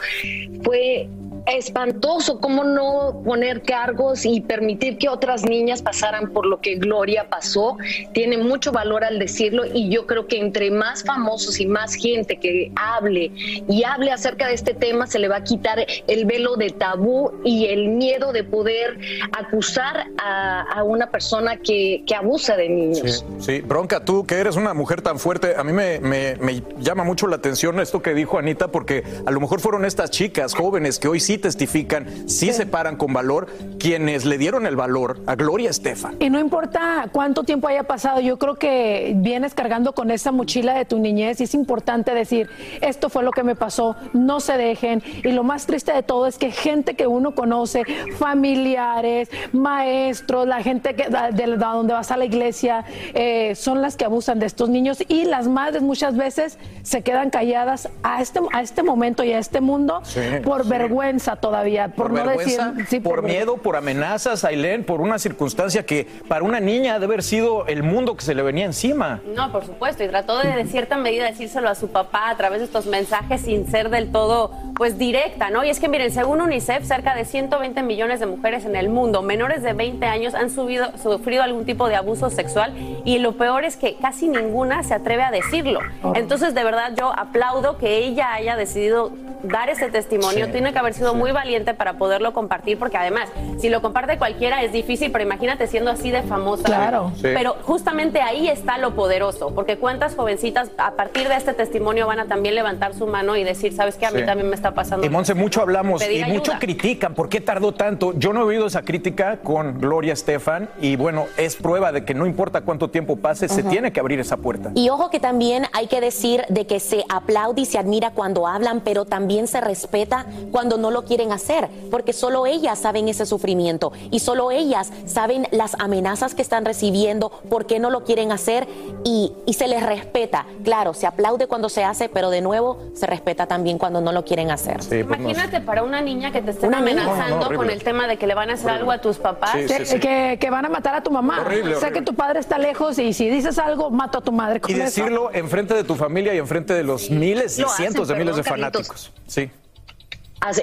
fue 0.63 1.09
espantoso 1.47 2.41
cómo 2.41 2.65
no 2.65 3.23
poner 3.25 3.63
cargos 3.63 4.27
y 4.27 4.41
permitir 4.41 4.99
que 4.99 5.09
otras 5.09 5.45
niñas 5.45 5.83
pasaran 5.83 6.33
por 6.33 6.47
lo 6.47 6.61
que 6.61 6.77
Gloria 6.77 7.29
pasó. 7.29 7.77
Tiene 8.13 8.39
mucho 8.39 8.73
valor 8.73 9.05
al 9.05 9.19
decirlo 9.19 9.65
y 9.65 9.89
yo 9.91 10.07
creo 10.07 10.27
que 10.27 10.39
entre 10.39 10.71
más 10.71 11.05
famosos 11.05 11.61
y 11.61 11.67
más 11.67 11.95
gente 11.95 12.39
que 12.39 12.73
hable 12.77 13.33
y 13.69 13.85
hable 13.85 14.11
acerca 14.11 14.49
de 14.49 14.55
este 14.55 14.75
tema 14.75 15.07
se 15.07 15.19
le 15.19 15.29
va 15.29 15.37
a 15.37 15.45
quitar 15.45 15.87
el 16.07 16.25
velo 16.25 16.57
de 16.57 16.71
tabú 16.71 17.33
y 17.45 17.67
el 17.67 17.89
miedo 17.89 18.33
de 18.33 18.45
poder 18.45 18.99
acusar 19.37 20.07
a, 20.19 20.83
una 20.85 21.11
persona 21.11 21.57
que, 21.57 22.05
que 22.07 22.15
abusa 22.15 22.57
de 22.57 22.69
niños. 22.69 23.25
Sí, 23.41 23.61
Bronca, 23.61 24.05
tú 24.05 24.25
que 24.25 24.37
eres 24.37 24.57
una 24.57 24.75
mujer 24.75 25.03
tan 25.03 25.19
fuerte, 25.19 25.55
a 25.57 25.65
mí 25.65 25.73
me 25.73 26.63
llama 26.79 27.03
mucho 27.03 27.27
la 27.27 27.37
atención 27.37 27.81
esto 27.81 28.03
que 28.03 28.15
dijo 28.15 28.39
Anita, 28.39 28.69
porque 28.69 29.05
a 29.25 29.31
lo 29.31 29.41
mejor 29.41 29.61
fueron 29.61 29.85
estas 29.85 30.11
chicas 30.11 30.55
jóvenes 30.55 30.99
que 30.99 31.09
hoy 31.09 31.21
sí 31.21 31.36
testifican, 31.39 32.07
sí, 32.29 32.53
se 32.53 32.67
paran 32.67 32.97
con 32.97 33.13
valor, 33.13 33.49
quienes 33.79 34.25
le 34.25 34.39
dieron 34.39 34.67
el 34.67 34.77
valor 34.77 35.21
a 35.27 35.35
Gloria 35.35 35.71
Estefan. 35.71 36.17
Y 36.21 36.31
no 36.31 36.39
importa 36.41 37.09
cuánto 37.13 37.45
tiempo 37.45 37.69
haya 37.69 37.85
pasado, 37.85 38.21
yo 38.21 38.39
creo 38.39 38.55
que 38.57 39.13
vienes 39.17 39.55
cargando 39.55 39.93
con 39.95 40.11
esa 40.11 40.33
mochila 40.33 40.75
de 40.75 40.85
tu 40.85 40.99
niñez 40.99 41.41
y 41.41 41.45
es 41.45 41.55
importante 41.55 42.15
decir, 42.15 42.49
esto 42.81 43.09
fue 43.11 43.23
lo 43.23 43.31
que 43.31 43.43
me 43.43 43.55
pasó, 43.55 43.97
no 44.13 44.41
se 44.41 44.57
dejen. 44.57 45.03
Y 45.23 45.33
lo 45.33 45.43
más 45.45 45.67
triste 45.67 45.93
de 45.93 46.03
todo 46.03 46.27
es 46.27 46.39
que 46.39 46.51
gente 46.51 46.95
que 46.95 47.07
uno 47.07 47.35
conoce, 47.35 47.85
familiares, 48.19 49.29
maestros, 49.53 50.47
la 50.47 50.63
gente 50.63 50.95
que, 50.95 51.05
de, 51.09 51.33
de 51.47 51.57
donde 51.57 51.93
vas 51.95 52.11
a 52.11 52.17
la 52.17 52.25
iglesia, 52.25 52.85
eh, 53.15 53.55
son 53.55 53.83
las 53.83 53.97
que 53.97 54.05
abusan 54.05 54.39
de 54.39 54.47
estos 54.47 54.69
niños 54.69 55.03
y 55.09 55.25
las 55.25 55.49
madres 55.49 55.83
muchas 55.83 56.17
veces 56.17 56.59
se 56.83 57.03
quedan 57.03 57.31
calladas 57.31 57.89
a 58.03 58.23
este, 58.23 58.41
a 58.53 58.63
este 58.63 58.83
momento 58.83 59.25
y 59.25 59.33
a 59.33 59.39
este 59.39 59.61
mundo 59.61 60.01
Sí, 60.05 60.21
por 60.45 60.63
sí. 60.65 60.69
vergüenza 60.71 61.26
todavía, 61.35 61.89
por, 61.89 62.07
Por, 62.07 62.19
no 62.19 62.27
vergüenza, 62.27 62.69
decir... 62.71 62.87
sí, 62.87 63.01
por, 63.01 63.25
miedo, 63.25 63.57
por 63.57 63.75
amenazas, 63.75 64.45
Ailén, 64.45 64.85
por 64.85 65.01
una 65.01 65.19
circunstancia 65.19 65.85
que 65.85 66.07
para 66.29 66.45
una 66.45 66.61
niña 66.61 67.01
debe 67.01 67.15
haber 67.15 67.23
sido 67.25 67.67
el 67.67 67.83
mundo 67.83 68.17
que 68.17 68.23
se 68.23 68.35
le 68.35 68.43
venía 68.43 68.67
encima. 68.67 69.21
No, 69.35 69.51
por 69.51 69.67
supuesto, 69.67 70.05
y 70.05 70.09
trató 70.09 70.39
de, 70.39 70.51
de 70.51 70.67
cierta 70.67 70.97
medida 70.97 71.25
decírselo 71.25 71.69
a 71.69 71.75
su 71.75 71.89
papá 71.89 72.31
a 72.31 72.37
través 72.37 72.61
de 72.61 72.67
estos 72.67 72.87
mensajes 72.87 73.41
sin 73.41 73.67
ser 73.69 73.91
del 73.91 74.13
todo, 74.13 74.53
pues, 74.77 74.99
directa, 74.99 75.51
¿no? 75.51 75.65
Y 75.65 75.71
es 75.71 75.81
que, 75.81 75.89
miren, 75.89 76.13
según 76.13 76.41
UNICEF, 76.41 76.85
cerca 76.85 77.17
de 77.17 77.25
120 77.25 77.83
millones 77.83 78.21
de 78.21 78.27
mujeres 78.27 78.65
en 78.65 78.77
el 78.77 78.89
mundo, 78.89 79.23
menores 79.23 79.63
de 79.63 79.73
20 79.73 80.07
años, 80.07 80.35
han 80.35 80.51
subido, 80.51 80.97
sufrido 80.99 81.43
algún 81.43 81.65
tipo 81.65 81.89
de 81.89 81.97
abuso 81.97 82.31
sexual 82.31 82.75
y 83.05 83.19
lo 83.19 83.33
peor 83.33 83.65
es 83.65 83.77
que 83.77 83.97
casi 83.97 84.29
ninguna 84.29 84.83
se 84.83 84.95
atreve 84.95 85.23
a 85.23 85.31
decirlo. 85.31 85.81
Entonces, 86.15 86.55
de 86.55 86.65
verdad, 86.65 86.93
yo 86.97 87.13
aplaudo 87.17 87.79
que 87.79 87.99
ella 87.99 88.33
haya 88.35 88.57
decidido 88.57 89.13
dar 89.43 89.69
ese 89.71 89.89
testimonio. 89.89 90.47
Sí, 90.47 90.53
Tiene 90.53 90.73
que 90.73 90.79
haber 90.79 90.95
sido 90.95 91.15
muy 91.17 91.33
valiente 91.33 91.75
para 91.75 91.95
poderlo 91.95 92.33
compartir, 92.33 92.79
porque 92.79 92.97
además, 92.97 93.29
si 93.59 93.69
lo 93.69 93.83
comparte 93.83 94.19
cualquiera 94.19 94.63
es 94.63 94.73
difícil, 94.73 95.11
pero 95.13 95.25
imagínate 95.25 95.67
siendo 95.67 95.91
así 95.91 96.11
de 96.11 96.23
famosa. 96.23 96.65
Claro. 96.65 97.13
Sí. 97.17 97.23
Pero 97.35 97.57
justamente 97.63 98.21
ahí 98.21 98.49
está 98.49 98.79
lo 98.79 98.95
poderoso, 98.95 99.55
porque 99.55 99.79
cuántas 99.79 100.15
jovencitas 100.15 100.71
a 100.79 100.93
partir 100.93 101.29
de 101.29 101.37
este 101.37 101.53
testimonio 101.55 102.07
van 102.07 102.21
a 102.21 102.27
también 102.27 102.55
levantar 102.55 102.95
su 102.95 103.07
mano 103.07 103.37
y 103.37 103.45
decir, 103.45 103.73
¿sabes 103.75 103.97
qué? 103.97 104.07
A 104.07 104.11
mí 104.11 104.21
Sí. 104.21 104.27
también 104.27 104.49
me 104.49 104.55
está 104.57 104.73
pasando. 104.73 105.07
Y 105.07 105.11
Monse, 105.11 105.35
mucho 105.35 105.61
hablamos 105.63 106.03
y 106.09 106.25
mucho 106.25 106.53
critican. 106.59 107.15
¿Por 107.15 107.29
qué 107.29 107.41
tardó 107.41 107.73
tanto? 107.73 108.13
Yo 108.19 108.33
no 108.33 108.41
he 108.41 108.45
oído 108.45 108.67
esa 108.67 108.83
crítica 108.83 109.39
con 109.43 109.81
Gloria 109.81 110.13
Estefan 110.13 110.69
y 110.81 110.97
bueno, 110.97 111.27
es 111.37 111.57
prueba 111.57 111.93
de 111.93 112.05
que 112.05 112.15
no 112.15 112.27
importa 112.27 112.61
cuánto 112.63 112.89
tiempo 112.91 113.17
pase, 113.17 113.49
se 113.49 113.63
tiene 113.63 113.93
que 113.93 114.01
abrir 114.01 114.21
esa 114.21 114.37
puerta. 114.37 114.71
Y 114.75 114.89
ojo 114.91 115.11
que 115.11 115.21
también 115.21 115.67
hay 115.73 115.87
que 115.87 116.01
decir 116.01 116.45
de 116.49 116.67
que 116.67 116.81
se 116.81 117.05
aplaude 117.09 117.63
y 117.63 117.65
se 117.67 117.79
admira 117.79 118.11
cuando 118.11 118.47
hablan, 118.47 118.81
pero 118.81 119.05
también 119.05 119.47
se 119.47 119.61
respeta 119.61 120.27
cuando 120.51 120.77
no 120.77 120.91
lo 120.91 120.96
quieren 121.05 121.33
hacer, 121.33 121.69
porque 121.91 122.13
solo 122.13 122.47
ellas 122.47 122.79
saben 122.79 123.09
ese 123.09 123.27
sufrimiento 123.27 123.93
y 124.11 124.21
solo 124.21 124.51
ellas 124.51 124.93
saben 125.05 125.47
las 125.51 125.75
amenazas 125.79 126.35
que 126.35 126.43
están 126.43 126.65
recibiendo, 126.65 127.31
por 127.49 127.67
qué 127.67 127.79
no 127.79 127.91
lo 127.91 128.05
quieren 128.05 128.33
hacer 128.33 128.67
y, 129.05 129.33
y 129.47 129.53
se 129.55 129.69
les 129.69 129.83
respeta. 129.83 130.47
Claro, 130.65 130.95
se 130.95 131.07
aplaude 131.07 131.47
cuando 131.47 131.69
se 131.69 131.85
hace, 131.85 132.09
pero 132.09 132.31
de 132.31 132.41
nuevo 132.41 132.79
se 132.95 133.07
respeta 133.07 133.47
también 133.47 133.79
cuando 133.79 134.01
no 134.01 134.13
lo 134.13 134.25
quieren 134.25 134.51
hacer. 134.51 134.79
Imagínate 134.93 135.61
para 135.61 135.83
una 135.83 136.01
niña 136.01 136.33
que 136.33 136.43
te 136.43 136.51
estén 136.53 136.75
amenazando 136.75 137.47
No, 137.47 137.51
no, 137.51 137.57
con 137.57 137.71
el 137.71 137.83
tema 137.83 138.07
de 138.07 138.17
que 138.17 138.27
le 138.27 138.35
van 138.35 138.51
a 138.51 138.55
hacer 138.55 138.67
Horrible. 138.67 138.81
algo 138.81 138.93
a 138.93 138.99
tus 139.01 139.17
papás. 139.19 139.53
Sí, 139.53 139.67
que, 139.67 139.79
sí, 139.85 139.87
sí. 139.87 140.01
que- 140.01 140.39
que 140.41 140.51
van 140.51 140.65
a 140.65 140.69
matar 140.69 140.95
a 140.95 141.03
tu 141.03 141.11
mamá. 141.11 141.41
Horrible, 141.41 141.73
sé 141.75 141.77
horrible. 141.87 141.93
que 142.01 142.03
tu 142.05 142.15
padre 142.15 142.41
está 142.41 142.59
lejos 142.59 142.99
y 142.99 143.13
si 143.13 143.29
dices 143.29 143.59
algo, 143.59 143.91
mato 143.91 144.19
a 144.19 144.21
tu 144.21 144.33
madre 144.33 144.61
con 144.61 144.71
Y 144.71 144.75
decirlo 144.75 145.31
enfrente 145.33 145.75
de 145.75 145.85
tu 145.85 145.95
familia 145.95 146.35
y 146.35 146.39
enfrente 146.39 146.75
de 146.75 146.83
los 146.83 147.11
miles 147.11 147.59
y 147.59 147.63
Lo 147.63 147.69
hacen, 147.69 147.87
cientos 147.87 148.09
de 148.09 148.15
miles 148.17 148.37
de 148.37 148.43
fanáticos. 148.43 149.13
Sí. 149.27 149.51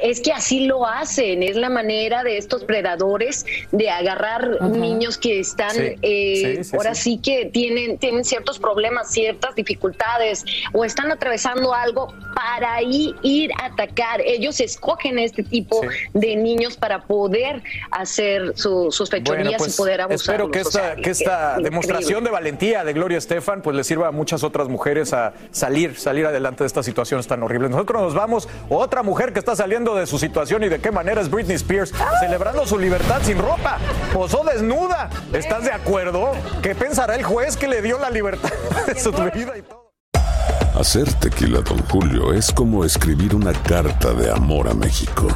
Es 0.01 0.21
que 0.21 0.31
así 0.31 0.65
lo 0.65 0.85
hacen, 0.85 1.43
es 1.43 1.57
la 1.57 1.69
manera 1.69 2.23
de 2.23 2.37
estos 2.37 2.63
predadores 2.63 3.45
de 3.71 3.89
agarrar 3.89 4.61
niños 4.61 5.17
que 5.17 5.39
están, 5.39 5.75
eh, 5.77 6.61
ahora 6.73 6.95
sí, 6.95 7.19
que 7.21 7.49
tienen, 7.51 7.97
tienen 7.97 8.23
ciertos 8.23 8.59
problemas, 8.59 9.11
ciertas 9.11 9.55
dificultades 9.55 10.45
o 10.71 10.85
están 10.85 11.11
atravesando 11.11 11.73
algo 11.73 12.13
para 12.33 12.75
ahí 12.75 13.13
ir 13.23 13.51
a 13.59 13.65
atacar. 13.65 14.21
Ellos 14.21 14.59
escogen 14.59 15.19
este 15.19 15.43
tipo 15.43 15.81
de 16.13 16.35
niños 16.35 16.77
para 16.77 17.03
poder 17.03 17.61
hacer 17.91 18.53
sus 18.55 19.09
fechorías 19.09 19.53
y 19.53 19.57
pues, 19.57 19.75
poder 19.75 20.01
abusar. 20.01 20.35
Espero 20.35 20.51
que 20.51 20.59
esta, 20.59 20.95
que 20.95 21.09
esta 21.09 21.57
demostración 21.57 22.23
de 22.23 22.31
valentía 22.31 22.83
de 22.83 22.93
Gloria 22.93 23.17
Estefan 23.17 23.61
pues 23.61 23.75
le 23.75 23.83
sirva 23.83 24.07
a 24.07 24.11
muchas 24.11 24.43
otras 24.43 24.69
mujeres 24.69 25.13
a 25.13 25.33
salir, 25.51 25.97
salir 25.97 26.25
adelante 26.25 26.63
de 26.63 26.67
estas 26.67 26.85
situaciones 26.85 27.27
tan 27.27 27.43
horribles. 27.43 27.71
Nosotros 27.71 28.01
nos 28.01 28.13
vamos, 28.13 28.47
otra 28.69 29.03
mujer 29.03 29.33
que 29.33 29.39
está 29.39 29.55
saliendo 29.63 29.95
de 29.95 30.05
su 30.05 30.19
situación 30.19 30.61
y 30.65 30.67
de 30.67 30.81
qué 30.81 30.91
manera 30.91 31.21
es 31.21 31.31
Britney 31.31 31.55
Spears, 31.55 31.93
celebrando 32.19 32.65
su 32.65 32.77
libertad 32.77 33.21
sin 33.23 33.37
ropa, 33.37 33.77
posó 34.11 34.43
desnuda. 34.43 35.09
¿Estás 35.31 35.63
de 35.63 35.71
acuerdo? 35.71 36.33
¿Qué 36.61 36.75
pensará 36.75 37.15
el 37.15 37.23
juez 37.23 37.55
que 37.55 37.69
le 37.69 37.81
dio 37.81 37.97
la 37.97 38.09
libertad 38.09 38.49
de 38.87 38.99
su 38.99 39.13
vida 39.13 39.57
y 39.57 39.61
todo? 39.61 39.89
Hacer 40.77 41.13
tequila, 41.13 41.61
don 41.61 41.81
Julio, 41.85 42.33
es 42.33 42.51
como 42.51 42.83
escribir 42.83 43.33
una 43.33 43.53
carta 43.53 44.11
de 44.11 44.29
amor 44.29 44.67
a 44.67 44.73
México. 44.73 45.29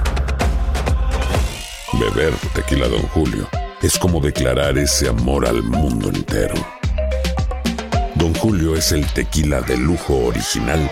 Beber 1.94 2.34
tequila, 2.54 2.90
don 2.90 3.04
Julio, 3.14 3.48
es 3.82 3.98
como 3.98 4.20
declarar 4.20 4.78
ese 4.78 5.08
amor 5.08 5.48
al 5.48 5.64
mundo 5.64 6.10
entero. 6.10 6.56
Don 8.16 8.34
Julio 8.34 8.76
es 8.76 8.92
el 8.92 9.06
tequila 9.14 9.62
de 9.62 9.78
lujo 9.78 10.18
original, 10.26 10.92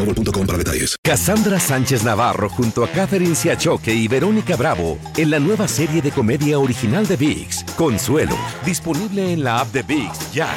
boostmobile.com 0.05 0.45
para 0.45 0.57
detalles. 0.57 0.95
Cassandra 1.03 1.59
Sánchez 1.59 2.03
Navarro 2.03 2.49
junto 2.49 2.83
a 2.83 2.87
Catherine 2.87 3.35
Siachoque 3.35 3.93
y 3.93 4.07
Verónica 4.07 4.55
Bravo 4.55 4.97
en 5.17 5.29
la 5.29 5.39
nueva 5.39 5.67
serie 5.67 6.01
de 6.01 6.11
comedia 6.11 6.59
original 6.59 7.07
de 7.07 7.17
VIX, 7.17 7.63
Consuelo, 7.75 8.35
disponible 8.65 9.33
en 9.33 9.43
la 9.43 9.59
app 9.59 9.71
de 9.71 9.83
VIX 9.83 10.33
ya. 10.33 10.49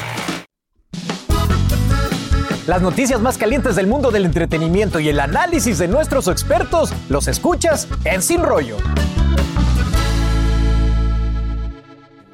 Las 2.66 2.80
noticias 2.80 3.20
más 3.20 3.36
calientes 3.36 3.76
del 3.76 3.86
mundo 3.86 4.10
del 4.10 4.24
entretenimiento 4.24 4.98
y 4.98 5.10
el 5.10 5.20
análisis 5.20 5.76
de 5.78 5.86
nuestros 5.86 6.28
expertos 6.28 6.94
los 7.10 7.28
escuchas 7.28 7.88
en 8.04 8.22
Sin 8.22 8.42
Rollo. 8.42 8.78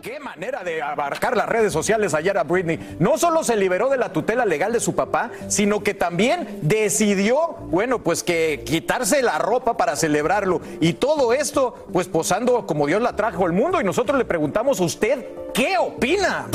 Qué 0.03 0.18
manera 0.18 0.64
de 0.64 0.80
abarcar 0.80 1.36
las 1.36 1.46
redes 1.46 1.74
sociales 1.74 2.14
ayer 2.14 2.38
a 2.38 2.44
Britney. 2.44 2.96
No 2.98 3.18
solo 3.18 3.44
se 3.44 3.55
liberó 3.55 3.90
de 3.90 3.98
la 3.98 4.12
tutela 4.14 4.46
legal 4.46 4.72
de 4.72 4.80
su 4.80 4.94
papá, 4.94 5.30
sino 5.48 5.82
que 5.82 5.92
también 5.92 6.59
decidió, 6.62 7.57
bueno, 7.66 7.98
pues 7.98 8.22
que 8.22 8.62
quitarse 8.64 9.20
la 9.20 9.38
ropa 9.38 9.76
para 9.76 9.96
celebrarlo. 9.96 10.62
Y 10.80 10.94
todo 10.94 11.34
esto, 11.34 11.86
pues 11.92 12.09
posando 12.09 12.66
como 12.66 12.86
Dios 12.86 13.03
la 13.03 13.14
trajo 13.14 13.44
al 13.44 13.53
mundo. 13.53 13.78
Y 13.78 13.84
nosotros 13.84 14.16
le 14.16 14.24
preguntamos 14.24 14.80
a 14.80 14.84
usted, 14.84 15.26
¿qué 15.53 15.76
opina? 15.76 16.46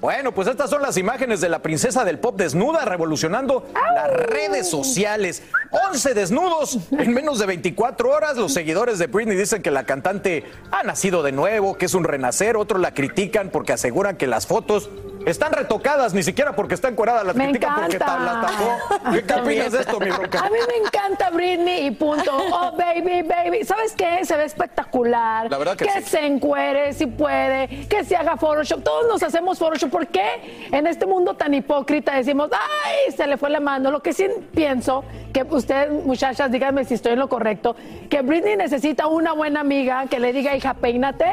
Bueno, 0.00 0.32
pues 0.32 0.46
estas 0.46 0.68
son 0.68 0.82
las 0.82 0.98
imágenes 0.98 1.40
de 1.40 1.48
la 1.48 1.60
princesa 1.60 2.04
del 2.04 2.18
pop 2.18 2.36
desnuda 2.36 2.84
revolucionando 2.84 3.66
las 3.94 4.12
redes 4.12 4.68
sociales. 4.68 5.42
11 5.90 6.12
desnudos 6.12 6.78
en 6.90 7.14
menos 7.14 7.38
de 7.38 7.46
24 7.46 8.10
horas. 8.10 8.36
Los 8.36 8.52
seguidores 8.52 8.98
de 8.98 9.06
Britney 9.06 9.36
dicen 9.36 9.62
que 9.62 9.70
la 9.70 9.84
cantante 9.84 10.44
ha 10.70 10.82
nacido 10.82 11.22
de 11.22 11.32
nuevo, 11.32 11.78
que 11.78 11.86
es 11.86 11.94
un 11.94 12.04
renacer. 12.04 12.58
Otros 12.58 12.80
la 12.80 12.92
critican 12.92 13.48
porque 13.48 13.72
aseguran 13.72 14.16
que 14.16 14.26
las 14.26 14.46
fotos 14.46 14.90
están 15.26 15.52
retocadas, 15.52 16.14
ni 16.14 16.22
siquiera 16.22 16.54
porque 16.56 16.74
está 16.74 16.88
encuerada, 16.88 17.22
las 17.24 17.36
Me 17.36 17.44
critican 17.50 17.74
porque 17.74 17.96
encanta. 17.96 18.16
ta- 18.16 18.18
la 18.24 18.40
tapó. 18.40 19.10
¿Qué, 19.12 19.22
qué 19.24 19.34
opinas 19.34 19.72
de 19.72 19.80
esto, 19.80 20.00
mi 20.00 20.10
roca? 20.10 20.38
A 20.40 20.48
mí 20.50 20.58
me 20.68 20.86
encanta 20.86 21.30
Britney 21.30 21.86
y 21.86 21.90
punto. 21.90 22.30
Oh, 22.52 22.72
baby, 22.76 23.22
baby. 23.22 23.64
¿Sabes 23.64 23.92
qué? 23.92 24.24
Se 24.24 24.36
ve 24.36 24.44
espectacular. 24.44 25.50
La 25.50 25.58
verdad 25.58 25.76
que 25.76 25.84
sí. 25.90 26.02
se 26.04 26.24
encuere 26.24 26.92
si 26.92 27.06
puede, 27.06 27.86
que 27.88 28.04
se 28.04 28.16
haga 28.16 28.36
Photoshop. 28.36 28.82
Todos 28.82 29.06
nos 29.08 29.22
hacemos 29.22 29.58
Photoshop. 29.58 29.90
¿Por 29.90 30.06
qué 30.06 30.68
en 30.72 30.86
este 30.86 31.06
mundo 31.06 31.34
tan 31.34 31.52
hipócrita 31.54 32.14
decimos, 32.14 32.48
ay, 32.52 33.12
se 33.12 33.26
le 33.26 33.36
fue 33.36 33.50
la 33.50 33.60
mano? 33.60 33.90
Lo 33.90 34.00
que 34.00 34.12
sí 34.12 34.26
pienso, 34.54 35.04
que 35.32 35.42
ustedes, 35.42 35.90
muchachas, 36.04 36.50
díganme 36.50 36.84
si 36.84 36.94
estoy 36.94 37.12
en 37.12 37.18
lo 37.18 37.28
correcto, 37.28 37.74
que 38.08 38.22
Britney 38.22 38.56
necesita 38.56 39.06
una 39.08 39.32
buena 39.32 39.60
amiga 39.60 40.06
que 40.08 40.20
le 40.20 40.32
diga, 40.32 40.54
hija, 40.56 40.74
peínate. 40.74 41.24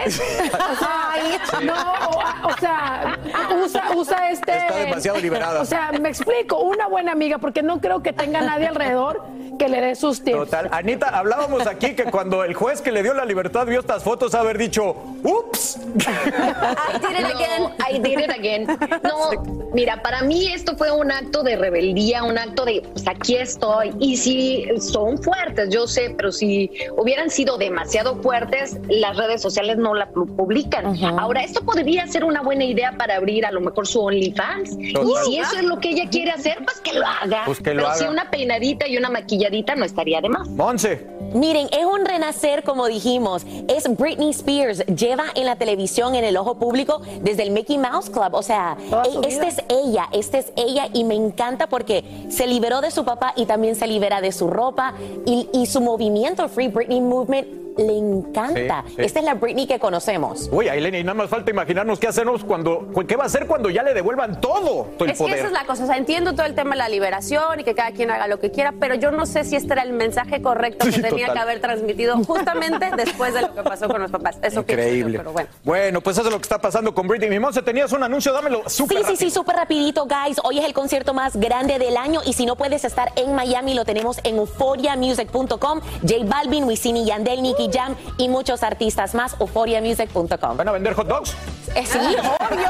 Ay, 0.82 1.38
no, 1.64 1.74
o, 1.74 2.48
o 2.50 2.58
sea, 2.60 3.20
usa, 3.64 3.83
usa 3.96 4.30
este... 4.32 4.56
Está 4.58 4.78
demasiado 4.78 5.20
liberada. 5.20 5.62
O 5.62 5.66
sea, 5.66 5.92
me 6.00 6.10
explico, 6.10 6.60
una 6.60 6.88
buena 6.88 7.12
amiga, 7.12 7.38
porque 7.38 7.62
no 7.64 7.80
creo 7.82 8.02
que 8.02 8.14
tenga 8.14 8.42
nadie 8.42 8.68
alrededor 8.68 9.22
que 9.60 9.70
le 9.70 9.82
dé 9.82 9.96
sus 9.96 10.24
tips. 10.24 10.38
Total. 10.38 10.70
Anita, 10.72 11.10
hablábamos 11.10 11.68
aquí 11.68 11.94
que 11.96 12.06
cuando 12.06 12.44
el 12.44 12.54
juez 12.56 12.82
que 12.82 12.92
le 12.92 13.04
dio 13.04 13.14
la 13.14 13.24
libertad 13.26 13.68
vio 13.68 13.80
estas 13.80 14.04
fotos, 14.04 14.34
haber 14.34 14.58
dicho, 14.58 14.96
ups. 15.24 15.78
I 15.78 16.98
did 17.00 17.20
it 17.20 17.26
again. 17.36 17.70
I 17.88 18.00
did 18.00 18.20
it 18.20 18.32
again. 18.32 18.68
No, 19.04 19.70
mira, 19.74 20.02
para 20.02 20.24
mí 20.24 20.48
esto 20.52 20.76
fue 20.76 20.92
un 20.92 21.12
acto 21.12 21.44
de 21.44 21.56
rebeldía, 21.56 22.24
un 22.24 22.38
acto 22.38 22.66
de, 22.66 22.82
pues 22.94 23.08
aquí 23.08 23.36
estoy. 23.36 23.94
Y 24.00 24.18
si 24.18 24.66
son 24.80 25.22
fuertes, 25.22 25.70
yo 25.70 25.88
sé, 25.88 26.14
pero 26.18 26.32
si 26.32 26.72
hubieran 26.98 27.30
sido 27.30 27.58
demasiado 27.58 28.16
fuertes, 28.22 28.78
las 28.90 29.16
redes 29.18 29.42
sociales 29.42 29.78
no 29.78 29.94
la 29.94 30.10
pu- 30.12 30.36
publican. 30.36 30.96
Ahora, 31.20 31.44
esto 31.44 31.64
podría 31.64 32.08
ser 32.08 32.24
una 32.24 32.42
buena 32.42 32.64
idea 32.64 32.94
para 32.98 33.16
abrir 33.18 33.46
a 33.46 33.52
lo 33.52 33.62
mejor 33.62 33.73
su 33.88 34.02
OnlyFans. 34.02 34.78
Y 34.80 34.94
si 35.26 35.38
eso 35.38 35.58
es 35.58 35.64
lo 35.64 35.80
que 35.80 35.90
ella 35.90 36.10
quiere 36.10 36.32
hacer, 36.32 36.58
pues 36.64 36.80
que 36.82 36.94
lo 36.94 37.06
haga. 37.06 37.44
Pues 37.46 37.60
que 37.60 37.74
lo 37.74 37.82
pero 37.82 37.88
haga. 37.88 37.98
si 37.98 38.06
una 38.06 38.30
peinadita 38.32 38.88
y 38.88 38.98
una 38.98 39.10
maquilladita 39.10 39.76
no 39.76 39.86
estaría 39.86 40.22
de 40.22 40.30
más. 40.30 40.48
Monse. 40.50 41.08
Miren, 41.34 41.68
es 41.72 41.86
un 41.86 42.06
renacer, 42.06 42.64
como 42.64 42.88
dijimos. 42.88 43.46
Es 43.68 43.86
Britney 43.98 44.30
Spears. 44.30 44.86
Lleva 44.86 45.24
en 45.36 45.46
la 45.46 45.56
televisión, 45.56 46.14
en 46.16 46.24
el 46.24 46.38
ojo 46.38 46.56
público, 46.60 47.02
desde 47.22 47.44
el 47.44 47.52
Mickey 47.52 47.78
Mouse 47.78 48.10
Club. 48.10 48.34
O 48.34 48.44
sea, 48.44 48.78
e- 49.06 49.28
esta 49.28 49.48
es 49.48 49.58
ella, 49.70 50.10
esta 50.12 50.38
es 50.38 50.54
ella. 50.56 50.88
Y 50.94 51.04
me 51.04 51.16
encanta 51.16 51.68
porque 51.68 52.04
se 52.30 52.46
liberó 52.46 52.82
de 52.82 52.92
su 52.92 53.04
papá 53.04 53.34
y 53.36 53.46
también 53.46 53.76
se 53.76 53.88
libera 53.88 54.22
de 54.22 54.32
su 54.32 54.48
ropa. 54.48 54.94
Y, 55.26 55.50
y 55.54 55.66
su 55.66 55.82
movimiento, 55.82 56.48
Free 56.50 56.68
Britney 56.68 57.02
Movement, 57.02 57.63
le 57.78 57.98
encanta. 57.98 58.84
Sí, 58.88 58.94
sí. 58.96 59.02
Esta 59.04 59.20
es 59.20 59.26
la 59.26 59.34
Britney 59.36 59.68
que 59.68 59.80
conocemos. 59.80 60.50
Uy, 60.52 60.68
Aileen, 60.70 60.96
y 60.96 61.04
nada 61.04 61.14
más 61.16 61.30
falta 61.30 61.52
imaginarnos 61.52 62.00
qué 62.00 62.08
hacemos 62.08 62.44
cuando, 62.44 62.88
qué 63.08 63.16
va 63.16 63.24
a 63.24 63.28
hacer 63.28 63.48
cuando 63.48 63.70
ya 63.70 63.84
le 63.84 63.94
devuelvan 63.94 64.40
todo, 64.42 64.88
todo 64.98 65.06
el 65.06 65.12
Es 65.12 65.18
que 65.20 65.26
esa 65.32 65.48
es 65.48 65.52
la 65.52 65.66
cosa. 65.66 65.84
O 65.84 65.88
sea, 65.88 65.98
entiendo 65.98 66.34
todo 66.34 66.46
el 66.46 66.56
tema 66.56 66.72
de 66.72 66.78
la 66.78 66.90
liberación 66.90 67.60
y 67.60 67.64
que 67.64 67.74
cada 67.76 67.92
quien 67.92 68.12
haga 68.12 68.28
lo 68.28 68.40
que 68.40 68.52
quiera, 68.52 68.74
pero 68.80 68.96
yo 68.96 69.12
no 69.12 69.26
sé 69.26 69.44
si 69.44 69.56
este 69.56 69.74
era 69.74 69.84
el 69.84 69.94
mensaje 69.94 70.42
correcto 70.42 70.86
que 70.86 70.92
Sí, 70.94 71.02
tenía 71.02 71.28
total. 71.28 71.34
que 71.34 71.40
haber 71.40 71.62
transmitido 71.62 72.18
justamente 72.24 72.90
después 72.98 73.34
de 73.34 73.42
lo 73.42 73.54
que 73.54 73.64
pasó 73.64 73.88
con 73.88 74.02
los 74.02 74.12
papás. 74.12 74.38
Eso 74.42 74.64
pienso 74.64 74.84
yo, 74.84 74.90
Increíble. 74.90 75.18
pero 75.20 75.32
bueno. 75.34 75.50
Bueno, 75.64 76.02
pues 76.02 76.18
eso 76.18 76.28
es 76.28 76.32
lo 76.34 76.40
que 76.40 76.44
está 76.44 76.60
pasando 76.60 76.94
con 76.94 77.08
Britney. 77.08 77.30
Mi 77.30 77.40
Monse, 77.40 77.62
tenías 77.62 77.92
un 77.94 78.04
anuncio, 78.04 78.32
dámelo 78.34 78.64
súper 78.70 78.98
Sí, 78.98 79.04
sí, 79.04 79.12
rápido. 79.14 79.18
sí, 79.18 79.30
súper 79.32 79.56
rapidito, 79.56 80.06
guys. 80.06 80.38
Hoy 80.44 80.60
es 80.60 80.66
el 80.66 80.74
concierto 80.74 81.14
más 81.14 81.36
grande 81.36 81.80
del 81.80 81.98
año 81.98 82.22
y 82.26 82.34
si 82.34 82.46
no 82.46 82.56
puedes 82.56 82.84
estar 82.86 83.12
en 83.16 83.34
Miami, 83.36 83.74
lo 83.74 83.86
tenemos 83.86 84.20
en 84.24 84.38
euphoriamusic.com. 84.38 85.80
J 86.02 86.14
Balvin, 86.26 86.66
Wisin 86.66 86.98
y 86.98 87.06
Yandel, 87.06 87.42
Nicky 87.64 87.78
Jam 87.78 87.96
y 88.18 88.30
muchos 88.30 88.64
artistas 88.64 89.16
más. 89.16 89.36
euphoriamusic.com. 89.40 90.58
¿Van 90.58 90.68
a 90.68 90.72
vender 90.72 90.94
hot 90.94 91.08
dogs? 91.08 91.36
Eh, 91.76 91.86
sí, 91.86 91.98
obvio. 92.52 92.68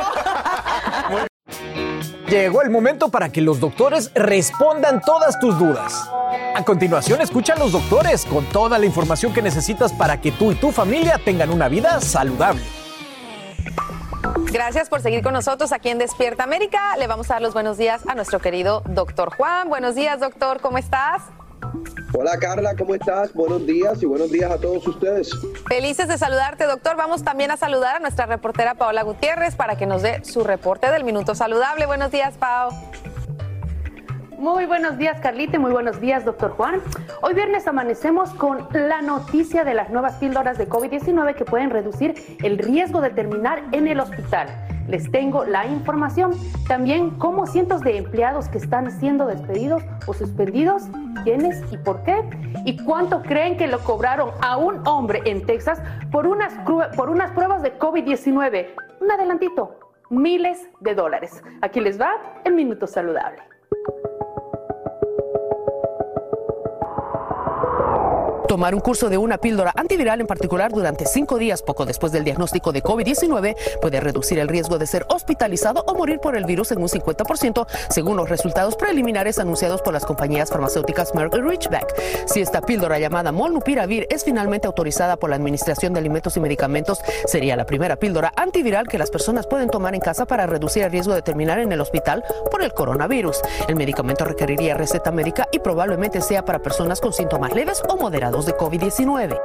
Llegó 2.28 2.62
el 2.64 2.70
momento 2.70 3.10
para 3.10 3.30
que 3.30 3.41
los 3.41 3.60
doctores 3.60 4.12
respondan 4.16 5.02
todas 5.02 5.39
tus 5.39 5.60
dudas. 5.60 6.10
A 6.56 6.64
continuación, 6.64 7.22
escucha 7.22 7.54
a 7.54 7.60
los 7.60 7.74
doctores 7.74 8.26
con 8.26 8.46
toda 8.46 8.80
la 8.80 8.86
información 8.86 9.34
que 9.34 9.41
necesitas 9.41 9.94
para 9.94 10.20
que 10.20 10.32
tú 10.32 10.52
y 10.52 10.56
tu 10.56 10.72
familia 10.72 11.20
tengan 11.24 11.52
una 11.52 11.68
vida 11.68 12.02
saludable. 12.02 12.64
Gracias 14.52 14.89
por 14.89 15.02
seguir 15.02 15.22
con 15.22 15.34
nosotros 15.34 15.72
aquí 15.74 15.89
en 15.89 15.98
Despierta 15.98 16.44
América. 16.44 16.96
Le 16.98 17.08
vamos 17.08 17.30
a 17.30 17.36
dar 17.36 17.41
los 17.41 17.54
buenos 17.54 17.78
días 17.78 18.02
a 18.08 18.16
nuestro 18.16 18.39
querido 18.39 18.82
doctor 18.88 19.36
Juan. 19.36 19.70
Buenos 19.70 19.94
días, 19.96 20.20
doctor, 20.20 20.60
¿cómo 20.62 20.78
estás? 20.78 21.24
Hola 22.14 22.38
Carla, 22.39 22.76
¿cómo 22.76 22.93
estás? 22.93 23.34
Buenos 23.34 23.66
días 23.66 24.01
y 24.03 24.05
buenos 24.05 24.32
días 24.32 24.51
a 24.51 24.57
todos 24.57 24.88
ustedes. 24.88 25.32
Felices 25.68 26.07
de 26.07 26.18
saludarte, 26.18 26.66
doctor. 26.66 26.95
Vamos 26.95 27.24
también 27.24 27.51
a 27.51 27.57
saludar 27.57 27.95
a 27.95 27.99
nuestra 27.99 28.26
reportera 28.26 28.76
Paola 28.76 29.03
Gutiérrez 29.03 29.55
para 29.55 29.76
que 29.76 29.86
nos 29.86 30.01
dé 30.01 30.24
su 30.24 30.43
reporte 30.43 30.91
del 30.91 31.03
Minuto 31.03 31.36
Saludable. 31.36 31.86
Buenos 31.86 32.11
días, 32.11 32.38
Pao. 32.38 32.70
Muy 34.38 34.66
buenos 34.66 34.97
días, 34.97 35.22
Carlita, 35.22 35.55
y 35.55 35.59
muy 35.59 35.72
buenos 35.72 36.01
días, 36.01 36.26
doctor 36.26 36.51
Juan. 36.51 36.82
Hoy 37.22 37.34
viernes 37.34 37.66
amanecemos 37.66 38.30
con 38.32 38.68
la 38.74 39.01
noticia 39.01 39.64
de 39.64 39.74
las 39.74 39.89
nuevas 39.89 40.16
píldoras 40.16 40.57
de 40.57 40.68
COVID-19 40.68 41.34
que 41.36 41.45
pueden 41.45 41.70
reducir 41.70 42.14
el 42.43 42.57
riesgo 42.57 42.99
de 42.99 43.09
terminar 43.09 43.64
en 43.72 43.88
el 43.88 44.01
hospital. 44.01 44.49
Les 44.88 45.10
tengo 45.12 45.46
la 45.46 45.66
información. 45.66 46.32
También 46.68 47.12
cómo 47.12 47.46
cientos 47.46 47.82
de 47.82 47.98
empleados 47.98 48.50
que 48.50 48.58
están 48.58 48.92
siendo 48.92 49.26
despedidos 49.26 49.84
o 50.08 50.14
suspendidos, 50.14 50.84
quiénes 51.24 51.62
y 51.72 51.78
por 51.78 52.04
qué. 52.04 52.22
Y 52.66 52.78
cuánto 52.84 53.22
creen 53.22 53.58
que 53.58 53.68
lo 53.68 53.80
cobraron 53.80 54.32
a 54.42 54.58
un 54.58 54.86
hombre 54.88 55.22
en 55.26 55.46
Texas 55.46 55.82
por 56.12 56.28
unas, 56.28 56.54
por 56.96 57.10
unas 57.10 57.32
pruebas 57.32 57.62
de 57.62 57.78
COVID-19. 57.78 58.68
Un 59.02 59.12
adelantito, 59.12 59.80
miles 60.10 60.68
de 60.80 60.96
dólares. 60.96 61.44
Aquí 61.62 61.80
les 61.80 62.00
va 62.00 62.12
el 62.44 62.54
minuto 62.54 62.88
saludable. 62.88 63.42
Tomar 68.54 68.76
un 68.76 68.82
curso 68.82 69.10
de 69.10 69.18
una 69.18 69.39
píldora 69.39 69.74
antiviral 69.76 70.22
en 70.22 70.28
particular 70.28 70.72
durante 70.72 71.08
cinco 71.08 71.39
días 71.39 71.64
poco 71.64 71.88
después 71.88 72.12
del 72.12 72.24
diagnóstico 72.24 72.72
de 72.72 72.84
COVID-19 72.84 73.56
puede 73.82 73.99
reducir 73.99 74.38
el 74.38 74.47
riesgo 74.47 74.78
de 74.78 74.86
ser 74.86 75.08
hospitalizado 75.10 75.84
o 75.88 75.95
morir 75.95 76.20
por 76.20 76.38
el 76.38 76.45
virus 76.45 76.72
en 76.72 76.80
un 76.80 76.88
50%, 76.88 77.66
según 77.89 78.16
los 78.16 78.30
resultados 78.30 78.76
preliminares 78.76 79.39
anunciados 79.39 79.82
por 79.82 79.91
las 79.91 80.06
compañías 80.06 80.51
farmacéuticas 80.51 81.16
Merck 81.16 81.34
y 81.36 81.41
Richback. 81.41 81.99
Si 82.28 82.41
esta 82.41 82.62
píldora 82.62 82.99
llamada 82.99 83.32
Molnupiravir 83.32 84.06
es 84.12 84.24
finalmente 84.24 84.68
autorizada 84.68 85.18
por 85.18 85.32
la 85.32 85.36
Administración 85.38 85.93
de 85.93 86.01
Alimentos 86.01 86.38
y 86.38 86.39
Medicamentos, 86.39 87.01
sería 87.26 87.56
la 87.56 87.66
primera 87.66 87.95
píldora 87.95 88.34
antiviral 88.36 88.88
que 88.88 88.99
las 88.99 89.10
personas 89.10 89.47
pueden 89.47 89.72
tomar 89.72 89.95
en 89.95 90.01
casa 90.01 90.28
para 90.28 90.45
reducir 90.45 90.84
el 90.84 90.91
riesgo 90.91 91.16
de 91.16 91.24
terminar 91.24 91.58
en 91.58 91.72
el 91.72 91.82
hospital 91.82 92.24
por 92.51 92.62
el 92.62 92.72
coronavirus. 92.72 93.41
El 93.68 93.78
medicamento 93.78 94.26
requeriría 94.26 94.76
receta 94.76 95.12
médica 95.12 95.47
y 95.51 95.58
probablemente 95.58 96.22
sea 96.22 96.45
para 96.45 96.60
personas 96.60 97.01
con 97.01 97.14
síntomas 97.14 97.51
leves 97.51 97.82
o 97.89 97.97
moderados 97.97 98.43
de 98.46 98.56
COVID-19. 98.56 99.39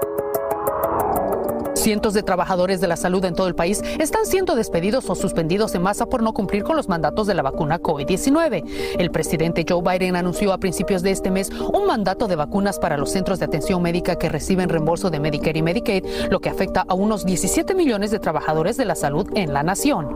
Cientos 1.75 2.13
de 2.13 2.25
trabajadores 2.25 2.81
de 2.81 2.89
la 2.89 2.97
salud 2.97 3.25
en 3.25 3.35
todo 3.35 3.47
el 3.47 3.55
país 3.55 3.81
están 4.01 4.27
siendo 4.27 4.57
despedidos 4.57 5.09
o 5.09 5.15
suspendidos 5.15 5.75
en 5.77 5.83
masa 5.83 6.07
por 6.07 6.23
no 6.23 6.33
cumplir 6.33 6.65
con 6.65 6.75
los 6.75 6.89
mandatos 6.89 7.29
de 7.29 7.35
la 7.35 7.43
vacuna 7.43 7.81
COVID-19. 7.81 8.97
El 8.99 9.11
presidente 9.13 9.65
Joe 9.67 9.81
Biden 9.81 10.17
anunció 10.17 10.53
a 10.53 10.59
principios 10.59 11.03
de 11.03 11.13
este 11.13 11.31
mes 11.31 11.51
un 11.51 11.87
mandato 11.87 12.27
de 12.27 12.35
vacunas 12.35 12.81
para 12.81 12.97
los 12.97 13.13
centros 13.13 13.39
de 13.39 13.45
atención 13.45 13.81
médica 13.81 14.17
que 14.17 14.29
reciben 14.29 14.69
reembolso 14.69 15.09
de 15.11 15.21
Medicare 15.21 15.61
y 15.61 15.63
Medicaid, 15.63 16.05
lo 16.31 16.41
que 16.41 16.51
afecta 16.51 16.85
a 16.87 16.95
unos 16.95 17.25
17 17.25 17.75
millones 17.75 18.11
de 18.11 18.19
trabajadores 18.19 18.77
de 18.77 18.85
la 18.85 18.97
salud 18.97 19.29
en 19.35 19.55
la 19.55 19.63
nación. 19.63 20.09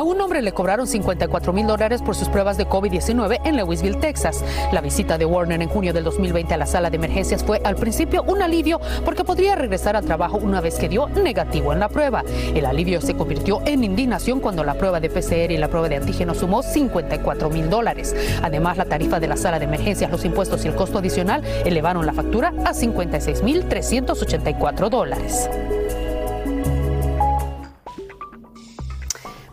A 0.00 0.02
un 0.02 0.20
hombre 0.20 0.40
le 0.40 0.52
cobraron 0.52 0.86
54 0.86 1.52
mil 1.52 1.66
dólares 1.66 2.00
por 2.00 2.14
sus 2.14 2.28
pruebas 2.28 2.56
de 2.56 2.66
COVID-19 2.66 3.40
en 3.44 3.56
Lewisville, 3.56 3.98
Texas. 4.00 4.42
La 4.72 4.80
visita 4.80 5.18
de 5.18 5.26
Warner 5.26 5.60
en 5.60 5.68
junio 5.68 5.92
del 5.92 6.04
2020 6.04 6.54
a 6.54 6.56
la 6.56 6.66
sala 6.66 6.88
de 6.88 6.96
emergencias 6.96 7.44
fue 7.44 7.60
al 7.64 7.76
principio 7.76 8.22
un 8.22 8.40
alivio 8.40 8.80
porque 9.04 9.24
podría 9.24 9.56
regresar 9.56 9.96
al 9.96 10.06
trabajo 10.06 10.38
una 10.38 10.60
vez 10.60 10.78
que 10.78 10.88
dio 10.88 11.08
negativo 11.08 11.72
en 11.72 11.80
la 11.80 11.88
prueba. 11.88 12.24
El 12.54 12.64
alivio 12.64 13.00
se 13.00 13.14
convirtió 13.14 13.60
en 13.66 13.84
indignación 13.84 14.40
cuando 14.40 14.64
la 14.64 14.74
prueba 14.74 15.00
de 15.00 15.10
PCR 15.10 15.52
y 15.52 15.58
la 15.58 15.68
prueba 15.68 15.88
de 15.88 15.96
antígeno 15.96 16.34
sumó 16.34 16.62
54 16.62 17.50
mil 17.50 17.68
dólares. 17.68 18.16
Además, 18.42 18.78
la 18.78 18.86
tarifa 18.86 19.20
de 19.20 19.28
la 19.28 19.36
sala 19.36 19.58
de 19.58 19.66
emergencias, 19.66 20.10
los 20.10 20.24
impuestos 20.24 20.64
y 20.64 20.68
el 20.68 20.76
costo 20.76 20.98
adicional 20.98 21.42
elevaron 21.66 22.06
la 22.06 22.14
factura 22.14 22.54
a 22.64 22.72
56 22.72 23.42
mil 23.42 23.66
384 23.66 24.88
dólares. 24.88 25.50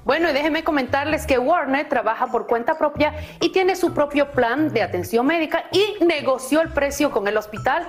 Bueno, 0.07 0.29
y 0.29 0.33
déjenme 0.33 0.63
comentarles 0.63 1.27
que 1.27 1.37
Warner 1.37 1.89
trabaja 1.89 2.27
por 2.27 2.47
cuenta 2.47 2.77
propia 2.77 3.13
y 3.41 3.49
tiene 3.51 3.75
su 3.75 3.93
propio 3.93 4.31
plan 4.31 4.69
de 4.69 4.81
atención 4.81 5.25
médica 5.25 5.65
y 5.73 6.01
negoció 6.05 6.61
el 6.61 6.69
precio 6.69 7.11
con 7.11 7.27
el 7.27 7.35
hospital 7.35 7.85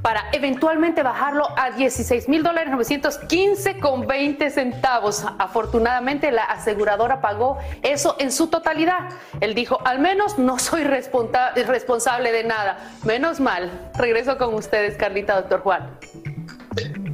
para 0.00 0.30
eventualmente 0.32 1.02
bajarlo 1.02 1.46
a 1.58 1.72
16 1.72 2.26
mil 2.30 2.42
dólares 2.42 2.70
915 2.70 3.80
con 3.80 4.06
20 4.06 4.48
centavos. 4.48 5.26
Afortunadamente 5.38 6.32
la 6.32 6.44
aseguradora 6.44 7.20
pagó 7.20 7.58
eso 7.82 8.16
en 8.18 8.32
su 8.32 8.46
totalidad. 8.46 9.10
Él 9.42 9.54
dijo, 9.54 9.78
al 9.84 9.98
menos 9.98 10.38
no 10.38 10.58
soy 10.58 10.84
responsable 10.84 12.32
de 12.32 12.44
nada. 12.44 12.78
Menos 13.04 13.40
mal. 13.40 13.90
Regreso 13.98 14.38
con 14.38 14.54
ustedes, 14.54 14.96
Carlita, 14.96 15.34
doctor 15.34 15.60
Juan. 15.60 15.98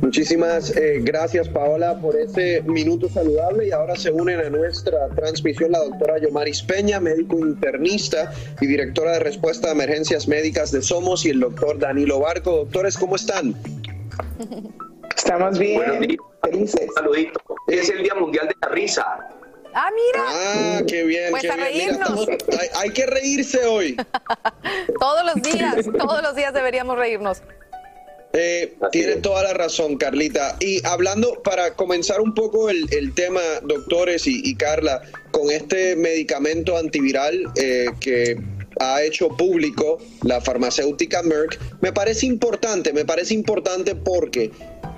Muchísimas 0.01 0.77
eh, 0.77 1.01
gracias, 1.03 1.49
Paola, 1.49 1.99
por 2.01 2.17
ese 2.17 2.63
minuto 2.63 3.09
saludable. 3.09 3.69
Y 3.69 3.71
ahora 3.73 3.97
se 3.97 4.11
unen 4.11 4.41
a 4.41 4.51
nuestra 4.51 5.09
transmisión 5.15 5.73
la 5.73 5.79
doctora 5.81 6.19
Yomaris 6.19 6.63
Peña, 6.63 7.01
médico 7.01 7.39
internista 7.39 8.33
y 8.61 8.67
directora 8.67 9.13
de 9.13 9.21
respuesta 9.21 9.69
a 9.69 9.73
emergencias 9.73 10.29
médicas 10.29 10.73
de 10.73 10.83
Somos, 10.83 11.25
y 11.25 11.31
el 11.31 11.41
doctor 11.41 11.79
Danilo 11.79 12.21
Barco. 12.21 12.51
Doctores, 12.57 12.97
¿cómo 12.97 13.17
están? 13.17 13.55
Estamos 15.17 15.59
bien. 15.59 16.19
Felices. 16.43 16.89
saludito. 16.95 17.41
Es 17.69 17.89
el 17.89 18.03
Día 18.03 18.15
Mundial 18.15 18.49
de 18.49 18.55
la 18.61 18.69
Risa. 18.69 19.31
Ah, 19.75 19.91
mira. 19.93 20.25
Ah, 20.29 20.83
qué 20.87 21.05
bien. 21.05 21.31
Pues 21.31 21.51
a 21.51 21.57
reírnos. 21.57 22.29
hay, 22.29 22.69
hay 22.77 22.91
que 22.91 23.07
reírse 23.07 23.65
hoy. 23.65 23.97
todos 25.01 25.25
los 25.25 25.43
días, 25.43 25.87
todos 25.99 26.23
los 26.23 26.37
días 26.37 26.55
deberíamos 26.55 26.97
reírnos. 26.97 27.43
Eh, 28.37 28.75
tiene 28.91 29.17
toda 29.17 29.45
la 29.45 29.55
razón, 29.55 29.97
Carlita. 29.97 30.57
Y 30.59 30.85
hablando, 30.85 31.41
para 31.43 31.75
comenzar 31.75 32.21
un 32.21 32.35
poco 32.35 32.69
el, 32.69 33.13
tema, 33.15 33.41
doctores 33.63 34.27
y, 34.27 34.55
Carla, 34.57 35.03
con 35.31 35.51
este 35.53 35.95
medicamento 35.95 36.77
antiviral 36.77 37.53
eh, 37.57 37.87
que 38.01 38.37
ha 38.81 39.03
hecho 39.03 39.29
público 39.29 39.99
la 40.23 40.41
farmacéutica 40.41 41.23
Merck, 41.23 41.61
me 41.81 41.93
parece 41.93 42.27
importante, 42.27 42.93
me 42.93 43.05
parece 43.05 43.35
importante 43.35 43.95
porque 43.95 44.51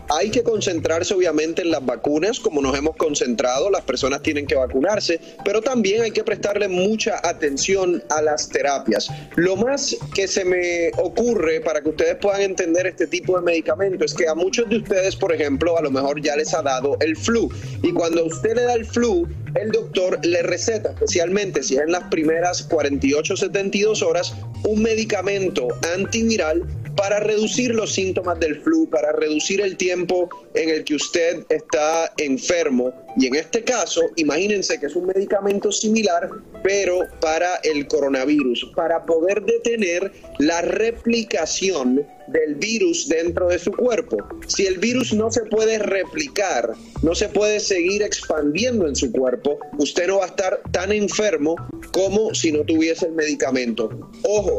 hay 0.09 0.31
que 0.31 0.43
concentrarse 0.43 1.15
obviamente 1.15 1.63
en 1.63 1.71
las 1.71 1.85
vacunas, 1.85 2.41
como 2.41 2.61
nos 2.61 2.77
hemos 2.77 2.97
concentrado, 2.97 3.71
las 3.71 3.83
personas 3.83 4.23
tienen 4.23 4.47
que 4.47 4.55
vacunarse, 4.55 5.21
pero 5.45 5.61
también 5.61 6.03
hay 6.03 6.11
que 6.11 6.25
prestarle 6.25 6.69
mucha 6.69 7.21
atención 7.23 8.03
a 8.11 8.23
las 8.23 8.49
terapias. 8.49 9.09
Lo 9.37 9.57
más 9.57 9.97
que 10.15 10.29
se 10.29 10.45
me 10.45 10.91
ocurre 10.99 11.61
para 11.61 11.81
que 11.81 11.91
ustedes 11.91 12.17
puedan 12.17 12.43
entender 12.43 12.87
este 12.87 13.07
tipo 13.07 13.37
de 13.37 13.43
medicamento 13.43 14.05
es 14.05 14.15
que 14.15 14.29
a 14.29 14.35
muchos 14.35 14.69
de 14.69 14.79
ustedes, 14.79 15.17
por 15.17 15.33
ejemplo, 15.33 15.77
a 15.79 15.83
lo 15.83 15.91
mejor 15.91 16.21
ya 16.21 16.37
les 16.37 16.55
ha 16.55 16.63
dado 16.63 16.97
el 17.01 17.17
flu 17.17 17.51
y 17.83 17.93
cuando 17.93 18.25
usted 18.25 18.55
le 18.55 18.63
da 18.63 18.75
el 18.75 18.85
flu, 18.85 19.29
el 19.57 19.71
doctor 19.71 20.19
le 20.25 20.43
receta, 20.43 20.91
especialmente 20.91 21.63
si 21.63 21.77
es 21.77 21.83
en 21.83 21.93
las 21.93 22.05
primeras 22.05 22.69
48-72 22.69 24.03
horas, 24.03 24.35
un 24.65 24.83
medicamento 24.83 25.69
antiviral 25.95 26.63
para 26.97 27.21
reducir 27.21 27.75
los 27.75 27.93
síntomas 27.93 28.41
del 28.41 28.61
flu, 28.63 28.89
para 28.89 29.13
reducir 29.13 29.61
el 29.61 29.77
tiempo 29.77 30.29
en 30.55 30.71
el 30.71 30.85
que 30.85 30.95
usted 30.95 31.45
está 31.49 32.13
enfermo. 32.17 33.06
Y 33.17 33.27
en 33.27 33.35
este 33.35 33.65
caso, 33.65 34.03
imagínense 34.17 34.79
que 34.79 34.87
es 34.87 34.97
un 34.97 35.07
medicamento 35.07 35.73
similar, 35.73 36.29
pero 36.63 37.01
para 37.21 37.57
el 37.63 37.87
coronavirus, 37.89 38.73
para 38.75 39.05
poder 39.07 39.43
detener 39.43 40.13
la 40.39 40.61
replicación 40.61 42.07
del 42.29 42.57
virus 42.57 43.09
dentro 43.09 43.49
de 43.49 43.59
su 43.59 43.73
cuerpo. 43.73 44.19
Si 44.47 44.67
el 44.67 44.79
virus 44.79 45.15
no 45.15 45.31
se 45.31 45.43
puede 45.43 45.79
replicar, 45.79 46.73
no 47.03 47.15
se 47.15 47.29
puede 47.29 47.61
seguir 47.61 48.03
expandiendo 48.03 48.87
en 48.87 48.97
su 48.97 49.11
cuerpo, 49.13 49.59
usted 49.79 50.09
no 50.09 50.19
va 50.19 50.25
a 50.25 50.29
estar 50.29 50.61
tan 50.73 50.93
enfermo 50.93 51.57
como 51.93 52.35
si 52.35 52.53
no 52.53 52.65
tuviese 52.65 53.07
el 53.07 53.13
medicamento. 53.13 53.89
Ojo, 54.25 54.59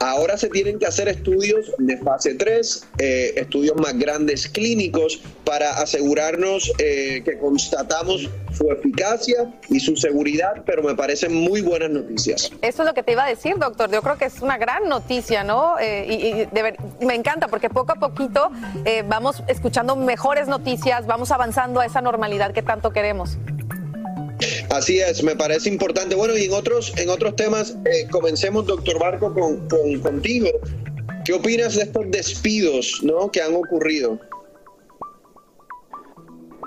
Ahora 0.00 0.36
se 0.36 0.48
tienen 0.48 0.78
que 0.78 0.86
hacer 0.86 1.08
estudios 1.08 1.72
de 1.78 1.96
fase 1.98 2.34
3, 2.34 2.86
eh, 2.98 3.32
estudios 3.36 3.76
más 3.76 3.98
grandes 3.98 4.48
clínicos 4.48 5.20
para 5.44 5.78
asegurarnos 5.80 6.72
eh, 6.78 7.22
que 7.24 7.38
constatamos 7.38 8.28
su 8.52 8.70
eficacia 8.70 9.54
y 9.68 9.80
su 9.80 9.96
seguridad, 9.96 10.62
pero 10.66 10.82
me 10.82 10.94
parecen 10.94 11.34
muy 11.34 11.60
buenas 11.60 11.90
noticias. 11.90 12.50
Eso 12.62 12.82
es 12.82 12.88
lo 12.88 12.94
que 12.94 13.02
te 13.02 13.12
iba 13.12 13.24
a 13.24 13.28
decir, 13.28 13.56
doctor. 13.58 13.90
Yo 13.90 14.02
creo 14.02 14.18
que 14.18 14.26
es 14.26 14.40
una 14.40 14.58
gran 14.58 14.88
noticia, 14.88 15.44
¿no? 15.44 15.78
Eh, 15.78 16.48
y, 17.00 17.04
me 17.04 17.14
encanta 17.14 17.48
porque 17.48 17.68
poco 17.68 17.92
a 17.92 17.96
poquito 17.96 18.50
vamos 19.08 19.42
escuchando 19.48 19.96
mejores 19.96 20.48
noticias, 20.48 21.06
vamos 21.06 21.30
avanzando 21.30 21.80
a 21.80 21.86
esa 21.86 22.00
normalidad 22.00 22.52
que 22.52 22.62
tanto 22.62 22.90
queremos. 22.92 23.36
Así 24.70 24.98
es, 24.98 25.22
me 25.22 25.36
parece 25.36 25.68
importante. 25.68 26.14
Bueno, 26.14 26.36
y 26.36 26.44
en 26.44 26.52
otros, 26.52 26.92
en 26.98 27.10
otros 27.10 27.36
temas, 27.36 27.76
eh, 27.84 28.06
comencemos, 28.10 28.66
doctor 28.66 28.98
Barco, 28.98 29.32
con, 29.32 29.68
con, 29.68 30.00
contigo. 30.00 30.48
¿Qué 31.24 31.32
opinas 31.32 31.76
de 31.76 31.84
estos 31.84 32.10
despidos 32.10 33.00
¿no? 33.02 33.30
que 33.30 33.40
han 33.40 33.54
ocurrido? 33.54 34.18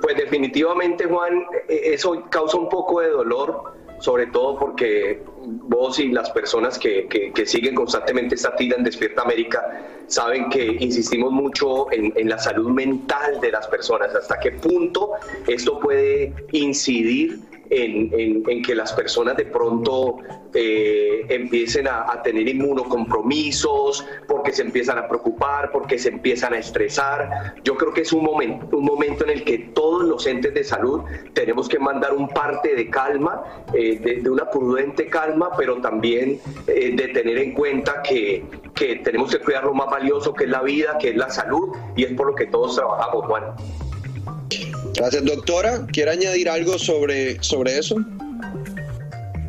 Pues 0.01 0.15
definitivamente, 0.17 1.05
Juan, 1.05 1.45
e-, 1.69 1.93
eso 1.93 2.23
causa 2.29 2.57
un 2.57 2.69
poco 2.69 3.01
de 3.01 3.09
dolor, 3.09 3.73
sobre 3.99 4.27
todo 4.27 4.57
porque 4.57 5.21
vos 5.45 5.99
y 5.99 6.09
las 6.09 6.29
personas 6.31 6.77
que, 6.77 7.07
que, 7.07 7.45
siguen 7.45 7.75
constantemente 7.75 8.35
esta 8.35 8.55
tira 8.55 8.77
en 8.77 8.83
Despierta 8.83 9.21
América 9.23 9.85
saben 10.07 10.49
que 10.49 10.77
insistimos 10.79 11.31
mucho 11.31 11.91
en, 11.91 12.13
la 12.27 12.37
salud 12.37 12.69
mental 12.69 13.39
de 13.41 13.51
las 13.51 13.67
personas, 13.67 14.13
hasta 14.15 14.39
qué 14.39 14.51
punto 14.51 15.11
esto 15.47 15.79
puede 15.79 16.33
incidir 16.51 17.39
en, 17.69 18.43
en, 18.47 18.63
que 18.63 18.75
las 18.75 18.93
personas 18.93 19.35
de 19.37 19.45
pronto 19.45 20.17
eh, 20.53 21.25
empiecen 21.29 21.87
a, 21.87 22.21
tener 22.23 22.47
inmunocompromisos, 22.47 24.05
porque 24.27 24.51
se 24.51 24.63
empiezan 24.63 24.97
a 24.97 25.07
preocupar, 25.07 25.71
porque 25.71 25.97
se 25.97 26.09
empiezan 26.09 26.53
a 26.53 26.57
estresar. 26.57 27.55
Yo 27.63 27.75
creo 27.75 27.93
que 27.93 28.01
es 28.01 28.13
un 28.13 28.23
momento, 28.23 28.77
un 28.77 28.85
momento 28.85 29.23
en 29.23 29.31
el 29.31 29.43
que 29.43 29.59
todos 29.73 30.03
los 30.03 30.25
entes 30.25 30.53
de 30.53 30.63
salud 30.63 31.01
tenemos 31.33 31.67
que 31.67 31.79
mandar 31.79 32.13
un 32.13 32.27
parte 32.29 32.75
de 32.75 32.89
calma, 32.89 33.43
eh, 33.73 34.21
de, 34.23 34.29
una 34.29 34.49
prudente 34.49 35.07
calma, 35.07 35.51
pero 35.57 35.77
también 35.81 36.39
eh, 36.67 36.95
de 36.95 37.07
tener 37.09 37.37
en 37.37 37.53
cuenta 37.53 38.01
que, 38.01 38.43
que 38.77 38.97
tenemos 38.97 39.31
que 39.31 39.39
cuidar 39.39 39.63
lo 39.63 39.73
más 39.73 39.89
valioso 39.89 40.33
que 40.33 40.45
es 40.45 40.49
la 40.49 40.61
vida, 40.61 40.97
que 40.99 41.09
es 41.09 41.15
la 41.15 41.29
salud, 41.29 41.75
y 41.95 42.03
es 42.03 42.13
por 42.13 42.27
lo 42.27 42.35
que 42.35 42.45
todos 42.45 42.75
trabajamos, 42.75 43.25
Juan. 43.25 43.43
Gracias, 44.95 45.25
doctora. 45.25 45.85
¿Quiere 45.91 46.11
añadir 46.11 46.49
algo 46.49 46.77
sobre, 46.77 47.41
sobre 47.43 47.77
eso? 47.77 47.97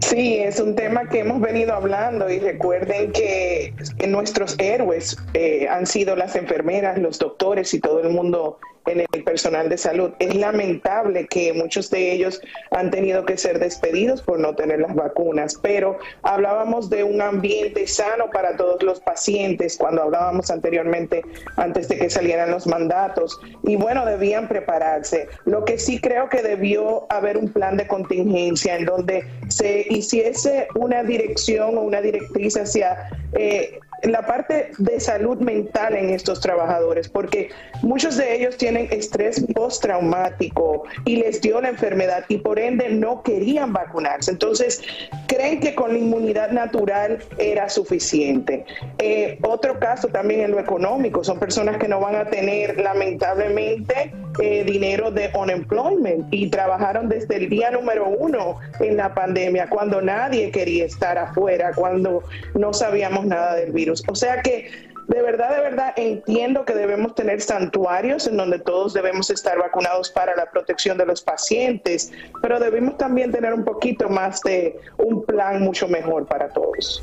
Sí, 0.01 0.39
es 0.39 0.59
un 0.59 0.75
tema 0.75 1.09
que 1.09 1.21
hemos 1.21 1.41
venido 1.41 1.75
hablando 1.75 2.31
y 2.31 2.39
recuerden 2.39 3.13
que, 3.13 3.75
nuestros 4.09 4.57
héroes 4.59 5.19
eh, 5.35 5.69
han 5.69 5.87
sido 5.87 6.17
las 6.17 6.35
enfermeras, 6.35 6.99
los 6.99 7.19
doctores 7.19 7.75
y 7.75 7.81
todo 7.81 8.01
el 8.01 8.11
mundo 8.11 8.59
en 8.87 9.01
el 9.01 9.25
personal 9.25 9.69
de 9.69 9.79
salud. 9.79 10.13
Es 10.19 10.35
lamentable 10.35 11.27
que 11.27 11.53
muchos 11.53 11.91
de 11.91 12.13
ellos 12.13 12.41
han 12.71 12.91
tenido 12.91 13.25
que 13.25 13.37
ser 13.37 13.59
despedidos 13.59 14.23
por 14.23 14.39
no 14.39 14.55
tener 14.55 14.81
las 14.81 14.95
vacunas, 14.95 15.59
pero 15.61 15.99
hablábamos 16.23 16.91
de 16.91 17.05
un 17.05 17.21
ambiente 17.21 17.87
sano 17.87 18.31
para 18.31 18.57
todos 18.57 18.83
los 18.83 19.01
pacientes 19.01 19.77
cuando 19.77 20.03
hablábamos 20.03 20.51
anteriormente, 20.51 21.23
antes 21.57 21.89
de 21.89 21.99
que 21.99 22.11
salieran 22.11 22.51
los 22.51 22.67
mandatos. 22.67 23.41
Y 23.63 23.77
bueno, 23.77 24.05
debían 24.05 24.49
prepararse. 24.49 25.29
Lo 25.45 25.65
que 25.65 25.79
sí 25.79 26.01
creo 26.01 26.29
que 26.29 26.43
debió 26.43 27.07
haber 27.11 27.37
un 27.37 27.49
plan 27.53 27.77
de 27.77 27.87
contingencia 27.87 28.77
en 28.77 28.85
donde 28.85 29.27
se 29.49 29.87
hiciese 29.89 30.69
una 30.75 31.03
dirección 31.03 31.79
o 31.79 31.83
una 31.83 32.01
directriz 32.01 32.57
hacia... 32.57 33.09
Eh, 33.35 33.81
la 34.03 34.27
parte 34.27 34.71
de 34.79 35.01
salud 35.01 35.39
mental 35.39 35.95
en 35.95 36.11
estos 36.11 36.41
trabajadores, 36.41 37.09
porque 37.09 37.51
muchos 37.83 38.17
de 38.17 38.37
ellos 38.37 38.57
tienen 38.57 38.89
estrés 38.91 39.45
postraumático 39.55 40.85
y 41.05 41.17
les 41.17 41.41
dio 41.41 41.61
la 41.61 41.71
enfermedad 41.71 42.25
y 42.29 42.39
por 42.39 42.59
ende 42.59 42.89
no 42.91 43.23
querían 43.23 43.73
vacunarse. 43.73 44.31
Entonces, 44.31 44.83
creen 45.27 45.61
que 45.61 45.75
con 45.75 45.93
la 45.93 45.99
inmunidad 45.99 46.51
natural 46.51 47.19
era 47.39 47.69
suficiente. 47.69 48.65
Eh, 48.99 49.39
otro 49.43 49.79
caso 49.79 50.09
también 50.09 50.41
en 50.41 50.51
lo 50.53 50.61
económico, 50.61 51.25
son 51.25 51.39
personas 51.39 51.79
que 51.79 51.89
no 51.89 52.01
van 52.01 52.17
a 52.17 52.27
tener 52.27 52.81
lamentablemente 52.81 54.13
eh, 54.41 54.65
dinero 54.65 55.11
de 55.11 55.31
unemployment 55.35 56.33
y 56.33 56.49
trabajaron 56.49 57.09
desde 57.09 57.37
el 57.37 57.49
día 57.49 57.71
número 57.71 58.09
uno 58.09 58.57
en 58.81 58.97
la 58.97 59.15
pandemia, 59.15 59.69
cuando 59.69 60.01
nadie 60.01 60.51
quería 60.51 60.85
estar 60.85 61.19
afuera, 61.19 61.73
cuando 61.75 62.23
no 62.55 62.73
sabíamos 62.73 63.27
nada 63.27 63.55
del 63.57 63.73
virus. 63.73 64.03
O 64.09 64.15
sea 64.15 64.43
que 64.43 64.71
de 65.09 65.23
verdad, 65.23 65.57
de 65.57 65.63
verdad 65.63 65.95
entiendo 65.97 66.67
que 66.67 66.75
debemos 66.75 67.15
tener 67.15 67.41
santuarios 67.41 68.27
en 68.27 68.37
donde 68.37 68.59
todos 68.59 68.93
debemos 68.93 69.31
estar 69.31 69.59
vacunados 69.59 70.11
para 70.11 70.37
la 70.37 70.51
protección 70.51 70.99
de 70.99 71.07
los 71.07 71.23
pacientes, 71.23 72.13
pero 72.43 72.61
debemos 72.61 72.99
también 72.99 73.33
tener 73.33 73.55
un 73.55 73.65
poquito 73.65 74.11
más 74.11 74.43
de 74.43 74.79
un 74.99 75.25
plan 75.25 75.63
mucho 75.63 75.89
mejor 75.89 76.27
para 76.27 76.51
todos. 76.51 77.03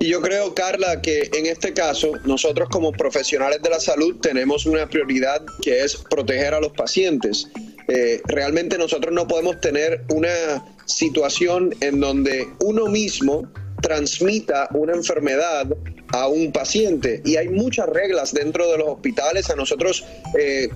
Y 0.00 0.08
yo 0.08 0.20
creo, 0.20 0.54
Carla, 0.54 1.00
que 1.00 1.30
en 1.32 1.46
este 1.46 1.72
caso 1.72 2.12
nosotros 2.24 2.68
como 2.68 2.92
profesionales 2.92 3.62
de 3.62 3.70
la 3.70 3.80
salud 3.80 4.16
tenemos 4.20 4.66
una 4.66 4.88
prioridad 4.88 5.42
que 5.62 5.82
es 5.82 5.96
proteger 5.96 6.54
a 6.54 6.60
los 6.60 6.72
pacientes. 6.72 7.48
Eh, 7.88 8.20
realmente 8.26 8.78
nosotros 8.78 9.14
no 9.14 9.26
podemos 9.26 9.60
tener 9.60 10.04
una 10.10 10.64
situación 10.86 11.74
en 11.80 12.00
donde 12.00 12.46
uno 12.60 12.86
mismo 12.86 13.50
transmita 13.82 14.68
una 14.72 14.94
enfermedad 14.94 15.66
a 16.14 16.28
un 16.28 16.52
paciente. 16.52 17.20
Y 17.24 17.36
hay 17.36 17.48
muchas 17.48 17.88
reglas 17.88 18.32
dentro 18.32 18.70
de 18.70 18.78
los 18.78 18.86
hospitales. 18.88 19.50
A 19.50 19.56
nosotros 19.56 20.04
eh, 20.38 20.68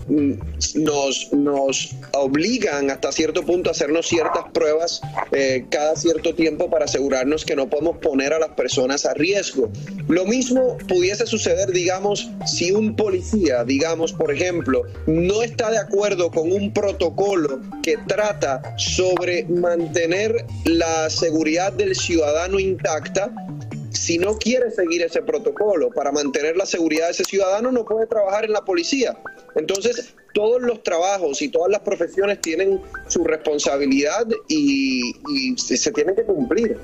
nos, 0.74 1.32
nos 1.32 1.94
obligan 2.12 2.90
hasta 2.90 3.12
cierto 3.12 3.44
punto 3.44 3.70
a 3.70 3.72
hacernos 3.72 4.08
ciertas 4.08 4.50
pruebas 4.52 5.00
eh, 5.30 5.64
cada 5.70 5.94
cierto 5.94 6.34
tiempo 6.34 6.68
para 6.68 6.86
asegurarnos 6.86 7.44
que 7.44 7.54
no 7.54 7.70
podemos 7.70 7.98
poner 7.98 8.32
a 8.32 8.40
las 8.40 8.50
personas 8.50 9.06
a 9.06 9.14
riesgo. 9.14 9.70
Lo 10.08 10.24
mismo 10.24 10.76
pudiese 10.88 11.24
suceder, 11.24 11.70
digamos, 11.70 12.28
si 12.44 12.72
un 12.72 12.96
policía, 12.96 13.62
digamos, 13.62 14.12
por 14.12 14.32
ejemplo, 14.32 14.82
no 15.06 15.44
está 15.44 15.70
de 15.70 15.78
acuerdo 15.78 16.32
con 16.32 16.50
un 16.50 16.72
protocolo 16.72 17.60
que 17.84 17.96
trata 18.08 18.74
sobre 18.76 19.44
mantener 19.44 20.44
la 20.64 21.08
seguridad 21.10 21.72
del 21.72 21.94
ciudadano 21.94 22.58
intacta, 22.58 23.30
si 23.98 24.16
no 24.16 24.38
quiere 24.38 24.70
seguir 24.70 25.02
ese 25.02 25.22
protocolo 25.22 25.90
para 25.90 26.12
mantener 26.12 26.56
la 26.56 26.66
seguridad 26.66 27.06
de 27.06 27.12
ese 27.12 27.24
ciudadano, 27.24 27.72
no 27.72 27.84
puede 27.84 28.06
trabajar 28.06 28.44
en 28.44 28.52
la 28.52 28.62
policía. 28.62 29.16
Entonces, 29.56 30.14
todos 30.32 30.62
los 30.62 30.82
trabajos 30.84 31.42
y 31.42 31.48
todas 31.48 31.70
las 31.70 31.80
profesiones 31.80 32.40
tienen 32.40 32.80
su 33.08 33.24
responsabilidad 33.24 34.26
y, 34.46 35.14
se 35.56 35.90
tienen 35.90 36.14
que 36.14 36.22
cumplir. 36.22 36.78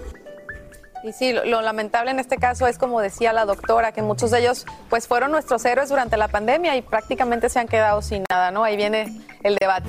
Y 1.05 1.13
sí, 1.13 1.33
lo, 1.33 1.61
lamentable 1.63 2.11
en 2.11 2.19
este 2.19 2.37
caso 2.37 2.67
es, 2.67 2.79
como 2.79 3.01
decía 3.01 3.33
la 3.33 3.45
doctora, 3.45 3.93
que 3.93 4.03
muchos 4.03 4.31
de 4.31 4.41
ellos 4.41 4.67
pues 4.91 5.07
fueron 5.07 5.31
nuestros 5.31 5.65
héroes 5.67 5.91
durante 5.91 6.17
la 6.17 6.29
pandemia 6.29 6.77
y 6.77 6.83
prácticamente 6.83 7.49
se 7.49 7.61
han 7.61 7.69
quedado 7.69 8.03
sin 8.03 8.25
nada, 8.29 8.51
¿no? 8.51 8.65
Ahí 8.65 8.77
viene 8.77 9.13
el 9.43 9.57
debate. 9.57 9.89